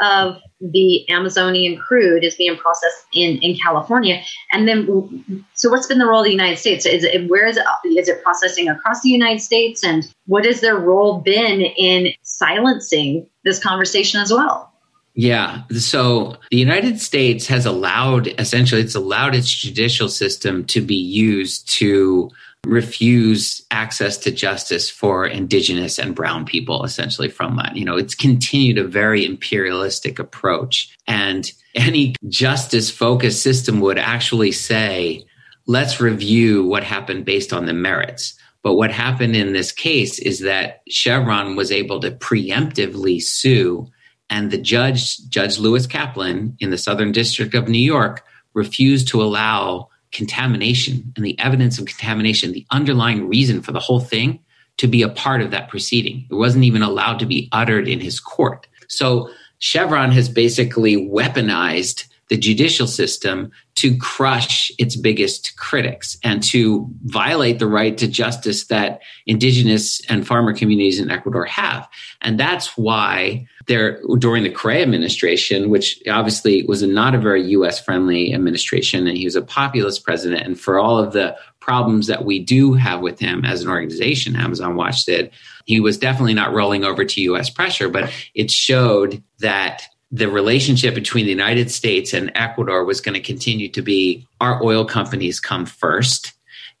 of 0.00 0.38
the 0.60 1.08
Amazonian 1.10 1.78
crude 1.78 2.24
is 2.24 2.34
being 2.34 2.56
processed 2.56 3.06
in, 3.12 3.38
in 3.38 3.56
California. 3.56 4.22
And 4.52 4.66
then, 4.66 5.44
so 5.54 5.70
what's 5.70 5.86
been 5.86 5.98
the 5.98 6.06
role 6.06 6.20
of 6.20 6.24
the 6.24 6.32
United 6.32 6.58
States? 6.58 6.86
Is 6.86 7.04
it, 7.04 7.28
where 7.28 7.46
is 7.46 7.56
it, 7.56 7.64
is 7.84 8.08
it 8.08 8.22
processing 8.22 8.68
across 8.68 9.02
the 9.02 9.10
United 9.10 9.40
States? 9.40 9.84
And 9.84 10.12
what 10.26 10.44
has 10.44 10.60
their 10.60 10.76
role 10.76 11.20
been 11.20 11.60
in 11.60 12.12
silencing 12.22 13.26
this 13.44 13.58
conversation 13.58 14.20
as 14.20 14.32
well? 14.32 14.72
Yeah. 15.14 15.62
So 15.76 16.36
the 16.50 16.56
United 16.56 17.00
States 17.00 17.48
has 17.48 17.66
allowed, 17.66 18.28
essentially, 18.40 18.80
it's 18.80 18.94
allowed 18.94 19.34
its 19.34 19.50
judicial 19.50 20.08
system 20.08 20.64
to 20.66 20.80
be 20.80 20.94
used 20.94 21.68
to 21.70 22.30
refuse 22.66 23.64
access 23.70 24.16
to 24.18 24.30
justice 24.30 24.90
for 24.90 25.26
indigenous 25.26 25.98
and 25.98 26.14
brown 26.14 26.44
people 26.44 26.84
essentially 26.84 27.28
from 27.28 27.56
that. 27.56 27.76
You 27.76 27.84
know 27.84 27.96
it's 27.96 28.14
continued 28.14 28.78
a 28.78 28.84
very 28.84 29.24
imperialistic 29.24 30.18
approach. 30.18 30.94
And 31.06 31.50
any 31.74 32.14
justice 32.28 32.90
focused 32.90 33.42
system 33.42 33.80
would 33.80 33.98
actually 33.98 34.52
say 34.52 35.24
let's 35.66 36.00
review 36.00 36.64
what 36.64 36.82
happened 36.82 37.24
based 37.24 37.52
on 37.52 37.66
the 37.66 37.74
merits. 37.74 38.34
But 38.62 38.74
what 38.74 38.90
happened 38.90 39.36
in 39.36 39.52
this 39.52 39.70
case 39.70 40.18
is 40.18 40.40
that 40.40 40.82
chevron 40.88 41.56
was 41.56 41.70
able 41.70 42.00
to 42.00 42.10
preemptively 42.10 43.22
sue 43.22 43.88
and 44.30 44.50
the 44.50 44.58
judge 44.58 45.18
judge 45.28 45.58
lewis 45.58 45.86
kaplan 45.86 46.56
in 46.60 46.70
the 46.70 46.78
southern 46.78 47.12
district 47.12 47.54
of 47.54 47.68
new 47.68 47.78
york 47.78 48.24
refused 48.54 49.08
to 49.08 49.22
allow 49.22 49.88
contamination 50.12 51.12
and 51.16 51.24
the 51.24 51.38
evidence 51.38 51.78
of 51.78 51.86
contamination, 51.86 52.52
the 52.52 52.66
underlying 52.70 53.28
reason 53.28 53.62
for 53.62 53.72
the 53.72 53.80
whole 53.80 54.00
thing, 54.00 54.40
to 54.78 54.86
be 54.86 55.02
a 55.02 55.08
part 55.08 55.42
of 55.42 55.50
that 55.50 55.68
proceeding. 55.68 56.26
It 56.30 56.34
wasn't 56.34 56.64
even 56.64 56.82
allowed 56.82 57.18
to 57.18 57.26
be 57.26 57.48
uttered 57.52 57.88
in 57.88 58.00
his 58.00 58.20
court. 58.20 58.66
So 58.88 59.30
Chevron 59.58 60.12
has 60.12 60.28
basically 60.28 60.96
weaponized 60.96 62.04
the 62.28 62.36
judicial 62.36 62.86
system 62.86 63.50
to 63.76 63.96
crush 63.96 64.70
its 64.78 64.96
biggest 64.96 65.56
critics 65.56 66.18
and 66.24 66.42
to 66.42 66.88
violate 67.04 67.58
the 67.58 67.66
right 67.66 67.96
to 67.96 68.08
justice 68.08 68.66
that 68.66 69.00
indigenous 69.26 70.00
and 70.08 70.26
farmer 70.26 70.52
communities 70.52 70.98
in 70.98 71.10
Ecuador 71.10 71.44
have. 71.44 71.88
And 72.20 72.38
that's 72.38 72.76
why 72.76 73.46
there 73.66 74.00
during 74.18 74.42
the 74.42 74.50
Correa 74.50 74.82
administration, 74.82 75.70
which 75.70 76.02
obviously 76.10 76.64
was 76.64 76.82
not 76.82 77.14
a 77.14 77.18
very 77.18 77.42
US 77.50 77.80
friendly 77.80 78.34
administration, 78.34 79.06
and 79.06 79.16
he 79.16 79.24
was 79.24 79.36
a 79.36 79.42
populist 79.42 80.04
president. 80.04 80.42
And 80.44 80.58
for 80.58 80.78
all 80.78 80.98
of 80.98 81.12
the 81.12 81.36
problems 81.60 82.06
that 82.08 82.24
we 82.24 82.38
do 82.38 82.72
have 82.74 83.00
with 83.00 83.18
him 83.18 83.44
as 83.44 83.62
an 83.62 83.68
organization, 83.68 84.36
Amazon 84.36 84.74
Watch 84.74 85.04
did, 85.04 85.30
he 85.66 85.80
was 85.80 85.98
definitely 85.98 86.34
not 86.34 86.52
rolling 86.52 86.84
over 86.84 87.04
to 87.04 87.20
US 87.22 87.50
pressure, 87.50 87.88
but 87.88 88.10
it 88.34 88.50
showed 88.50 89.22
that 89.38 89.82
the 90.10 90.30
relationship 90.30 90.94
between 90.94 91.24
the 91.24 91.30
United 91.30 91.70
States 91.70 92.14
and 92.14 92.32
Ecuador 92.34 92.84
was 92.84 93.00
going 93.00 93.14
to 93.14 93.20
continue 93.20 93.68
to 93.68 93.82
be 93.82 94.26
our 94.40 94.62
oil 94.62 94.84
companies 94.84 95.38
come 95.40 95.66
first 95.66 96.32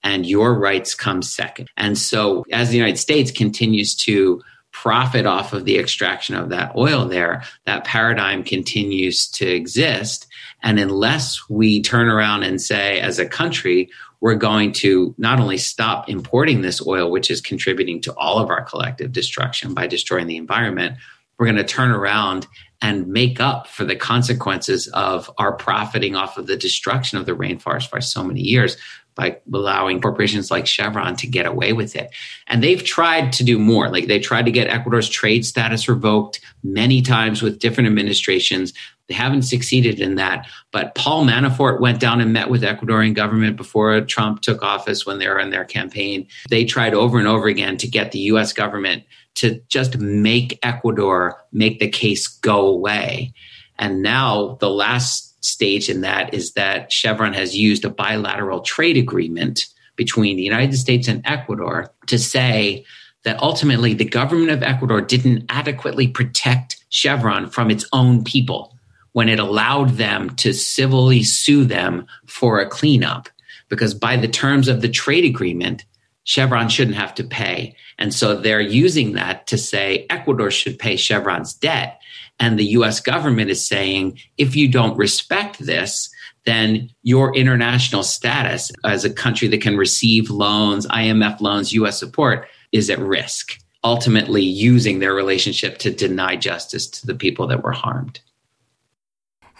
and 0.02 0.26
your 0.26 0.54
rights 0.54 0.94
come 0.94 1.22
second. 1.22 1.68
And 1.76 1.98
so 1.98 2.44
as 2.52 2.70
the 2.70 2.76
United 2.76 2.98
States 2.98 3.30
continues 3.30 3.94
to 3.96 4.40
profit 4.72 5.26
off 5.26 5.52
of 5.52 5.64
the 5.64 5.78
extraction 5.78 6.34
of 6.34 6.50
that 6.50 6.74
oil 6.76 7.04
there, 7.06 7.42
that 7.66 7.84
paradigm 7.84 8.44
continues 8.44 9.28
to 9.28 9.46
exist. 9.46 10.26
And 10.62 10.78
unless 10.78 11.40
we 11.48 11.82
turn 11.82 12.08
around 12.08 12.44
and 12.44 12.60
say, 12.60 13.00
as 13.00 13.18
a 13.18 13.26
country, 13.26 13.90
we're 14.20 14.34
going 14.34 14.72
to 14.72 15.14
not 15.18 15.40
only 15.40 15.58
stop 15.58 16.08
importing 16.08 16.62
this 16.62 16.84
oil, 16.86 17.10
which 17.10 17.30
is 17.30 17.40
contributing 17.40 18.00
to 18.02 18.14
all 18.14 18.38
of 18.38 18.50
our 18.50 18.64
collective 18.64 19.12
destruction 19.12 19.74
by 19.74 19.86
destroying 19.86 20.26
the 20.26 20.36
environment, 20.36 20.96
we're 21.38 21.46
going 21.46 21.56
to 21.56 21.64
turn 21.64 21.90
around 21.90 22.46
and 22.80 23.08
make 23.08 23.40
up 23.40 23.66
for 23.66 23.84
the 23.84 23.96
consequences 23.96 24.86
of 24.88 25.30
our 25.38 25.52
profiting 25.52 26.14
off 26.14 26.38
of 26.38 26.46
the 26.46 26.56
destruction 26.56 27.18
of 27.18 27.26
the 27.26 27.32
rainforest 27.32 27.88
for 27.88 28.00
so 28.00 28.22
many 28.22 28.40
years 28.40 28.76
by 29.18 29.36
allowing 29.52 30.00
corporations 30.00 30.48
like 30.48 30.64
Chevron 30.64 31.16
to 31.16 31.26
get 31.26 31.44
away 31.44 31.72
with 31.72 31.96
it. 31.96 32.08
And 32.46 32.62
they've 32.62 32.84
tried 32.84 33.32
to 33.32 33.44
do 33.44 33.58
more. 33.58 33.90
Like 33.90 34.06
they 34.06 34.20
tried 34.20 34.46
to 34.46 34.52
get 34.52 34.68
Ecuador's 34.68 35.08
trade 35.08 35.44
status 35.44 35.88
revoked 35.88 36.40
many 36.62 37.02
times 37.02 37.42
with 37.42 37.58
different 37.58 37.88
administrations. 37.88 38.72
They 39.08 39.14
haven't 39.14 39.42
succeeded 39.42 39.98
in 39.98 40.14
that. 40.14 40.46
But 40.70 40.94
Paul 40.94 41.24
Manafort 41.24 41.80
went 41.80 41.98
down 41.98 42.20
and 42.20 42.32
met 42.32 42.48
with 42.48 42.62
Ecuadorian 42.62 43.14
government 43.14 43.56
before 43.56 44.00
Trump 44.02 44.40
took 44.40 44.62
office 44.62 45.04
when 45.04 45.18
they 45.18 45.26
were 45.26 45.40
in 45.40 45.50
their 45.50 45.64
campaign. 45.64 46.28
They 46.48 46.64
tried 46.64 46.94
over 46.94 47.18
and 47.18 47.26
over 47.26 47.48
again 47.48 47.76
to 47.78 47.88
get 47.88 48.12
the 48.12 48.20
US 48.20 48.52
government 48.52 49.02
to 49.38 49.60
just 49.68 49.98
make 49.98 50.58
Ecuador 50.62 51.42
make 51.52 51.80
the 51.80 51.88
case 51.88 52.26
go 52.26 52.66
away. 52.66 53.32
And 53.78 54.02
now 54.02 54.56
the 54.60 54.70
last 54.70 55.44
stage 55.44 55.88
in 55.88 56.00
that 56.02 56.34
is 56.34 56.52
that 56.52 56.92
Chevron 56.92 57.32
has 57.32 57.56
used 57.56 57.84
a 57.84 57.90
bilateral 57.90 58.60
trade 58.60 58.96
agreement 58.96 59.66
between 59.96 60.36
the 60.36 60.42
United 60.42 60.76
States 60.76 61.08
and 61.08 61.22
Ecuador 61.24 61.92
to 62.06 62.18
say 62.18 62.84
that 63.24 63.40
ultimately 63.42 63.94
the 63.94 64.04
government 64.04 64.50
of 64.50 64.62
Ecuador 64.62 65.00
didn't 65.00 65.44
adequately 65.48 66.08
protect 66.08 66.84
Chevron 66.88 67.50
from 67.50 67.70
its 67.70 67.84
own 67.92 68.24
people 68.24 68.76
when 69.12 69.28
it 69.28 69.38
allowed 69.38 69.90
them 69.90 70.30
to 70.36 70.52
civilly 70.52 71.22
sue 71.22 71.64
them 71.64 72.06
for 72.26 72.60
a 72.60 72.68
cleanup. 72.68 73.28
Because 73.68 73.92
by 73.92 74.16
the 74.16 74.28
terms 74.28 74.68
of 74.68 74.80
the 74.80 74.88
trade 74.88 75.24
agreement, 75.24 75.84
Chevron 76.28 76.68
shouldn't 76.68 76.98
have 76.98 77.14
to 77.14 77.24
pay. 77.24 77.74
And 77.98 78.12
so 78.12 78.36
they're 78.36 78.60
using 78.60 79.12
that 79.12 79.46
to 79.46 79.56
say 79.56 80.04
Ecuador 80.10 80.50
should 80.50 80.78
pay 80.78 80.94
Chevron's 80.94 81.54
debt. 81.54 82.02
And 82.38 82.58
the 82.58 82.66
US 82.76 83.00
government 83.00 83.48
is 83.48 83.66
saying, 83.66 84.20
if 84.36 84.54
you 84.54 84.68
don't 84.68 84.98
respect 84.98 85.58
this, 85.58 86.10
then 86.44 86.90
your 87.02 87.34
international 87.34 88.02
status 88.02 88.70
as 88.84 89.06
a 89.06 89.12
country 89.12 89.48
that 89.48 89.62
can 89.62 89.78
receive 89.78 90.28
loans, 90.28 90.86
IMF 90.88 91.40
loans, 91.40 91.72
US 91.72 91.98
support 91.98 92.46
is 92.72 92.90
at 92.90 92.98
risk, 92.98 93.58
ultimately 93.82 94.42
using 94.42 94.98
their 94.98 95.14
relationship 95.14 95.78
to 95.78 95.90
deny 95.90 96.36
justice 96.36 96.86
to 96.88 97.06
the 97.06 97.14
people 97.14 97.46
that 97.46 97.64
were 97.64 97.72
harmed. 97.72 98.20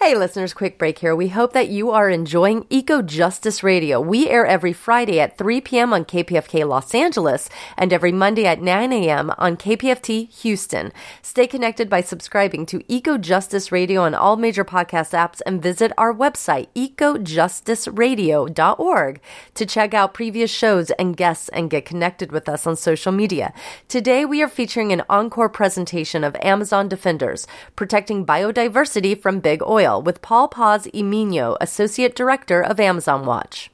Hey, 0.01 0.15
listeners, 0.15 0.53
quick 0.53 0.77
break 0.77 0.99
here. 0.99 1.13
We 1.13 1.27
hope 1.27 1.51
that 1.51 1.67
you 1.67 1.91
are 1.91 2.09
enjoying 2.09 2.65
Eco 2.69 3.01
Justice 3.01 3.63
Radio. 3.63 3.99
We 3.99 4.29
air 4.29 4.45
every 4.45 4.71
Friday 4.71 5.19
at 5.19 5.37
3 5.37 5.59
p.m. 5.59 5.91
on 5.91 6.05
KPFK 6.05 6.65
Los 6.65 6.95
Angeles 6.95 7.49
and 7.75 7.91
every 7.91 8.13
Monday 8.13 8.45
at 8.45 8.61
9 8.61 8.93
a.m. 8.93 9.33
on 9.37 9.57
KPFT 9.57 10.29
Houston. 10.39 10.93
Stay 11.21 11.47
connected 11.47 11.89
by 11.89 11.99
subscribing 11.99 12.65
to 12.67 12.81
Eco 12.87 13.17
Justice 13.17 13.73
Radio 13.73 14.03
on 14.03 14.15
all 14.15 14.37
major 14.37 14.63
podcast 14.63 15.11
apps 15.11 15.41
and 15.45 15.61
visit 15.61 15.91
our 15.97 16.13
website, 16.13 16.67
ecojusticeradio.org, 16.75 19.21
to 19.53 19.65
check 19.65 19.93
out 19.93 20.13
previous 20.13 20.49
shows 20.49 20.91
and 20.91 21.17
guests 21.17 21.49
and 21.49 21.69
get 21.69 21.83
connected 21.83 22.31
with 22.31 22.47
us 22.47 22.65
on 22.65 22.77
social 22.77 23.11
media. 23.11 23.53
Today, 23.89 24.23
we 24.23 24.41
are 24.41 24.47
featuring 24.47 24.93
an 24.93 25.03
encore 25.09 25.49
presentation 25.49 26.23
of 26.23 26.37
Amazon 26.41 26.87
Defenders, 26.87 27.45
protecting 27.75 28.25
biodiversity 28.25 29.21
from 29.21 29.41
big 29.41 29.61
oil 29.61 29.88
with 29.97 30.21
Paul 30.21 30.49
Paz 30.49 30.89
y 30.93 30.99
Miño, 30.99 31.55
Associate 31.61 32.13
Director 32.13 32.61
of 32.61 32.79
Amazon 32.79 33.25
Watch. 33.25 33.71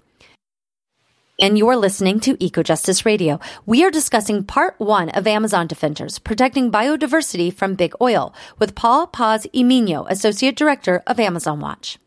And 1.41 1.57
you're 1.57 1.75
listening 1.75 2.21
to 2.21 2.37
EcoJustice 2.37 3.03
Radio. 3.03 3.41
We 3.65 3.83
are 3.83 3.91
discussing 3.91 4.45
part 4.45 4.75
one 4.77 5.09
of 5.09 5.27
Amazon 5.27 5.67
Defenders, 5.67 6.19
protecting 6.19 6.71
biodiversity 6.71 7.51
from 7.51 7.75
big 7.75 7.93
oil, 7.99 8.33
with 8.59 8.75
Paul 8.75 9.07
Paz 9.07 9.45
y 9.53 9.63
Miño, 9.63 10.09
Associate 10.09 10.55
Director 10.55 11.03
of 11.07 11.19
Amazon 11.19 11.59
Watch. 11.59 11.97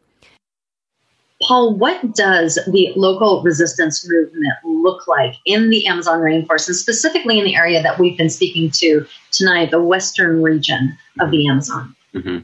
Paul, 1.43 1.75
what 1.75 2.15
does 2.15 2.59
the 2.67 2.93
local 2.97 3.43
resistance 3.43 4.09
movement 4.09 4.55
look 4.65 5.07
like 5.07 5.35
in 5.45 5.71
the 5.71 5.87
Amazon 5.87 6.21
rainforest, 6.21 6.69
and 6.69 6.77
specifically 6.77 7.39
in 7.39 7.45
the 7.45 7.55
area 7.55 7.83
that 7.83 7.99
we've 7.99 8.17
been 8.17 8.31
speaking 8.31 8.71
to 8.73 9.07
tonight, 9.31 9.71
the 9.71 9.83
western 9.83 10.43
region 10.43 10.97
of 11.21 11.31
the 11.31 11.47
Amazon? 11.49 11.95
Mm-hmm. 12.15 12.39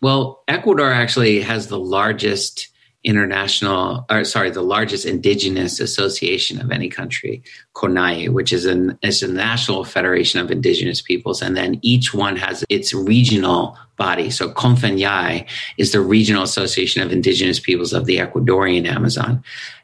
Well, 0.00 0.42
Ecuador 0.48 0.90
actually 0.90 1.40
has 1.40 1.66
the 1.66 1.78
largest 1.78 2.68
international, 3.02 4.04
or 4.10 4.24
sorry, 4.24 4.50
the 4.50 4.62
largest 4.62 5.06
indigenous 5.06 5.80
association 5.80 6.60
of 6.60 6.70
any 6.70 6.88
country, 6.88 7.42
CONAIE, 7.74 8.28
which 8.28 8.52
is 8.52 8.66
an 8.66 8.98
a 9.02 9.26
national 9.26 9.84
federation 9.84 10.40
of 10.40 10.50
indigenous 10.50 11.00
peoples, 11.00 11.40
and 11.40 11.56
then 11.56 11.78
each 11.82 12.12
one 12.12 12.36
has 12.36 12.64
its 12.68 12.92
regional 12.92 13.78
body. 13.96 14.30
So 14.30 14.50
CONFENIAE 14.50 15.46
is 15.78 15.92
the 15.92 16.00
regional 16.00 16.42
association 16.42 17.02
of 17.02 17.12
indigenous 17.12 17.60
peoples 17.60 17.92
of 17.92 18.06
the 18.06 18.18
Ecuadorian 18.18 18.86
Amazon 18.86 19.42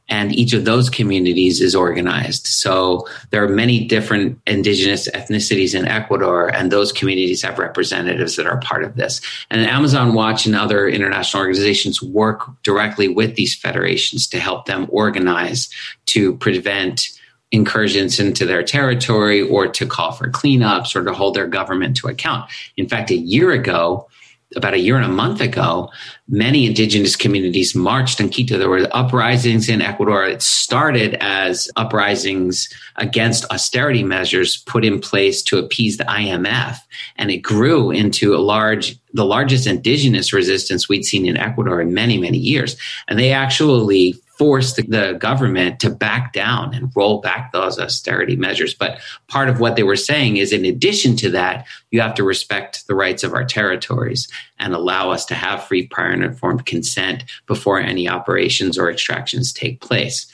and 0.09 0.35
each 0.35 0.53
of 0.53 0.65
those 0.65 0.89
communities 0.89 1.61
is 1.61 1.75
organized. 1.75 2.47
So 2.47 3.07
there 3.31 3.43
are 3.43 3.49
many 3.49 3.85
different 3.85 4.41
indigenous 4.47 5.09
ethnicities 5.11 5.79
in 5.79 5.87
Ecuador, 5.87 6.49
and 6.55 6.71
those 6.71 6.93
communities 6.93 7.43
have 7.43 7.59
representatives 7.59 8.37
that 8.37 8.47
are 8.47 8.61
part 8.61 8.85
of 8.85 8.97
this. 8.97 9.21
And 9.51 9.61
Amazon 9.63 10.15
Watch 10.15 10.47
and 10.47 10.55
other 10.55 10.89
international 10.89 11.41
organizations 11.41 12.01
work 12.03 12.49
directly 12.63 13.09
with 13.09 13.35
these 13.35 13.55
federations 13.55 14.27
to 14.29 14.39
help 14.39 14.67
them 14.67 14.87
organize 14.91 15.69
to 16.07 16.37
prevent 16.37 17.09
incursions 17.53 18.19
into 18.19 18.45
their 18.45 18.63
territory 18.63 19.41
or 19.41 19.69
to 19.69 19.87
call 19.87 20.13
for 20.13 20.29
cleanups 20.31 20.97
or 20.97 21.05
to 21.05 21.13
hold 21.13 21.35
their 21.35 21.47
government 21.47 21.97
to 21.97 22.09
account. 22.09 22.51
In 22.77 22.89
fact, 22.89 23.11
a 23.11 23.17
year 23.17 23.53
ago, 23.53 24.09
about 24.55 24.75
a 24.75 24.79
year 24.79 24.97
and 24.97 25.05
a 25.05 25.09
month 25.09 25.41
ago, 25.41 25.91
many 26.29 26.67
indigenous 26.67 27.17
communities 27.17 27.75
marched 27.75 28.21
in 28.21 28.29
Quito. 28.29 28.59
There 28.59 28.69
were 28.69 28.87
uprisings 28.93 29.69
in 29.69 29.83
Ecuador. 29.83 30.25
It 30.25 30.41
started 30.41 31.15
as 31.21 31.69
uprisings 31.75 32.69
against 32.97 33.51
austerity 33.51 34.05
measures 34.05 34.57
put 34.59 34.85
in 34.85 35.01
place 35.01 35.43
to 35.43 35.59
appease 35.59 35.97
the 35.97 36.05
IMF. 36.05 36.79
And 37.17 37.31
it 37.31 37.39
grew 37.39 37.91
into 37.91 38.35
a 38.35 38.39
large, 38.39 38.97
the 39.13 39.25
largest 39.25 39.67
indigenous 39.67 40.33
resistance 40.33 40.89
we'd 40.89 41.05
seen 41.05 41.27
in 41.27 41.37
Ecuador 41.37 41.81
in 41.81 41.93
many, 41.93 42.17
many 42.17 42.39
years. 42.39 42.77
And 43.09 43.19
they 43.19 43.33
actually 43.33 44.15
force 44.39 44.75
the, 44.75 44.83
the, 44.83 45.13
government 45.19 45.81
to 45.81 45.91
back 45.91 46.33
down 46.33 46.75
and 46.75 46.93
roll 46.95 47.21
back 47.21 47.53
those 47.53 47.79
austerity 47.79 48.37
measures. 48.37 48.75
But 48.75 49.01
part 49.29 49.49
of 49.49 49.61
what 49.61 49.77
they 49.77 49.83
were 49.83 49.97
saying 49.97 50.37
is, 50.37 50.53
in 50.53 50.65
addition 50.65 51.17
to 51.17 51.31
that, 51.31 51.67
you 51.91 52.01
have 52.01 52.15
to 52.15 52.25
respect 52.25 52.87
the 52.87 52.95
rights 52.95 53.25
of 53.25 53.33
our 53.33 53.45
territories 53.45 54.29
and 54.59 54.75
allow 54.75 55.11
us 55.11 55.25
to 55.27 55.35
have 55.35 55.65
free, 55.65 55.87
prior, 55.87 56.11
and 56.11 56.25
informed 56.25 56.67
consent 56.67 57.25
before 57.47 57.81
any 57.81 58.09
operations 58.09 58.79
or 58.79 58.91
extractions 58.91 59.53
take 59.53 59.81
place. 59.81 60.27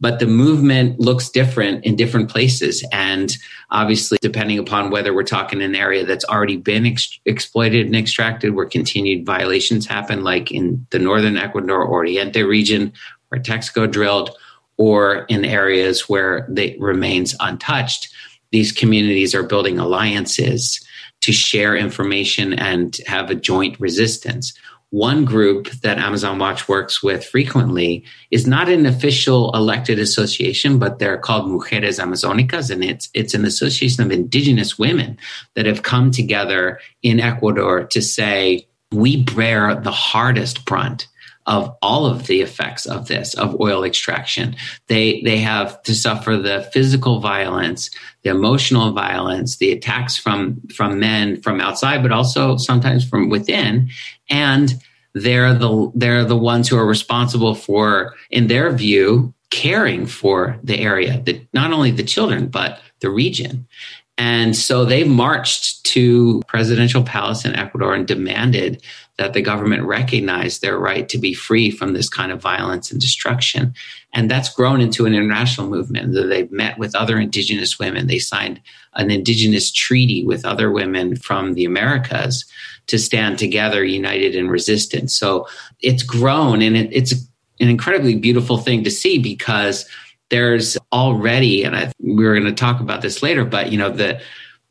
But 0.00 0.18
the 0.18 0.26
movement 0.26 0.98
looks 0.98 1.28
different 1.28 1.84
in 1.84 1.94
different 1.94 2.30
places. 2.30 2.82
And 2.90 3.36
obviously, 3.70 4.16
depending 4.22 4.58
upon 4.58 4.90
whether 4.90 5.12
we're 5.12 5.24
talking 5.24 5.60
an 5.60 5.74
area 5.74 6.06
that's 6.06 6.24
already 6.24 6.56
been 6.56 6.86
ex- 6.86 7.20
exploited 7.26 7.84
and 7.84 7.94
extracted, 7.94 8.54
where 8.54 8.64
continued 8.64 9.26
violations 9.26 9.86
happen, 9.86 10.24
like 10.24 10.50
in 10.50 10.86
the 10.88 10.98
northern 10.98 11.36
Ecuador 11.36 11.86
Oriente 11.86 12.42
region, 12.42 12.94
where 13.30 13.40
Texaco 13.40 13.90
drilled, 13.90 14.36
or 14.76 15.24
in 15.28 15.44
areas 15.44 16.08
where 16.08 16.46
they 16.48 16.76
remains 16.78 17.34
untouched, 17.40 18.08
these 18.52 18.72
communities 18.72 19.34
are 19.34 19.42
building 19.42 19.78
alliances 19.78 20.84
to 21.20 21.32
share 21.32 21.76
information 21.76 22.52
and 22.54 22.98
have 23.06 23.30
a 23.30 23.34
joint 23.34 23.78
resistance. 23.78 24.54
One 24.90 25.24
group 25.24 25.70
that 25.82 25.98
Amazon 25.98 26.40
Watch 26.40 26.68
works 26.68 27.00
with 27.00 27.24
frequently 27.24 28.04
is 28.32 28.48
not 28.48 28.68
an 28.68 28.86
official 28.86 29.54
elected 29.54 30.00
association, 30.00 30.80
but 30.80 30.98
they're 30.98 31.18
called 31.18 31.48
Mujeres 31.48 32.00
Amazonicas, 32.00 32.70
and 32.70 32.82
it's 32.82 33.08
it's 33.14 33.34
an 33.34 33.44
association 33.44 34.02
of 34.02 34.10
indigenous 34.10 34.78
women 34.80 35.16
that 35.54 35.66
have 35.66 35.84
come 35.84 36.10
together 36.10 36.80
in 37.02 37.20
Ecuador 37.20 37.84
to 37.84 38.02
say 38.02 38.66
we 38.90 39.22
bear 39.22 39.76
the 39.76 39.92
hardest 39.92 40.64
brunt 40.64 41.06
of 41.50 41.76
all 41.82 42.06
of 42.06 42.28
the 42.28 42.40
effects 42.40 42.86
of 42.86 43.08
this 43.08 43.34
of 43.34 43.60
oil 43.60 43.82
extraction. 43.82 44.54
They 44.86 45.20
they 45.22 45.38
have 45.38 45.82
to 45.82 45.94
suffer 45.96 46.36
the 46.36 46.62
physical 46.72 47.18
violence 47.18 47.90
the 48.22 48.30
emotional 48.30 48.92
violence 48.92 49.56
the 49.56 49.72
attacks 49.72 50.16
from 50.16 50.60
from 50.74 51.00
men 51.00 51.42
from 51.42 51.60
outside 51.60 52.02
but 52.02 52.12
also 52.12 52.56
sometimes 52.56 53.06
from 53.06 53.28
within. 53.28 53.90
And 54.30 54.80
they're 55.14 55.52
the 55.52 55.90
they're 55.96 56.24
the 56.24 56.36
ones 56.36 56.68
who 56.68 56.78
are 56.78 56.86
responsible 56.86 57.56
for 57.56 58.14
in 58.30 58.46
their 58.46 58.70
view 58.70 59.34
caring 59.50 60.06
for 60.06 60.56
the 60.62 60.78
area 60.78 61.20
the, 61.24 61.44
not 61.52 61.72
only 61.72 61.90
the 61.90 62.04
children 62.04 62.46
but 62.46 62.80
the 63.00 63.10
region 63.10 63.66
and 64.20 64.54
so 64.54 64.84
they 64.84 65.04
marched 65.04 65.82
to 65.84 66.42
presidential 66.46 67.02
palace 67.02 67.46
in 67.46 67.56
Ecuador 67.56 67.94
and 67.94 68.06
demanded 68.06 68.82
that 69.16 69.32
the 69.32 69.40
government 69.40 69.84
recognize 69.84 70.58
their 70.58 70.78
right 70.78 71.08
to 71.08 71.16
be 71.16 71.32
free 71.32 71.70
from 71.70 71.94
this 71.94 72.10
kind 72.10 72.30
of 72.30 72.38
violence 72.38 72.90
and 72.90 73.00
destruction. 73.00 73.72
And 74.12 74.30
that's 74.30 74.52
grown 74.52 74.82
into 74.82 75.06
an 75.06 75.14
international 75.14 75.68
movement. 75.68 76.12
They've 76.12 76.52
met 76.52 76.78
with 76.78 76.94
other 76.94 77.18
indigenous 77.18 77.78
women. 77.78 78.08
They 78.08 78.18
signed 78.18 78.60
an 78.92 79.10
indigenous 79.10 79.72
treaty 79.72 80.22
with 80.22 80.44
other 80.44 80.70
women 80.70 81.16
from 81.16 81.54
the 81.54 81.64
Americas 81.64 82.44
to 82.88 82.98
stand 82.98 83.38
together, 83.38 83.82
united 83.84 84.34
in 84.34 84.48
resistance. 84.48 85.16
So 85.16 85.48
it's 85.80 86.02
grown 86.02 86.60
and 86.60 86.76
it, 86.76 86.90
it's 86.92 87.12
an 87.12 87.70
incredibly 87.70 88.16
beautiful 88.16 88.58
thing 88.58 88.84
to 88.84 88.90
see 88.90 89.18
because 89.18 89.88
there's 90.30 90.78
already, 90.92 91.62
and 91.64 91.76
I, 91.76 91.92
we 92.00 92.24
were 92.24 92.34
going 92.34 92.46
to 92.46 92.52
talk 92.52 92.80
about 92.80 93.02
this 93.02 93.22
later, 93.22 93.44
but 93.44 93.70
you 93.70 93.78
know, 93.78 93.90
the, 93.90 94.20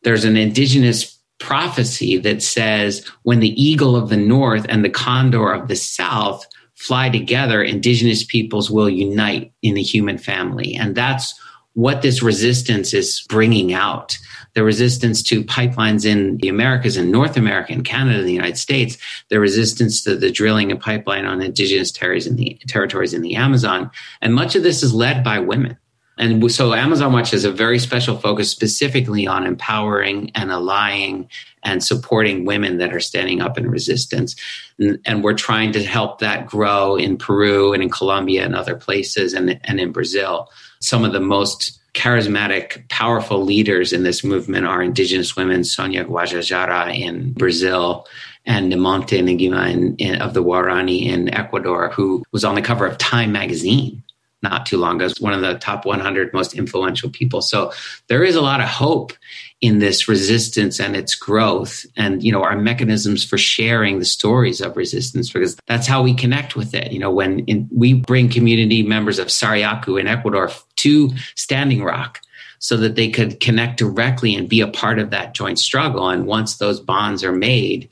there's 0.04 0.26
an 0.26 0.38
indigenous 0.38 1.18
prophecy 1.40 2.18
that 2.18 2.42
says 2.42 3.06
when 3.24 3.40
the 3.40 3.62
eagle 3.62 3.96
of 3.96 4.10
the 4.10 4.18
north 4.18 4.66
and 4.70 4.84
the 4.84 4.90
condor 4.90 5.52
of 5.52 5.68
the 5.68 5.76
south 5.76 6.46
fly 6.76 7.10
together, 7.10 7.62
indigenous 7.62 8.24
peoples 8.24 8.72
will 8.72 8.90
unite 8.90 9.52
in 9.62 9.76
the 9.76 9.84
human 9.84 10.18
family. 10.18 10.76
And 10.76 10.96
that's 10.96 11.40
what 11.74 12.02
this 12.02 12.22
resistance 12.22 12.94
is 12.94 13.26
bringing 13.30 13.74
out. 13.74 14.18
The 14.54 14.64
resistance 14.64 15.22
to 15.24 15.44
pipelines 15.44 16.06
in 16.06 16.38
the 16.38 16.50
Americas 16.50 16.98
and 16.98 17.12
North 17.12 17.38
America 17.38 17.74
and 17.74 17.86
Canada 17.86 18.20
and 18.20 18.28
the 18.28 18.34
United 18.34 18.58
States, 18.58 18.98
the 19.30 19.40
resistance 19.40 20.04
to 20.04 20.16
the 20.16 20.32
drilling 20.32 20.72
and 20.72 20.80
pipeline 20.80 21.26
on 21.26 21.42
indigenous 21.42 21.92
territories 21.92 22.28
in 22.28 22.36
the 22.36 22.60
territories 22.68 23.14
in 23.14 23.22
the 23.22 23.36
Amazon. 23.36 23.92
And 24.22 24.34
much 24.34 24.56
of 24.56 24.64
this 24.64 24.84
is 24.84 24.94
led 24.94 25.24
by 25.24 25.40
women. 25.40 25.78
And 26.20 26.52
so 26.52 26.74
Amazon 26.74 27.14
Watch 27.14 27.32
has 27.32 27.46
a 27.46 27.52
very 27.52 27.80
special 27.80 28.18
focus 28.18 28.52
specifically 28.52 29.26
on 29.26 29.48
empowering 29.48 30.32
and 30.36 30.52
allying 30.52 31.30
and 31.64 31.82
supporting 31.82 32.44
women 32.44 32.78
that 32.78 32.94
are 32.94 33.00
standing 33.00 33.42
up 33.42 33.58
in 33.58 33.70
resistance. 33.70 34.36
And, 34.78 35.00
and, 35.06 35.24
we're 35.24 35.34
trying 35.34 35.72
to 35.74 35.84
help 35.84 36.20
that 36.20 36.46
grow 36.46 36.98
in 36.98 37.18
Peru 37.18 37.74
and 37.74 37.82
in 37.82 37.90
Colombia 37.90 38.46
and 38.46 38.54
other 38.54 38.76
places 38.76 39.34
and, 39.34 39.60
and 39.64 39.80
in 39.80 39.94
Brazil. 39.94 40.50
Some 40.82 41.06
of 41.06 41.14
the 41.14 41.20
most 41.22 41.79
charismatic, 41.94 42.88
powerful 42.90 43.44
leaders 43.44 43.94
in 43.94 44.04
this 44.04 44.24
movement 44.24 44.66
are 44.66 44.82
indigenous 44.82 45.36
women, 45.36 45.64
Sonia 45.64 46.06
Guajajara 46.06 46.96
in 46.98 47.34
Brazil 47.34 48.08
and 48.46 48.72
Nemonte 48.72 49.22
Nenquimo 49.22 49.70
in, 49.70 49.96
in, 49.98 50.22
of 50.22 50.34
the 50.34 50.44
Waorani 50.44 51.06
in 51.06 51.34
Ecuador, 51.34 51.90
who 51.90 52.24
was 52.32 52.44
on 52.44 52.56
the 52.56 52.62
cover 52.62 52.86
of 52.86 52.98
Time 52.98 53.32
magazine 53.32 54.04
not 54.42 54.66
too 54.66 54.78
long 54.78 55.02
ago 55.02 55.14
one 55.20 55.34
of 55.34 55.42
the 55.42 55.56
top 55.56 55.86
100 55.86 56.34
most 56.34 56.54
influential 56.54 57.10
people. 57.10 57.42
So 57.42 57.72
there 58.08 58.24
is 58.24 58.36
a 58.36 58.42
lot 58.42 58.62
of 58.62 58.68
hope 58.68 59.14
in 59.62 59.80
this 59.80 60.08
resistance 60.08 60.80
and 60.80 60.96
its 60.96 61.16
growth 61.16 61.86
and 61.98 62.24
you 62.24 62.32
know 62.32 62.44
our 62.44 62.56
mechanisms 62.56 63.26
for 63.26 63.38
sharing 63.38 64.00
the 64.00 64.06
stories 64.06 64.62
of 64.62 64.78
resistance 64.78 65.32
because 65.32 65.58
that's 65.68 65.86
how 65.86 66.02
we 66.02 66.14
connect 66.14 66.56
with 66.56 66.74
it. 66.74 66.92
You 66.92 67.00
know 67.00 67.12
when 67.12 67.40
in, 67.40 67.68
we 67.72 67.94
bring 67.94 68.30
community 68.30 68.84
members 68.84 69.20
of 69.20 69.28
Sarayaku 69.28 70.00
in 70.00 70.08
Ecuador 70.08 70.50
to 70.78 71.10
Standing 71.36 71.84
Rock 71.84 72.22
so 72.60 72.78
that 72.78 72.96
they 72.96 73.10
could 73.10 73.40
connect 73.40 73.78
directly 73.78 74.36
and 74.36 74.50
be 74.50 74.62
a 74.62 74.68
part 74.68 75.00
of 75.00 75.10
that 75.12 75.34
joint 75.34 75.60
struggle. 75.60 76.10
And 76.10 76.26
once 76.26 76.58
those 76.58 76.80
bonds 76.80 77.24
are 77.24 77.32
made 77.32 77.90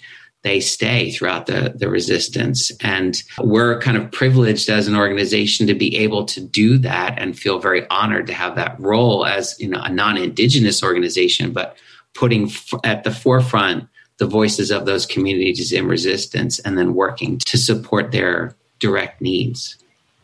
they 0.47 0.61
stay 0.61 1.11
throughout 1.11 1.45
the, 1.45 1.73
the 1.75 1.89
resistance. 1.89 2.71
And 2.81 3.21
we're 3.37 3.81
kind 3.81 3.97
of 3.97 4.09
privileged 4.13 4.69
as 4.69 4.87
an 4.87 4.95
organization 4.95 5.67
to 5.67 5.73
be 5.73 5.97
able 5.97 6.23
to 6.23 6.39
do 6.39 6.77
that 6.77 7.19
and 7.19 7.37
feel 7.37 7.59
very 7.59 7.85
honored 7.89 8.27
to 8.27 8.33
have 8.33 8.55
that 8.55 8.79
role 8.79 9.25
as 9.25 9.59
you 9.59 9.67
know, 9.67 9.81
a 9.81 9.91
non 9.91 10.15
Indigenous 10.17 10.81
organization, 10.81 11.51
but 11.51 11.75
putting 12.13 12.45
f- 12.45 12.73
at 12.85 13.03
the 13.03 13.11
forefront 13.11 13.89
the 14.19 14.25
voices 14.25 14.71
of 14.71 14.85
those 14.85 15.05
communities 15.05 15.73
in 15.73 15.85
resistance 15.85 16.59
and 16.59 16.77
then 16.77 16.93
working 16.93 17.39
to 17.45 17.57
support 17.57 18.13
their 18.13 18.55
direct 18.79 19.21
needs. 19.21 19.77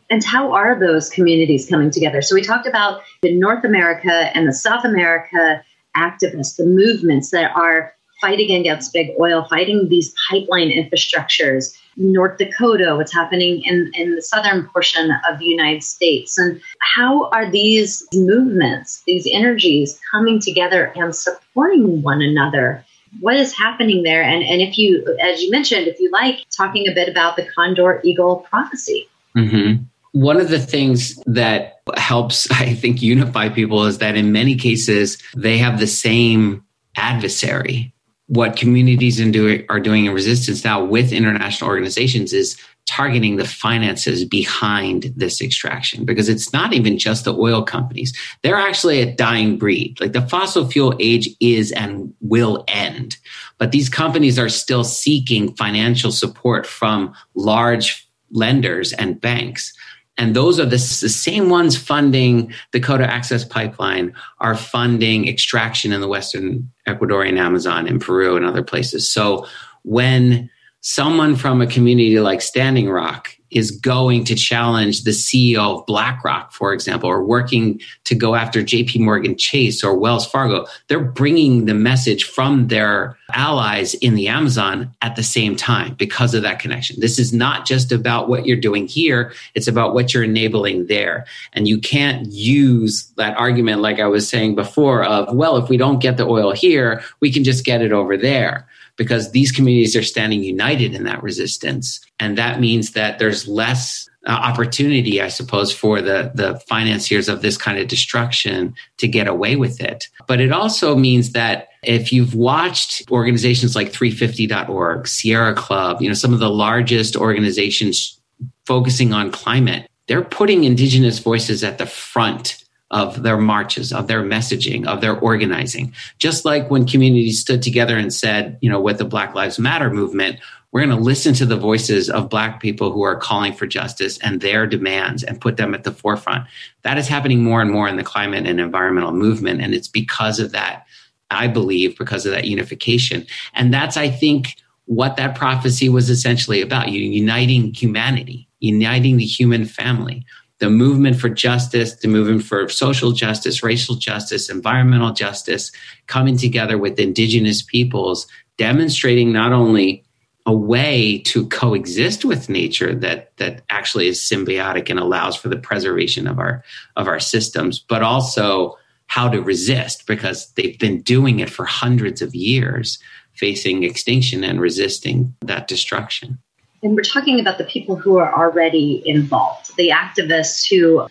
And 0.08 0.24
how 0.24 0.52
are 0.52 0.78
those 0.80 1.10
communities 1.10 1.68
coming 1.68 1.90
together? 1.90 2.22
So 2.22 2.34
we 2.34 2.42
talked 2.42 2.66
about 2.66 3.02
the 3.20 3.36
North 3.36 3.64
America 3.64 4.30
and 4.34 4.48
the 4.48 4.54
South 4.54 4.86
America 4.86 5.62
activists, 5.94 6.56
the 6.56 6.66
movements 6.66 7.30
that 7.30 7.54
are 7.54 7.94
fighting 8.24 8.56
against 8.56 8.94
big 8.94 9.10
oil, 9.20 9.46
fighting 9.50 9.86
these 9.90 10.14
pipeline 10.30 10.70
infrastructures. 10.70 11.76
North 11.98 12.38
Dakota, 12.38 12.94
what's 12.96 13.12
happening 13.12 13.62
in, 13.64 13.90
in 13.92 14.16
the 14.16 14.22
southern 14.22 14.66
portion 14.68 15.10
of 15.28 15.38
the 15.38 15.44
United 15.44 15.82
States. 15.82 16.38
And 16.38 16.58
how 16.80 17.28
are 17.30 17.50
these 17.50 18.02
movements, 18.14 19.02
these 19.06 19.28
energies 19.30 20.00
coming 20.10 20.40
together 20.40 20.90
and 20.96 21.14
supporting 21.14 22.00
one 22.00 22.22
another? 22.22 22.82
What 23.20 23.36
is 23.36 23.56
happening 23.56 24.04
there? 24.04 24.22
And, 24.22 24.42
and 24.42 24.62
if 24.62 24.78
you, 24.78 25.04
as 25.22 25.42
you 25.42 25.50
mentioned, 25.50 25.86
if 25.86 26.00
you 26.00 26.10
like, 26.10 26.38
talking 26.56 26.88
a 26.88 26.94
bit 26.94 27.10
about 27.10 27.36
the 27.36 27.46
Condor 27.54 28.00
Eagle 28.04 28.36
prophecy. 28.50 29.06
Mm-hmm. 29.36 29.82
One 30.12 30.40
of 30.40 30.48
the 30.48 30.58
things 30.58 31.22
that 31.26 31.82
helps, 31.98 32.50
I 32.50 32.74
think, 32.74 33.02
unify 33.02 33.50
people 33.50 33.84
is 33.84 33.98
that 33.98 34.16
in 34.16 34.32
many 34.32 34.56
cases, 34.56 35.22
they 35.36 35.58
have 35.58 35.78
the 35.78 35.86
same 35.86 36.64
adversary 36.96 37.93
what 38.26 38.56
communities 38.56 39.20
are 39.20 39.80
doing 39.80 40.06
in 40.06 40.14
resistance 40.14 40.64
now 40.64 40.82
with 40.82 41.12
international 41.12 41.68
organizations 41.68 42.32
is 42.32 42.56
targeting 42.86 43.36
the 43.36 43.46
finances 43.46 44.24
behind 44.24 45.12
this 45.16 45.40
extraction 45.40 46.04
because 46.04 46.28
it's 46.28 46.52
not 46.52 46.72
even 46.72 46.98
just 46.98 47.24
the 47.24 47.34
oil 47.34 47.62
companies. 47.62 48.12
They're 48.42 48.56
actually 48.56 49.00
a 49.00 49.14
dying 49.14 49.56
breed. 49.58 49.98
Like 50.00 50.12
the 50.12 50.26
fossil 50.28 50.68
fuel 50.68 50.94
age 51.00 51.28
is 51.40 51.72
and 51.72 52.12
will 52.20 52.64
end, 52.68 53.16
but 53.58 53.72
these 53.72 53.88
companies 53.88 54.38
are 54.38 54.50
still 54.50 54.84
seeking 54.84 55.54
financial 55.56 56.12
support 56.12 56.66
from 56.66 57.14
large 57.34 58.06
lenders 58.30 58.92
and 58.92 59.20
banks 59.20 59.72
and 60.16 60.36
those 60.36 60.60
are 60.60 60.64
the, 60.64 60.70
the, 60.70 60.78
same 60.78 61.48
ones 61.50 61.76
funding 61.76 62.52
the 62.72 62.78
Dakota 62.78 63.12
Access 63.12 63.44
Pipeline 63.44 64.14
are 64.38 64.54
funding 64.54 65.26
extraction 65.26 65.92
in 65.92 66.00
the 66.00 66.08
Western 66.08 66.70
Ecuadorian 66.86 67.36
Amazon 67.36 67.88
in 67.88 67.98
Peru 67.98 68.36
and 68.36 68.46
other 68.46 68.62
places. 68.62 69.10
So 69.10 69.46
when 69.82 70.50
someone 70.82 71.34
from 71.34 71.60
a 71.60 71.66
community 71.66 72.20
like 72.20 72.42
Standing 72.42 72.88
Rock 72.88 73.36
is 73.50 73.70
going 73.70 74.24
to 74.24 74.34
challenge 74.34 75.04
the 75.04 75.12
CEO 75.12 75.78
of 75.78 75.86
BlackRock, 75.86 76.52
for 76.52 76.72
example, 76.72 77.08
or 77.08 77.24
working 77.24 77.80
to 78.04 78.14
go 78.14 78.34
after 78.34 78.62
JP 78.62 79.00
Morgan 79.00 79.36
Chase 79.36 79.82
or 79.82 79.96
Wells 79.96 80.26
Fargo, 80.26 80.66
they're 80.88 81.00
bringing 81.00 81.64
the 81.64 81.74
message 81.74 82.24
from 82.24 82.68
their 82.68 83.16
allies 83.34 83.94
in 83.94 84.14
the 84.14 84.28
Amazon 84.28 84.94
at 85.02 85.16
the 85.16 85.22
same 85.22 85.56
time 85.56 85.94
because 85.94 86.34
of 86.34 86.42
that 86.42 86.58
connection. 86.58 86.98
This 87.00 87.18
is 87.18 87.32
not 87.32 87.66
just 87.66 87.92
about 87.92 88.28
what 88.28 88.46
you're 88.46 88.56
doing 88.56 88.86
here, 88.86 89.32
it's 89.54 89.68
about 89.68 89.92
what 89.92 90.14
you're 90.14 90.24
enabling 90.24 90.86
there. 90.86 91.26
And 91.52 91.68
you 91.68 91.78
can't 91.78 92.26
use 92.32 93.04
that 93.16 93.36
argument, 93.36 93.82
like 93.82 94.00
I 94.00 94.06
was 94.06 94.28
saying 94.28 94.54
before, 94.54 95.04
of, 95.04 95.34
well, 95.34 95.56
if 95.56 95.68
we 95.68 95.76
don't 95.76 96.00
get 96.00 96.16
the 96.16 96.26
oil 96.26 96.52
here, 96.52 97.02
we 97.20 97.32
can 97.32 97.44
just 97.44 97.64
get 97.64 97.82
it 97.82 97.92
over 97.92 98.16
there 98.16 98.66
because 98.96 99.32
these 99.32 99.50
communities 99.50 99.96
are 99.96 100.02
standing 100.02 100.42
united 100.42 100.94
in 100.94 101.04
that 101.04 101.22
resistance. 101.22 102.00
And 102.20 102.38
that 102.38 102.60
means 102.60 102.92
that 102.92 103.18
there's 103.18 103.48
less 103.48 104.08
uh, 104.26 104.30
opportunity, 104.30 105.20
I 105.20 105.28
suppose, 105.28 105.72
for 105.72 106.00
the, 106.00 106.32
the 106.34 106.58
financiers 106.60 107.28
of 107.28 107.42
this 107.42 107.56
kind 107.56 107.78
of 107.78 107.88
destruction 107.88 108.74
to 108.98 109.06
get 109.06 109.28
away 109.28 109.56
with 109.56 109.80
it. 109.80 110.08
But 110.26 110.40
it 110.40 110.50
also 110.50 110.96
means 110.96 111.32
that 111.32 111.68
if 111.82 112.12
you've 112.12 112.34
watched 112.34 113.10
organizations 113.10 113.76
like 113.76 113.92
350.org, 113.92 115.06
Sierra 115.06 115.54
Club, 115.54 116.00
you 116.00 116.08
know, 116.08 116.14
some 116.14 116.32
of 116.32 116.40
the 116.40 116.50
largest 116.50 117.16
organizations 117.16 118.18
focusing 118.66 119.12
on 119.12 119.30
climate, 119.30 119.88
they're 120.08 120.24
putting 120.24 120.64
indigenous 120.64 121.18
voices 121.18 121.62
at 121.62 121.78
the 121.78 121.86
front 121.86 122.64
of 122.90 123.22
their 123.22 123.38
marches, 123.38 123.92
of 123.92 124.06
their 124.06 124.22
messaging, 124.22 124.86
of 124.86 125.00
their 125.00 125.18
organizing. 125.18 125.92
Just 126.18 126.44
like 126.44 126.70
when 126.70 126.86
communities 126.86 127.40
stood 127.40 127.60
together 127.60 127.98
and 127.98 128.12
said, 128.12 128.56
you 128.60 128.70
know, 128.70 128.80
with 128.80 128.98
the 128.98 129.04
Black 129.04 129.34
Lives 129.34 129.58
Matter 129.58 129.90
movement, 129.90 130.38
we're 130.74 130.84
going 130.84 130.98
to 130.98 131.02
listen 131.02 131.32
to 131.34 131.46
the 131.46 131.56
voices 131.56 132.10
of 132.10 132.28
Black 132.28 132.60
people 132.60 132.90
who 132.90 133.02
are 133.02 133.14
calling 133.14 133.52
for 133.52 133.64
justice 133.64 134.18
and 134.18 134.40
their 134.40 134.66
demands 134.66 135.22
and 135.22 135.40
put 135.40 135.56
them 135.56 135.72
at 135.72 135.84
the 135.84 135.92
forefront. 135.92 136.48
That 136.82 136.98
is 136.98 137.06
happening 137.06 137.44
more 137.44 137.62
and 137.62 137.70
more 137.70 137.86
in 137.86 137.96
the 137.96 138.02
climate 138.02 138.44
and 138.44 138.58
environmental 138.58 139.12
movement. 139.12 139.60
And 139.60 139.72
it's 139.72 139.86
because 139.86 140.40
of 140.40 140.50
that, 140.50 140.84
I 141.30 141.46
believe, 141.46 141.96
because 141.96 142.26
of 142.26 142.32
that 142.32 142.46
unification. 142.46 143.24
And 143.54 143.72
that's, 143.72 143.96
I 143.96 144.10
think, 144.10 144.56
what 144.86 145.16
that 145.16 145.36
prophecy 145.36 145.88
was 145.88 146.10
essentially 146.10 146.60
about 146.60 146.90
uniting 146.90 147.72
humanity, 147.72 148.48
uniting 148.58 149.16
the 149.16 149.24
human 149.24 149.64
family 149.64 150.26
the 150.60 150.70
movement 150.70 151.20
for 151.20 151.28
justice, 151.28 151.96
the 151.96 152.08
movement 152.08 152.42
for 152.44 152.68
social 152.68 153.10
justice, 153.10 153.62
racial 153.62 153.96
justice, 153.96 154.48
environmental 154.48 155.12
justice, 155.12 155.72
coming 156.06 156.38
together 156.38 156.78
with 156.78 156.98
indigenous 156.98 157.60
peoples, 157.60 158.26
demonstrating 158.56 159.32
not 159.32 159.52
only 159.52 160.04
a 160.46 160.52
way 160.52 161.18
to 161.18 161.46
coexist 161.48 162.24
with 162.24 162.48
nature 162.48 162.94
that 162.94 163.34
that 163.38 163.62
actually 163.70 164.08
is 164.08 164.20
symbiotic 164.20 164.90
and 164.90 164.98
allows 164.98 165.36
for 165.36 165.48
the 165.48 165.56
preservation 165.56 166.26
of 166.26 166.38
our 166.38 166.62
of 166.96 167.08
our 167.08 167.20
systems, 167.20 167.78
but 167.78 168.02
also 168.02 168.76
how 169.06 169.28
to 169.28 169.40
resist 169.40 170.06
because 170.06 170.52
they've 170.52 170.78
been 170.78 171.00
doing 171.02 171.40
it 171.40 171.50
for 171.50 171.64
hundreds 171.64 172.20
of 172.20 172.34
years, 172.34 172.98
facing 173.34 173.84
extinction 173.84 174.44
and 174.44 174.60
resisting 174.60 175.34
that 175.40 175.68
destruction. 175.68 176.38
And 176.82 176.94
we're 176.94 177.02
talking 177.02 177.40
about 177.40 177.58
the 177.58 177.64
people 177.64 177.96
who 177.96 178.18
are 178.18 178.34
already 178.34 179.02
involved, 179.06 179.74
the 179.76 179.88
activists 179.88 180.68
who 180.68 181.06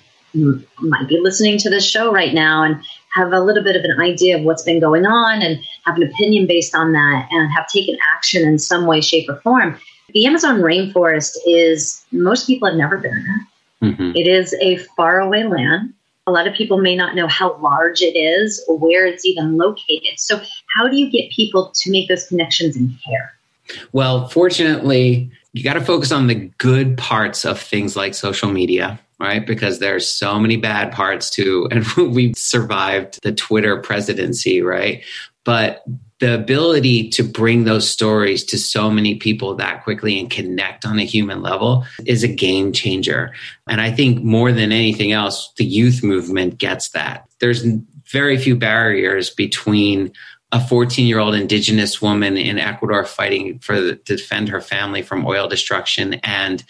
might 0.80 1.08
be 1.08 1.20
listening 1.20 1.58
to 1.60 1.70
this 1.70 1.88
show 1.88 2.12
right 2.12 2.34
now 2.34 2.64
and 2.64 2.84
have 3.14 3.32
a 3.32 3.40
little 3.40 3.64
bit 3.64 3.76
of 3.76 3.84
an 3.84 4.00
idea 4.00 4.38
of 4.38 4.44
what's 4.44 4.64
been 4.64 4.80
going 4.80 5.06
on 5.06 5.42
and 5.42 5.60
have 5.86 5.96
an 5.98 6.04
opinion 6.04 6.48
based 6.48 6.76
on 6.76 6.92
that 6.94 7.28
and 7.32 7.52
have 7.52 7.68
taken 7.68 7.98
action 8.16 8.48
in 8.48 8.60
some 8.60 8.86
way, 8.86 9.02
shape, 9.02 9.30
or 9.30 9.36
form. 9.38 9.80
The 10.14 10.26
Amazon 10.26 10.62
rainforest 10.62 11.38
is, 11.46 12.04
most 12.12 12.48
people 12.48 12.68
have 12.68 12.78
never 12.78 12.98
been 12.98 13.24
there. 13.24 13.90
Mm-hmm. 13.90 14.12
It 14.16 14.28
is 14.28 14.56
a 14.62 14.78
faraway 14.96 15.44
land. 15.44 15.94
A 16.26 16.32
lot 16.32 16.48
of 16.48 16.54
people 16.54 16.78
may 16.78 16.96
not 16.96 17.16
know 17.16 17.28
how 17.28 17.58
large 17.58 18.02
it 18.02 18.18
is 18.18 18.64
or 18.68 18.78
where 18.78 19.06
it's 19.06 19.26
even 19.26 19.58
located. 19.58 20.18
So, 20.18 20.42
how 20.76 20.88
do 20.88 20.96
you 20.96 21.12
get 21.12 21.32
people 21.32 21.72
to 21.76 21.92
make 21.92 22.08
those 22.08 22.26
connections 22.28 22.78
and 22.78 22.98
care? 23.06 23.34
Well, 23.92 24.30
fortunately, 24.30 25.30
you 25.52 25.64
got 25.64 25.74
to 25.74 25.82
focus 25.82 26.12
on 26.12 26.28
the 26.28 26.36
good 26.58 26.98
parts 26.98 27.44
of 27.44 27.60
things 27.60 27.96
like 27.96 28.14
social 28.14 28.50
media 28.50 29.00
right? 29.24 29.48
Because 29.48 29.80
there's 29.80 30.08
so 30.08 30.38
many 30.38 30.58
bad 30.58 30.92
parts 30.92 31.30
too 31.30 31.68
and 31.72 31.86
we 32.14 32.34
survived 32.36 33.20
the 33.24 33.32
twitter 33.32 33.78
presidency 33.78 34.62
right? 34.62 35.04
But 35.46 35.84
the 36.20 36.36
ability 36.36 37.10
to 37.10 37.24
bring 37.24 37.66
those 37.66 37.90
stories 37.90 38.46
to 38.46 38.58
so 38.58 38.90
many 38.90 39.16
people 39.16 39.56
that 39.56 39.84
quickly 39.84 40.18
and 40.20 40.30
connect 40.30 40.86
on 40.86 40.98
a 40.98 41.04
human 41.04 41.42
level 41.42 41.86
is 42.06 42.24
a 42.24 42.28
game 42.28 42.72
changer. 42.74 43.34
And 43.68 43.82
i 43.82 43.92
think 43.92 44.24
more 44.24 44.52
than 44.52 44.72
anything 44.72 45.12
else 45.12 45.52
the 45.58 45.66
youth 45.66 46.04
movement 46.04 46.58
gets 46.58 46.90
that. 46.90 47.26
There's 47.40 47.66
very 48.12 48.38
few 48.38 48.56
barriers 48.56 49.30
between 49.30 50.12
a 50.54 50.66
14 50.66 51.08
year 51.08 51.20
old 51.20 51.34
indigenous 51.34 52.02
woman 52.02 52.38
in 52.38 52.60
Ecuador 52.60 53.06
fighting 53.06 53.60
for 53.60 53.76
to 53.76 53.96
defend 53.96 54.50
her 54.50 54.62
family 54.62 55.02
from 55.02 55.26
oil 55.26 55.48
destruction 55.48 56.14
and 56.24 56.64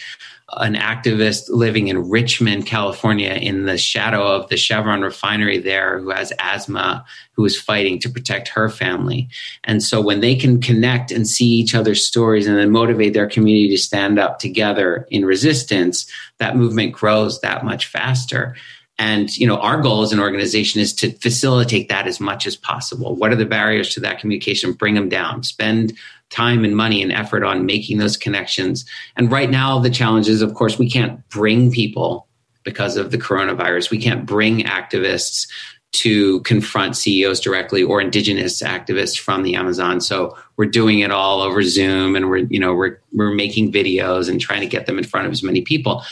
an 0.58 0.76
activist 0.76 1.50
living 1.50 1.88
in 1.88 2.10
Richmond, 2.10 2.66
California, 2.66 3.34
in 3.34 3.66
the 3.66 3.78
shadow 3.78 4.26
of 4.26 4.50
the 4.50 4.58
Chevron 4.58 5.02
refinery 5.02 5.58
there, 5.58 6.00
who 6.00 6.10
has 6.10 6.34
asthma, 6.40 7.06
who 7.32 7.46
is 7.46 7.60
fighting 7.60 8.00
to 8.00 8.10
protect 8.10 8.48
her 8.50 8.70
family. 8.70 9.30
And 9.64 9.82
so 9.82 10.02
when 10.02 10.20
they 10.20 10.36
can 10.36 10.62
connect 10.62 11.12
and 11.12 11.28
see 11.28 11.48
each 11.48 11.74
other's 11.76 12.06
stories 12.06 12.48
and 12.48 12.58
then 12.58 12.72
motivate 12.72 13.14
their 13.14 13.30
community 13.30 13.70
to 13.70 13.78
stand 13.78 14.20
up 14.20 14.40
together 14.40 15.08
in 15.10 15.26
resistance, 15.26 16.10
that 16.38 16.56
movement 16.56 16.94
grows 16.94 17.42
that 17.42 17.66
much 17.66 17.88
faster. 17.88 18.56
And 19.00 19.36
you 19.38 19.48
know, 19.48 19.58
our 19.58 19.82
goal 19.82 20.04
as 20.04 20.14
an 20.14 20.20
organization 20.20 20.80
is 20.80 20.94
to 20.96 21.12
facilitate 21.14 21.90
that 21.90 22.08
as 22.08 22.20
much 22.20 22.46
as 22.46 22.56
possible. 22.56 23.16
What 23.16 23.32
are 23.32 23.36
the 23.36 23.46
barriers 23.46 23.94
to 23.94 24.00
that 24.02 24.20
communication? 24.20 24.74
Bring 24.74 24.94
them 24.94 25.10
down. 25.10 25.44
Spend 25.44 25.94
time 26.34 26.66
and 26.66 26.76
money 26.76 27.02
and 27.02 27.12
effort 27.12 27.44
on 27.44 27.66
making 27.66 28.00
those 28.00 28.18
connections. 28.18 28.86
And 29.16 29.32
right 29.32 29.50
now, 29.50 29.80
the 29.80 29.90
challenge 29.90 30.28
is, 30.28 30.42
of 30.42 30.56
course, 30.56 30.80
we 30.80 30.90
can't 30.90 31.28
bring 31.30 31.72
people 31.72 32.28
because 32.64 32.98
of 32.98 33.12
the 33.12 33.18
coronavirus. 33.18 33.92
We 33.92 34.00
can't 34.00 34.26
bring 34.26 34.62
activists 34.62 35.48
to 35.94 36.40
confront 36.42 36.98
CEOs 36.98 37.40
directly 37.40 37.84
or 37.84 38.02
indigenous 38.02 38.64
activists 38.64 39.18
from 39.18 39.44
the 39.44 39.54
Amazon. 39.54 40.02
So 40.02 40.36
we're 40.58 40.66
doing 40.66 41.00
it 41.00 41.12
all 41.12 41.42
over 41.42 41.62
Zoom 41.62 42.16
and 42.16 42.30
we're, 42.30 42.38
you 42.38 42.60
know, 42.60 42.74
we're, 42.74 43.00
we're 43.12 43.34
making 43.34 43.72
videos 43.72 44.28
and 44.28 44.42
trying 44.42 44.62
to 44.62 44.68
get 44.68 44.88
them 44.88 44.98
in 44.98 45.04
front 45.04 45.28
of 45.28 45.32
as 45.32 45.44
many 45.44 45.62
people. 45.62 46.04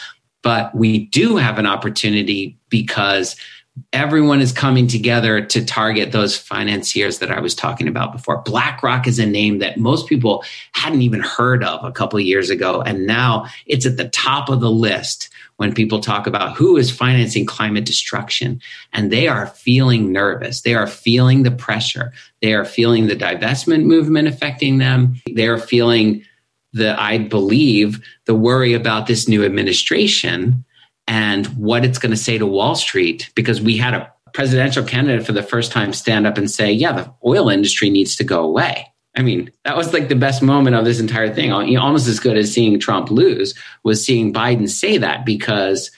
But 0.44 0.74
we 0.76 1.06
do 1.08 1.38
have 1.38 1.58
an 1.58 1.66
opportunity 1.66 2.58
because 2.70 3.36
everyone 3.94 4.42
is 4.42 4.52
coming 4.52 4.88
together 4.88 5.42
to 5.46 5.66
target 5.66 6.12
those 6.12 6.38
financiers 6.38 7.20
that 7.20 7.32
I 7.32 7.40
was 7.40 7.56
talking 7.56 7.88
about 7.88 8.12
before. 8.12 8.42
BlackRock 8.42 9.08
is 9.08 9.18
a 9.18 9.26
name 9.26 9.60
that 9.60 9.78
most 9.78 10.08
people 10.08 10.44
hadn't 10.74 11.02
even 11.02 11.22
heard 11.22 11.64
of 11.64 11.84
a 11.84 11.92
couple 11.92 12.20
of 12.20 12.26
years 12.26 12.50
ago. 12.50 12.82
And 12.82 13.08
now 13.08 13.46
it's 13.66 13.86
at 13.86 13.98
the 13.98 14.10
top 14.10 14.50
of 14.50 14.60
the 14.60 14.72
list 14.72 15.30
when 15.56 15.74
people 15.74 16.00
talk 16.00 16.28
about 16.28 16.56
who 16.56 16.76
is 16.76 16.92
financing 16.92 17.46
climate 17.46 17.86
destruction. 17.86 18.62
And 18.92 19.12
they 19.12 19.28
are 19.28 19.48
feeling 19.48 20.12
nervous. 20.12 20.62
They 20.62 20.74
are 20.74 20.88
feeling 20.88 21.44
the 21.44 21.52
pressure. 21.52 22.12
They 22.42 22.54
are 22.54 22.66
feeling 22.66 23.08
the 23.08 23.16
divestment 23.16 23.84
movement 23.84 24.28
affecting 24.28 24.80
them. 24.80 25.16
They 25.32 25.48
are 25.48 25.60
feeling 25.60 26.26
the 26.74 27.00
I 27.00 27.20
believe 27.20 28.00
the 28.26 28.36
worry 28.36 28.74
about 28.74 29.08
this 29.08 29.28
new 29.28 29.44
administration 29.44 30.64
and 31.08 31.48
what 31.58 31.84
it's 31.84 31.98
going 31.98 32.12
to 32.12 32.18
say 32.18 32.38
to 32.38 32.46
Wall 32.46 32.76
Street 32.76 33.30
because 33.36 33.62
we 33.62 33.78
had 33.78 33.94
a 33.94 34.12
presidential 34.34 34.84
candidate 34.84 35.26
for 35.26 35.34
the 35.34 35.44
first 35.44 35.72
time 35.72 35.94
stand 35.94 36.26
up 36.26 36.38
and 36.38 36.50
say, 36.50 36.72
"Yeah, 36.72 36.94
the 36.94 37.14
oil 37.26 37.50
industry 37.50 37.90
needs 37.90 38.16
to 38.18 38.24
go 38.24 38.44
away." 38.44 38.88
I 39.18 39.22
mean, 39.22 39.52
that 39.66 39.76
was 39.76 39.94
like 39.94 40.08
the 40.08 40.16
best 40.16 40.42
moment 40.42 40.76
of 40.76 40.86
this 40.86 41.00
entire 41.00 41.34
thing. 41.34 41.52
Almost 41.52 42.08
as 42.08 42.20
good 42.20 42.38
as 42.38 42.54
seeing 42.54 42.80
Trump 42.80 43.12
lose 43.12 43.54
was 43.84 44.04
seeing 44.04 44.34
Biden 44.34 44.70
say 44.70 44.98
that 44.98 45.26
because 45.26 45.92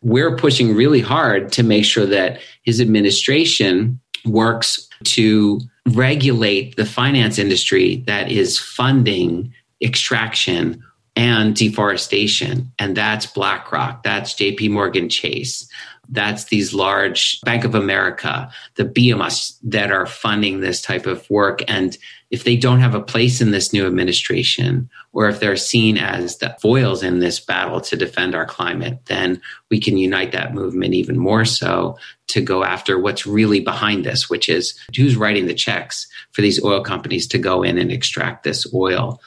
we're 0.00 0.36
pushing 0.36 0.74
really 0.74 1.00
hard 1.00 1.52
to 1.52 1.62
make 1.62 1.84
sure 1.84 2.06
that 2.06 2.40
his 2.62 2.80
administration 2.80 4.00
works 4.24 4.88
to 5.04 5.60
regulate 5.88 6.76
the 6.76 6.86
finance 6.86 7.38
industry 7.38 8.02
that 8.06 8.30
is 8.30 8.58
funding 8.58 9.52
extraction 9.82 10.82
and 11.16 11.54
deforestation. 11.54 12.72
And 12.78 12.96
that's 12.96 13.26
BlackRock, 13.26 14.02
that's 14.02 14.34
JP 14.34 14.70
Morgan 14.70 15.08
Chase, 15.08 15.68
that's 16.08 16.44
these 16.44 16.74
large 16.74 17.40
Bank 17.42 17.64
of 17.64 17.74
America, 17.74 18.50
the 18.74 18.84
BMOs 18.84 19.58
that 19.62 19.90
are 19.90 20.06
funding 20.06 20.60
this 20.60 20.82
type 20.82 21.06
of 21.06 21.28
work. 21.30 21.60
And 21.68 21.96
if 22.30 22.44
they 22.44 22.56
don't 22.56 22.80
have 22.80 22.94
a 22.94 23.00
place 23.00 23.40
in 23.40 23.52
this 23.52 23.72
new 23.72 23.86
administration, 23.86 24.90
or 25.12 25.28
if 25.28 25.38
they're 25.38 25.56
seen 25.56 25.96
as 25.96 26.38
the 26.38 26.56
foils 26.60 27.02
in 27.02 27.20
this 27.20 27.38
battle 27.38 27.80
to 27.82 27.96
defend 27.96 28.34
our 28.34 28.44
climate, 28.44 28.98
then 29.06 29.40
we 29.70 29.78
can 29.80 29.96
unite 29.96 30.32
that 30.32 30.52
movement 30.52 30.94
even 30.94 31.16
more 31.16 31.44
so 31.44 31.96
to 32.26 32.40
go 32.40 32.64
after 32.64 32.98
what's 32.98 33.26
really 33.26 33.60
behind 33.60 34.04
this, 34.04 34.28
which 34.28 34.48
is 34.48 34.78
who's 34.96 35.16
writing 35.16 35.46
the 35.46 35.54
checks 35.54 36.08
for 36.32 36.42
these 36.42 36.62
oil 36.64 36.82
companies 36.82 37.28
to 37.28 37.38
go 37.38 37.62
in 37.62 37.78
and 37.78 37.92
extract 37.92 38.42
this 38.42 38.66
oil 38.74 39.20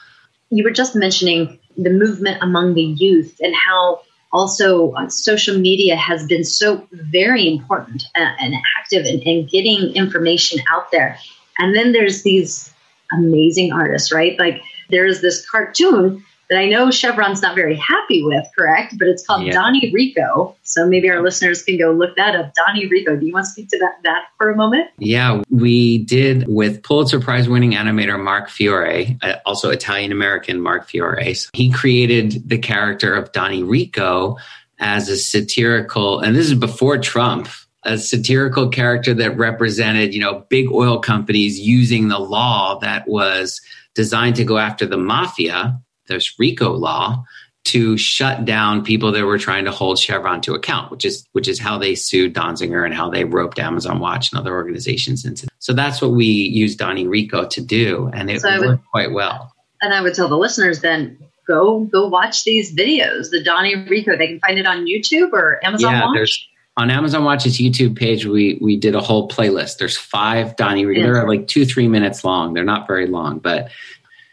you 0.50 0.64
were 0.64 0.70
just 0.70 0.94
mentioning 0.94 1.58
the 1.78 1.90
movement 1.90 2.42
among 2.42 2.74
the 2.74 2.82
youth 2.82 3.36
and 3.40 3.54
how 3.54 4.00
also 4.32 4.92
uh, 4.92 5.08
social 5.08 5.58
media 5.58 5.96
has 5.96 6.26
been 6.26 6.44
so 6.44 6.86
very 6.92 7.48
important 7.48 8.04
and, 8.14 8.36
and 8.40 8.54
active 8.78 9.06
in, 9.06 9.20
in 9.20 9.46
getting 9.46 9.94
information 9.94 10.60
out 10.70 10.90
there. 10.90 11.18
And 11.58 11.74
then 11.74 11.92
there's 11.92 12.22
these 12.24 12.72
amazing 13.12 13.72
artists, 13.72 14.12
right? 14.12 14.38
Like 14.38 14.60
there's 14.90 15.22
this 15.22 15.48
cartoon 15.48 16.24
that 16.48 16.58
I 16.58 16.68
know 16.68 16.90
Chevron's 16.90 17.42
not 17.42 17.54
very 17.54 17.76
happy 17.76 18.22
with, 18.22 18.44
correct? 18.56 18.98
But 18.98 19.08
it's 19.08 19.26
called 19.26 19.44
yeah. 19.44 19.52
Donnie 19.52 19.90
Rico. 19.92 20.56
So 20.62 20.86
maybe 20.86 21.10
our 21.10 21.22
listeners 21.22 21.62
can 21.62 21.78
go 21.78 21.92
look 21.92 22.16
that 22.16 22.34
up. 22.34 22.52
Donnie 22.54 22.86
Rico. 22.86 23.16
Do 23.16 23.26
you 23.26 23.32
want 23.32 23.46
to 23.46 23.50
speak 23.50 23.68
to 23.70 23.78
that, 23.78 23.98
that 24.04 24.28
for 24.38 24.50
a 24.50 24.56
moment? 24.56 24.88
Yeah, 24.98 25.42
we 25.50 25.98
did 26.04 26.46
with 26.48 26.82
Pulitzer 26.82 27.20
Prize 27.20 27.48
winning 27.48 27.72
animator 27.72 28.22
Mark 28.22 28.48
Fiore, 28.48 29.18
uh, 29.22 29.34
also 29.44 29.70
Italian 29.70 30.10
American 30.10 30.60
Mark 30.60 30.88
Fiore. 30.88 31.34
He 31.52 31.70
created 31.70 32.48
the 32.48 32.58
character 32.58 33.14
of 33.14 33.32
Donnie 33.32 33.62
Rico 33.62 34.36
as 34.78 35.08
a 35.08 35.16
satirical, 35.16 36.20
and 36.20 36.34
this 36.34 36.46
is 36.46 36.54
before 36.54 36.98
Trump, 36.98 37.48
a 37.82 37.98
satirical 37.98 38.68
character 38.68 39.12
that 39.14 39.36
represented, 39.36 40.14
you 40.14 40.20
know, 40.20 40.46
big 40.48 40.70
oil 40.70 40.98
companies 40.98 41.58
using 41.58 42.08
the 42.08 42.18
law 42.18 42.78
that 42.80 43.06
was 43.08 43.60
designed 43.94 44.36
to 44.36 44.44
go 44.44 44.58
after 44.58 44.86
the 44.86 44.96
mafia 44.96 45.80
this 46.08 46.38
RICO 46.38 46.72
law 46.72 47.24
to 47.68 47.98
shut 47.98 48.46
down 48.46 48.82
people 48.82 49.12
that 49.12 49.26
were 49.26 49.38
trying 49.38 49.66
to 49.66 49.70
hold 49.70 49.98
Chevron 49.98 50.40
to 50.40 50.54
account, 50.54 50.90
which 50.90 51.04
is 51.04 51.26
which 51.32 51.46
is 51.46 51.58
how 51.58 51.76
they 51.76 51.94
sued 51.94 52.34
Donziger 52.34 52.84
and 52.84 52.94
how 52.94 53.10
they 53.10 53.24
roped 53.24 53.58
Amazon 53.58 54.00
Watch 54.00 54.32
and 54.32 54.40
other 54.40 54.54
organizations 54.54 55.24
into. 55.24 55.46
So 55.58 55.74
that's 55.74 56.00
what 56.00 56.12
we 56.12 56.24
used 56.24 56.78
Donnie 56.78 57.06
Rico 57.06 57.46
to 57.46 57.60
do, 57.60 58.10
and 58.14 58.30
it 58.30 58.40
so 58.40 58.48
worked 58.48 58.66
would, 58.66 58.80
quite 58.90 59.12
well. 59.12 59.52
And 59.82 59.92
I 59.92 60.00
would 60.00 60.14
tell 60.14 60.28
the 60.28 60.38
listeners 60.38 60.80
then 60.80 61.18
go 61.46 61.80
go 61.80 62.08
watch 62.08 62.44
these 62.44 62.74
videos, 62.74 63.30
the 63.30 63.42
Donnie 63.42 63.76
Rico. 63.76 64.16
They 64.16 64.28
can 64.28 64.40
find 64.40 64.58
it 64.58 64.66
on 64.66 64.86
YouTube 64.86 65.32
or 65.32 65.64
Amazon 65.64 65.92
yeah, 65.92 66.04
Watch. 66.06 66.14
There's, 66.14 66.48
on 66.78 66.90
Amazon 66.90 67.24
Watch's 67.24 67.58
YouTube 67.58 67.98
page, 67.98 68.24
we 68.24 68.56
we 68.62 68.78
did 68.78 68.94
a 68.94 69.00
whole 69.00 69.28
playlist. 69.28 69.78
There's 69.78 69.98
five 69.98 70.56
Donnie 70.56 70.86
Rico. 70.86 71.02
They're 71.02 71.28
like 71.28 71.48
two 71.48 71.66
three 71.66 71.88
minutes 71.88 72.24
long. 72.24 72.54
They're 72.54 72.64
not 72.64 72.86
very 72.86 73.08
long, 73.08 73.40
but 73.40 73.68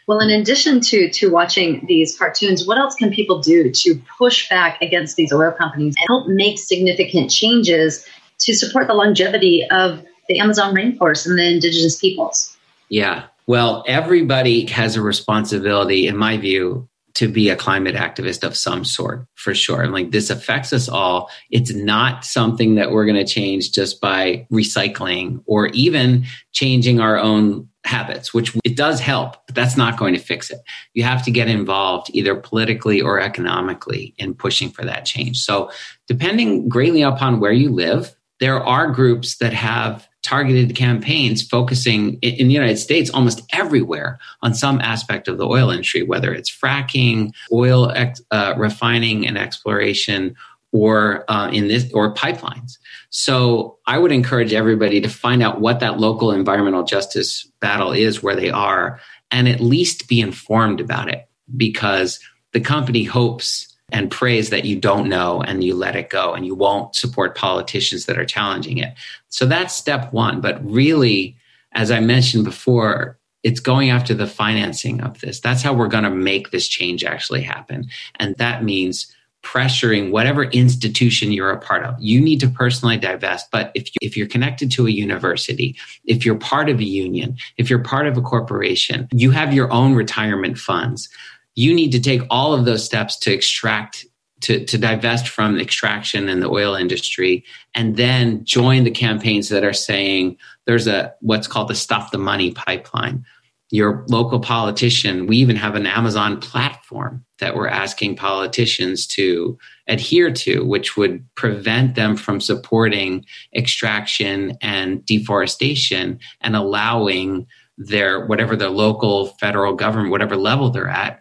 well, 0.06 0.20
in 0.20 0.30
addition 0.30 0.80
to 0.80 1.10
to 1.10 1.30
watching 1.30 1.84
these 1.86 2.16
cartoons, 2.16 2.66
what 2.66 2.78
else 2.78 2.94
can 2.94 3.10
people 3.10 3.40
do 3.40 3.70
to 3.70 4.00
push 4.18 4.48
back 4.48 4.80
against 4.80 5.16
these 5.16 5.32
oil 5.32 5.52
companies 5.52 5.94
and 5.98 6.06
help 6.08 6.28
make 6.28 6.58
significant 6.58 7.30
changes 7.30 8.06
to 8.40 8.54
support 8.54 8.86
the 8.86 8.94
longevity 8.94 9.66
of 9.70 10.04
the 10.28 10.38
Amazon 10.38 10.74
rainforest 10.74 11.26
and 11.26 11.38
the 11.38 11.44
indigenous 11.44 11.98
peoples? 11.98 12.56
Yeah. 12.88 13.24
Well, 13.46 13.84
everybody 13.86 14.66
has 14.66 14.96
a 14.96 15.02
responsibility, 15.02 16.06
in 16.06 16.16
my 16.16 16.36
view, 16.36 16.88
to 17.14 17.28
be 17.28 17.48
a 17.48 17.56
climate 17.56 17.94
activist 17.94 18.44
of 18.44 18.56
some 18.56 18.84
sort 18.84 19.26
for 19.34 19.54
sure. 19.54 19.82
And 19.82 19.92
like 19.92 20.10
this 20.10 20.28
affects 20.28 20.72
us 20.72 20.86
all. 20.88 21.30
It's 21.50 21.72
not 21.72 22.26
something 22.26 22.74
that 22.74 22.90
we're 22.90 23.06
going 23.06 23.16
to 23.16 23.24
change 23.24 23.72
just 23.72 24.02
by 24.02 24.46
recycling 24.52 25.42
or 25.46 25.68
even 25.68 26.26
changing 26.52 27.00
our 27.00 27.18
own 27.18 27.68
habits, 27.86 28.34
which 28.34 28.56
it 28.64 28.76
does 28.76 29.00
help, 29.00 29.36
but 29.46 29.54
that's 29.54 29.76
not 29.76 29.98
going 29.98 30.14
to 30.14 30.20
fix 30.20 30.50
it. 30.50 30.58
You 30.94 31.04
have 31.04 31.24
to 31.24 31.30
get 31.30 31.48
involved 31.48 32.10
either 32.12 32.34
politically 32.34 33.00
or 33.00 33.20
economically 33.20 34.14
in 34.18 34.34
pushing 34.34 34.70
for 34.70 34.84
that 34.84 35.04
change. 35.04 35.38
So, 35.38 35.70
depending 36.06 36.68
greatly 36.68 37.02
upon 37.02 37.40
where 37.40 37.52
you 37.52 37.70
live, 37.70 38.14
there 38.40 38.62
are 38.62 38.90
groups 38.90 39.38
that 39.38 39.52
have 39.52 40.08
targeted 40.22 40.74
campaigns 40.74 41.46
focusing 41.46 42.14
in 42.14 42.48
the 42.48 42.54
United 42.54 42.78
States 42.78 43.10
almost 43.10 43.42
everywhere 43.52 44.18
on 44.42 44.52
some 44.52 44.80
aspect 44.80 45.28
of 45.28 45.38
the 45.38 45.46
oil 45.46 45.70
industry, 45.70 46.02
whether 46.02 46.34
it's 46.34 46.50
fracking, 46.50 47.32
oil 47.52 47.92
ex, 47.92 48.20
uh, 48.32 48.52
refining 48.56 49.26
and 49.26 49.38
exploration, 49.38 50.34
or 50.72 51.24
uh, 51.30 51.48
in 51.50 51.68
this 51.68 51.90
or 51.92 52.14
pipelines. 52.14 52.78
So 53.10 53.78
I 53.86 53.98
would 53.98 54.12
encourage 54.12 54.52
everybody 54.52 55.00
to 55.00 55.08
find 55.08 55.42
out 55.42 55.60
what 55.60 55.80
that 55.80 55.98
local 55.98 56.32
environmental 56.32 56.84
justice 56.84 57.46
battle 57.60 57.92
is 57.92 58.22
where 58.22 58.36
they 58.36 58.50
are 58.50 59.00
and 59.30 59.48
at 59.48 59.60
least 59.60 60.08
be 60.08 60.20
informed 60.20 60.80
about 60.80 61.08
it 61.08 61.28
because 61.56 62.20
the 62.52 62.60
company 62.60 63.04
hopes 63.04 63.72
and 63.92 64.10
prays 64.10 64.50
that 64.50 64.64
you 64.64 64.76
don't 64.76 65.08
know 65.08 65.40
and 65.40 65.62
you 65.62 65.74
let 65.74 65.94
it 65.94 66.10
go 66.10 66.34
and 66.34 66.44
you 66.44 66.54
won't 66.54 66.96
support 66.96 67.36
politicians 67.36 68.06
that 68.06 68.18
are 68.18 68.24
challenging 68.24 68.78
it. 68.78 68.94
So 69.28 69.46
that's 69.46 69.74
step 69.74 70.12
1, 70.12 70.40
but 70.40 70.64
really 70.64 71.36
as 71.76 71.90
I 71.90 72.00
mentioned 72.00 72.44
before, 72.44 73.18
it's 73.42 73.60
going 73.60 73.90
after 73.90 74.14
the 74.14 74.26
financing 74.26 75.02
of 75.02 75.20
this. 75.20 75.40
That's 75.40 75.62
how 75.62 75.74
we're 75.74 75.88
going 75.88 76.04
to 76.04 76.10
make 76.10 76.50
this 76.50 76.66
change 76.66 77.04
actually 77.04 77.42
happen. 77.42 77.88
And 78.16 78.34
that 78.36 78.64
means 78.64 79.14
pressuring 79.46 80.10
whatever 80.10 80.44
institution 80.44 81.30
you're 81.30 81.50
a 81.50 81.60
part 81.60 81.84
of. 81.84 81.94
You 82.00 82.20
need 82.20 82.40
to 82.40 82.48
personally 82.48 82.96
divest. 82.96 83.48
But 83.52 83.70
if, 83.74 83.86
you, 83.86 83.98
if 84.02 84.16
you're 84.16 84.26
connected 84.26 84.72
to 84.72 84.88
a 84.88 84.90
university, 84.90 85.76
if 86.04 86.26
you're 86.26 86.38
part 86.38 86.68
of 86.68 86.80
a 86.80 86.84
union, 86.84 87.36
if 87.56 87.70
you're 87.70 87.82
part 87.82 88.08
of 88.08 88.16
a 88.16 88.22
corporation, 88.22 89.06
you 89.12 89.30
have 89.30 89.54
your 89.54 89.72
own 89.72 89.94
retirement 89.94 90.58
funds. 90.58 91.08
You 91.54 91.72
need 91.72 91.92
to 91.92 92.00
take 92.00 92.22
all 92.28 92.54
of 92.54 92.64
those 92.64 92.84
steps 92.84 93.16
to 93.20 93.32
extract 93.32 94.04
to, 94.42 94.64
to 94.66 94.76
divest 94.76 95.28
from 95.28 95.58
extraction 95.58 96.28
in 96.28 96.40
the 96.40 96.50
oil 96.50 96.74
industry 96.74 97.42
and 97.74 97.96
then 97.96 98.44
join 98.44 98.84
the 98.84 98.90
campaigns 98.90 99.48
that 99.48 99.64
are 99.64 99.72
saying 99.72 100.36
there's 100.66 100.86
a 100.86 101.14
what's 101.20 101.46
called 101.46 101.68
the 101.68 101.74
stop 101.74 102.10
the 102.10 102.18
money 102.18 102.50
pipeline 102.50 103.24
your 103.70 104.04
local 104.08 104.40
politician. 104.40 105.26
We 105.26 105.38
even 105.38 105.56
have 105.56 105.74
an 105.74 105.86
Amazon 105.86 106.40
platform 106.40 107.24
that 107.38 107.54
we're 107.56 107.68
asking 107.68 108.16
politicians 108.16 109.06
to 109.08 109.58
adhere 109.88 110.30
to, 110.32 110.64
which 110.64 110.96
would 110.96 111.24
prevent 111.34 111.94
them 111.94 112.16
from 112.16 112.40
supporting 112.40 113.24
extraction 113.54 114.56
and 114.62 115.04
deforestation 115.04 116.18
and 116.40 116.56
allowing 116.56 117.46
their 117.76 118.24
whatever 118.26 118.56
their 118.56 118.70
local 118.70 119.26
federal 119.40 119.74
government, 119.74 120.10
whatever 120.10 120.36
level 120.36 120.70
they're 120.70 120.88
at, 120.88 121.20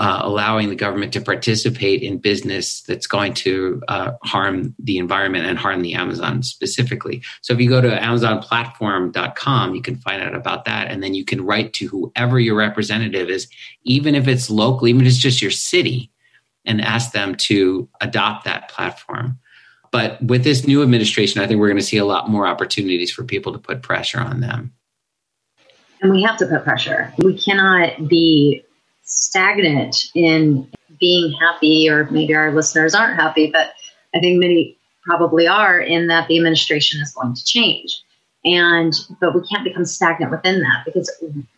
uh, 0.00 0.22
allowing 0.22 0.70
the 0.70 0.74
government 0.74 1.12
to 1.12 1.20
participate 1.20 2.02
in 2.02 2.16
business 2.16 2.80
that's 2.88 3.06
going 3.06 3.34
to 3.34 3.82
uh, 3.86 4.12
harm 4.22 4.74
the 4.78 4.96
environment 4.96 5.44
and 5.44 5.58
harm 5.58 5.82
the 5.82 5.92
Amazon 5.92 6.42
specifically. 6.42 7.20
So 7.42 7.52
if 7.52 7.60
you 7.60 7.68
go 7.68 7.82
to 7.82 7.90
AmazonPlatform.com, 7.90 9.74
you 9.74 9.82
can 9.82 9.96
find 9.96 10.22
out 10.22 10.34
about 10.34 10.64
that, 10.64 10.90
and 10.90 11.02
then 11.02 11.12
you 11.12 11.26
can 11.26 11.44
write 11.44 11.74
to 11.74 11.86
whoever 11.86 12.40
your 12.40 12.56
representative 12.56 13.28
is, 13.28 13.46
even 13.82 14.14
if 14.14 14.26
it's 14.26 14.48
local, 14.48 14.88
even 14.88 15.02
if 15.02 15.08
it's 15.08 15.18
just 15.18 15.42
your 15.42 15.50
city, 15.50 16.10
and 16.64 16.80
ask 16.80 17.12
them 17.12 17.34
to 17.34 17.86
adopt 18.00 18.46
that 18.46 18.70
platform. 18.70 19.38
But 19.92 20.22
with 20.22 20.44
this 20.44 20.66
new 20.66 20.82
administration, 20.82 21.42
I 21.42 21.46
think 21.46 21.60
we're 21.60 21.68
going 21.68 21.76
to 21.76 21.84
see 21.84 21.98
a 21.98 22.06
lot 22.06 22.30
more 22.30 22.46
opportunities 22.46 23.12
for 23.12 23.22
people 23.22 23.52
to 23.52 23.58
put 23.58 23.82
pressure 23.82 24.20
on 24.20 24.40
them. 24.40 24.72
And 26.00 26.10
we 26.10 26.22
have 26.22 26.38
to 26.38 26.46
put 26.46 26.64
pressure. 26.64 27.12
We 27.18 27.36
cannot 27.36 28.08
be 28.08 28.64
stagnant 29.10 30.10
in 30.14 30.68
being 30.98 31.32
happy, 31.32 31.88
or 31.88 32.10
maybe 32.10 32.34
our 32.34 32.52
listeners 32.52 32.94
aren't 32.94 33.20
happy, 33.20 33.50
but 33.50 33.72
I 34.14 34.20
think 34.20 34.38
many 34.38 34.76
probably 35.04 35.46
are 35.46 35.80
in 35.80 36.06
that 36.08 36.28
the 36.28 36.36
administration 36.36 37.00
is 37.00 37.12
going 37.12 37.34
to 37.34 37.44
change. 37.44 38.02
And, 38.44 38.94
but 39.20 39.34
we 39.34 39.46
can't 39.46 39.64
become 39.64 39.84
stagnant 39.84 40.30
within 40.30 40.60
that 40.60 40.84
because 40.84 41.10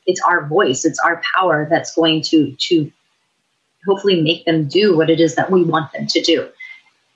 it's 0.06 0.20
our 0.22 0.46
voice, 0.46 0.84
it's 0.84 0.98
our 0.98 1.22
power 1.36 1.66
that's 1.70 1.94
going 1.94 2.22
to, 2.22 2.56
to 2.58 2.90
hopefully 3.86 4.20
make 4.20 4.44
them 4.44 4.66
do 4.66 4.96
what 4.96 5.10
it 5.10 5.20
is 5.20 5.34
that 5.36 5.50
we 5.50 5.62
want 5.62 5.92
them 5.92 6.06
to 6.08 6.20
do. 6.22 6.48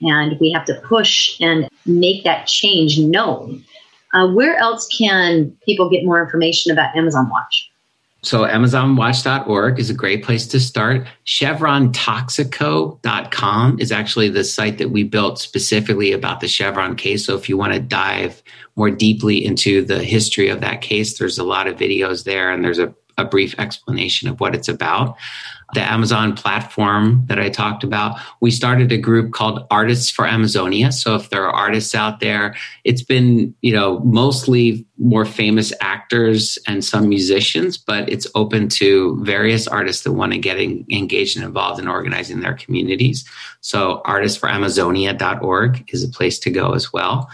And 0.01 0.39
we 0.39 0.51
have 0.51 0.65
to 0.65 0.79
push 0.81 1.41
and 1.41 1.67
make 1.85 2.23
that 2.23 2.47
change 2.47 2.99
known. 2.99 3.63
Uh, 4.13 4.27
where 4.27 4.55
else 4.57 4.87
can 4.95 5.57
people 5.65 5.89
get 5.89 6.05
more 6.05 6.21
information 6.21 6.71
about 6.71 6.95
Amazon 6.95 7.29
Watch? 7.29 7.69
So 8.23 8.41
AmazonWatch.org 8.41 9.79
is 9.79 9.89
a 9.89 9.93
great 9.93 10.23
place 10.23 10.47
to 10.47 10.59
start. 10.59 11.07
ChevronToxico.com 11.25 13.79
is 13.79 13.91
actually 13.91 14.29
the 14.29 14.43
site 14.43 14.79
that 14.79 14.89
we 14.89 15.03
built 15.03 15.39
specifically 15.39 16.11
about 16.11 16.39
the 16.39 16.47
Chevron 16.47 16.95
case. 16.95 17.25
So 17.25 17.35
if 17.35 17.47
you 17.47 17.57
want 17.57 17.73
to 17.73 17.79
dive 17.79 18.41
more 18.75 18.89
deeply 18.89 19.45
into 19.45 19.85
the 19.85 20.03
history 20.03 20.49
of 20.49 20.61
that 20.61 20.81
case, 20.81 21.17
there's 21.17 21.37
a 21.37 21.43
lot 21.43 21.67
of 21.67 21.77
videos 21.77 22.23
there 22.23 22.51
and 22.51 22.63
there's 22.63 22.79
a, 22.79 22.93
a 23.17 23.25
brief 23.25 23.53
explanation 23.59 24.27
of 24.27 24.39
what 24.39 24.55
it's 24.55 24.67
about 24.67 25.15
the 25.73 25.81
Amazon 25.81 26.33
platform 26.33 27.23
that 27.27 27.39
I 27.39 27.49
talked 27.49 27.83
about, 27.83 28.19
we 28.39 28.51
started 28.51 28.91
a 28.91 28.97
group 28.97 29.33
called 29.33 29.65
Artists 29.69 30.09
for 30.09 30.25
Amazonia. 30.25 30.91
So 30.91 31.15
if 31.15 31.29
there 31.29 31.45
are 31.45 31.53
artists 31.53 31.93
out 31.93 32.19
there, 32.21 32.55
it's 32.85 33.03
been, 33.03 33.53
you 33.61 33.73
know, 33.73 33.99
mostly 33.99 34.85
more 34.97 35.25
famous 35.25 35.73
actors 35.81 36.57
and 36.67 36.83
some 36.85 37.09
musicians, 37.09 37.77
but 37.77 38.09
it's 38.09 38.27
open 38.33 38.69
to 38.69 39.21
various 39.23 39.67
artists 39.67 40.03
that 40.03 40.13
want 40.13 40.31
to 40.31 40.37
get 40.37 40.57
in, 40.57 40.85
engaged 40.89 41.35
and 41.35 41.45
involved 41.45 41.81
in 41.81 41.87
organizing 41.87 42.39
their 42.39 42.55
communities. 42.55 43.27
So 43.61 44.01
artistsforamazonia.org 44.05 45.93
is 45.93 46.03
a 46.03 46.09
place 46.09 46.39
to 46.39 46.49
go 46.49 46.73
as 46.73 46.93
well. 46.93 47.29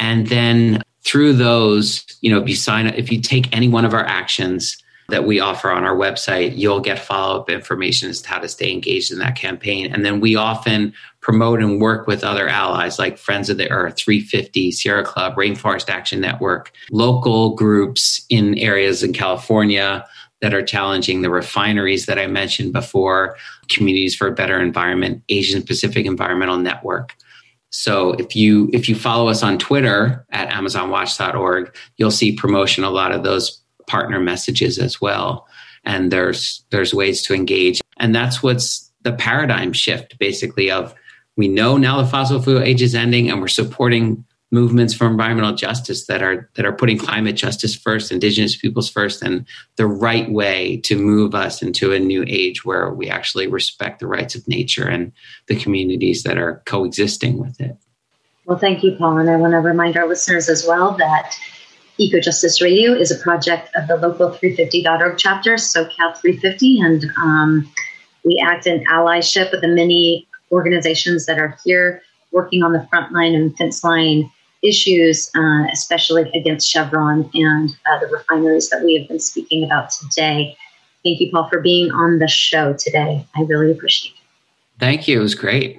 And 0.00 0.26
then 0.28 0.82
through 1.02 1.34
those, 1.34 2.04
you 2.22 2.30
know, 2.30 2.40
if 2.40 2.48
you 2.48 2.56
sign 2.56 2.86
up, 2.86 2.94
if 2.94 3.12
you 3.12 3.20
take 3.20 3.54
any 3.54 3.68
one 3.68 3.84
of 3.84 3.92
our 3.92 4.04
actions, 4.04 4.82
that 5.08 5.26
we 5.26 5.40
offer 5.40 5.70
on 5.70 5.84
our 5.84 5.96
website, 5.96 6.56
you'll 6.56 6.80
get 6.80 6.98
follow 6.98 7.40
up 7.40 7.50
information 7.50 8.08
as 8.08 8.22
to 8.22 8.28
how 8.28 8.38
to 8.38 8.48
stay 8.48 8.72
engaged 8.72 9.12
in 9.12 9.18
that 9.18 9.36
campaign. 9.36 9.92
And 9.92 10.04
then 10.04 10.20
we 10.20 10.36
often 10.36 10.94
promote 11.20 11.60
and 11.60 11.80
work 11.80 12.06
with 12.06 12.24
other 12.24 12.48
allies 12.48 12.98
like 12.98 13.18
Friends 13.18 13.50
of 13.50 13.56
the 13.56 13.70
Earth, 13.70 13.96
350, 13.98 14.72
Sierra 14.72 15.04
Club, 15.04 15.34
Rainforest 15.36 15.88
Action 15.88 16.20
Network, 16.20 16.72
local 16.90 17.54
groups 17.54 18.24
in 18.30 18.56
areas 18.58 19.02
in 19.02 19.12
California 19.12 20.06
that 20.40 20.52
are 20.54 20.62
challenging 20.62 21.22
the 21.22 21.30
refineries 21.30 22.06
that 22.06 22.18
I 22.18 22.26
mentioned 22.26 22.72
before, 22.72 23.36
Communities 23.70 24.14
for 24.14 24.28
a 24.28 24.32
Better 24.32 24.60
Environment, 24.60 25.22
Asian 25.30 25.62
Pacific 25.62 26.04
Environmental 26.04 26.58
Network. 26.58 27.16
So 27.70 28.12
if 28.12 28.36
you 28.36 28.70
if 28.72 28.88
you 28.88 28.94
follow 28.94 29.28
us 29.28 29.42
on 29.42 29.58
Twitter 29.58 30.24
at 30.30 30.48
amazonwatch.org, 30.50 31.74
you'll 31.96 32.10
see 32.12 32.36
promotion 32.36 32.84
a 32.84 32.90
lot 32.90 33.10
of 33.10 33.24
those 33.24 33.63
partner 33.86 34.20
messages 34.20 34.78
as 34.78 35.00
well. 35.00 35.46
And 35.84 36.10
there's 36.10 36.64
there's 36.70 36.94
ways 36.94 37.22
to 37.22 37.34
engage. 37.34 37.80
And 37.98 38.14
that's 38.14 38.42
what's 38.42 38.90
the 39.02 39.12
paradigm 39.12 39.72
shift 39.72 40.18
basically 40.18 40.70
of 40.70 40.94
we 41.36 41.48
know 41.48 41.76
now 41.76 42.00
the 42.00 42.08
fossil 42.08 42.40
fuel 42.40 42.62
age 42.62 42.82
is 42.82 42.94
ending 42.94 43.30
and 43.30 43.40
we're 43.40 43.48
supporting 43.48 44.24
movements 44.54 44.94
for 44.94 45.06
environmental 45.06 45.54
justice 45.54 46.06
that 46.06 46.22
are 46.22 46.48
that 46.54 46.64
are 46.64 46.72
putting 46.72 46.96
climate 46.96 47.34
justice 47.34 47.74
first, 47.74 48.12
indigenous 48.12 48.56
peoples 48.56 48.88
first, 48.88 49.20
and 49.20 49.44
the 49.76 49.86
right 49.86 50.30
way 50.30 50.78
to 50.78 50.96
move 50.96 51.34
us 51.34 51.60
into 51.60 51.92
a 51.92 51.98
new 51.98 52.24
age 52.28 52.64
where 52.64 52.92
we 52.94 53.10
actually 53.10 53.48
respect 53.48 53.98
the 53.98 54.06
rights 54.06 54.34
of 54.34 54.46
nature 54.46 54.88
and 54.88 55.12
the 55.48 55.56
communities 55.56 56.22
that 56.22 56.38
are 56.38 56.62
coexisting 56.66 57.36
with 57.38 57.60
it. 57.60 57.76
Well, 58.46 58.58
thank 58.58 58.84
you, 58.84 58.92
Paul. 58.92 59.18
And 59.18 59.28
I 59.28 59.36
want 59.36 59.52
to 59.52 59.58
remind 59.58 59.96
our 59.96 60.06
listeners 60.06 60.48
as 60.48 60.64
well 60.66 60.92
that 60.98 61.34
Eco 61.96 62.18
Justice 62.18 62.60
Radio 62.60 62.92
is 62.92 63.12
a 63.12 63.16
project 63.22 63.70
of 63.76 63.86
the 63.86 63.96
local 63.96 64.30
350.org 64.30 65.16
chapter, 65.16 65.54
SoCal 65.54 66.16
350, 66.16 66.80
and 66.80 67.04
um, 67.22 67.72
we 68.24 68.42
act 68.44 68.66
in 68.66 68.82
allyship 68.86 69.52
with 69.52 69.60
the 69.60 69.68
many 69.68 70.26
organizations 70.50 71.26
that 71.26 71.38
are 71.38 71.56
here 71.64 72.02
working 72.32 72.64
on 72.64 72.72
the 72.72 72.84
front 72.90 73.12
line 73.12 73.34
and 73.34 73.56
fence 73.56 73.84
line 73.84 74.28
issues, 74.62 75.30
uh, 75.36 75.66
especially 75.72 76.28
against 76.34 76.68
Chevron 76.68 77.30
and 77.34 77.70
uh, 77.86 78.00
the 78.00 78.08
refineries 78.08 78.70
that 78.70 78.82
we 78.82 78.98
have 78.98 79.06
been 79.06 79.20
speaking 79.20 79.62
about 79.62 79.90
today. 79.90 80.56
Thank 81.04 81.20
you, 81.20 81.30
Paul, 81.30 81.48
for 81.48 81.60
being 81.60 81.92
on 81.92 82.18
the 82.18 82.28
show 82.28 82.72
today. 82.72 83.24
I 83.36 83.42
really 83.42 83.70
appreciate 83.70 84.14
it. 84.14 84.20
Thank 84.80 85.06
you. 85.06 85.20
It 85.20 85.22
was 85.22 85.36
great. 85.36 85.78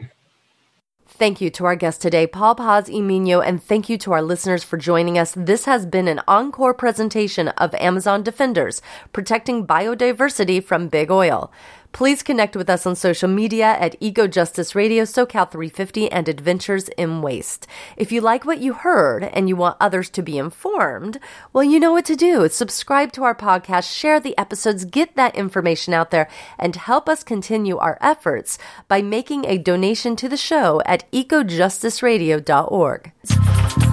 Thank 1.18 1.40
you 1.40 1.50
to 1.52 1.64
our 1.64 1.78
guest 1.78 2.02
today, 2.02 2.28
Paul 2.28 2.56
Paz 2.56 2.90
y 2.90 3.00
Miño, 3.00 3.42
and 3.42 3.64
thank 3.64 3.88
you 3.88 3.98
to 4.00 4.12
our 4.12 4.22
listeners 4.22 4.66
for 4.66 4.76
joining 4.76 5.18
us. 5.18 5.34
This 5.34 5.64
has 5.64 5.86
been 5.86 6.10
an 6.10 6.20
encore 6.28 6.74
presentation 6.74 7.48
of 7.48 7.74
Amazon 7.76 8.22
Defenders, 8.22 8.82
protecting 9.14 9.66
biodiversity 9.66 10.62
from 10.62 10.90
big 10.90 11.10
oil. 11.10 11.54
Please 11.96 12.22
connect 12.24 12.58
with 12.58 12.70
us 12.70 12.86
on 12.86 12.94
social 12.94 13.30
media 13.30 13.68
at 13.68 13.96
Eco 14.02 14.28
Justice 14.28 14.76
Radio, 14.76 15.06
SoCal 15.06 15.50
350, 15.50 16.12
and 16.12 16.28
Adventures 16.28 16.90
in 16.98 17.22
Waste. 17.22 17.68
If 17.96 18.12
you 18.12 18.20
like 18.20 18.44
what 18.44 18.60
you 18.60 18.74
heard 18.74 19.24
and 19.24 19.48
you 19.48 19.56
want 19.56 19.78
others 19.80 20.10
to 20.10 20.22
be 20.22 20.38
informed, 20.38 21.22
well, 21.54 21.64
you 21.64 21.80
know 21.80 21.94
what 21.94 22.04
to 22.08 22.18
do. 22.18 22.50
Subscribe 22.50 23.14
to 23.14 23.24
our 23.24 23.34
podcast, 23.34 23.98
share 23.98 24.20
the 24.20 24.38
episodes, 24.38 24.84
get 24.84 25.16
that 25.16 25.38
information 25.38 25.94
out 25.94 26.12
there, 26.12 26.28
and 26.60 26.76
help 26.76 27.08
us 27.08 27.24
continue 27.24 27.78
our 27.78 27.98
efforts 28.02 28.58
by 28.90 29.02
making 29.02 29.46
a 29.46 29.58
donation 29.58 30.18
to 30.18 30.28
the 30.28 30.36
show 30.36 30.82
at 30.86 31.10
ecojusticeradio.org. 31.14 33.85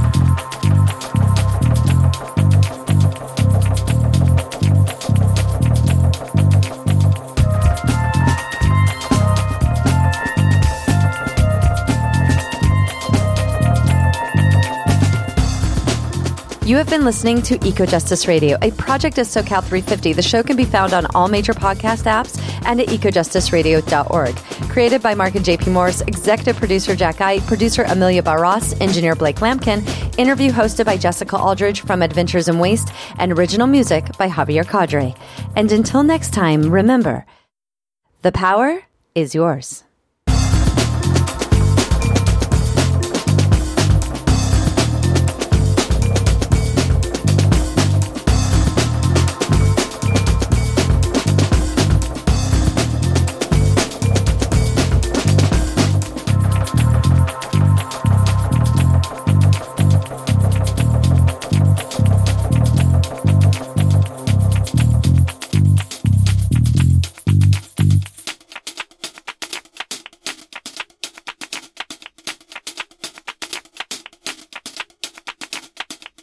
You 16.64 16.76
have 16.76 16.88
been 16.88 17.04
listening 17.04 17.42
to 17.42 17.58
EcoJustice 17.58 18.28
Radio, 18.28 18.56
a 18.62 18.70
project 18.70 19.18
of 19.18 19.26
SoCal 19.26 19.64
350. 19.64 20.12
The 20.12 20.22
show 20.22 20.44
can 20.44 20.56
be 20.56 20.64
found 20.64 20.92
on 20.92 21.06
all 21.06 21.26
major 21.26 21.52
podcast 21.52 22.04
apps 22.04 22.40
and 22.64 22.80
at 22.80 22.86
ecojusticeradio.org. 22.86 24.36
Created 24.70 25.02
by 25.02 25.12
Mark 25.12 25.34
and 25.34 25.44
JP 25.44 25.72
Morris, 25.72 26.02
executive 26.02 26.54
producer 26.54 26.94
Jack 26.94 27.20
Eidt, 27.20 27.44
producer 27.48 27.82
Amelia 27.82 28.22
Barros, 28.22 28.80
engineer 28.80 29.16
Blake 29.16 29.40
Lampkin, 29.40 29.82
interview 30.16 30.52
hosted 30.52 30.86
by 30.86 30.96
Jessica 30.96 31.36
Aldridge 31.36 31.80
from 31.80 32.00
Adventures 32.00 32.46
in 32.46 32.60
Waste, 32.60 32.92
and 33.18 33.32
original 33.32 33.66
music 33.66 34.16
by 34.16 34.28
Javier 34.28 34.66
Cadre. 34.66 35.16
And 35.56 35.72
until 35.72 36.04
next 36.04 36.32
time, 36.32 36.70
remember 36.70 37.26
the 38.22 38.30
power 38.30 38.82
is 39.16 39.34
yours. 39.34 39.82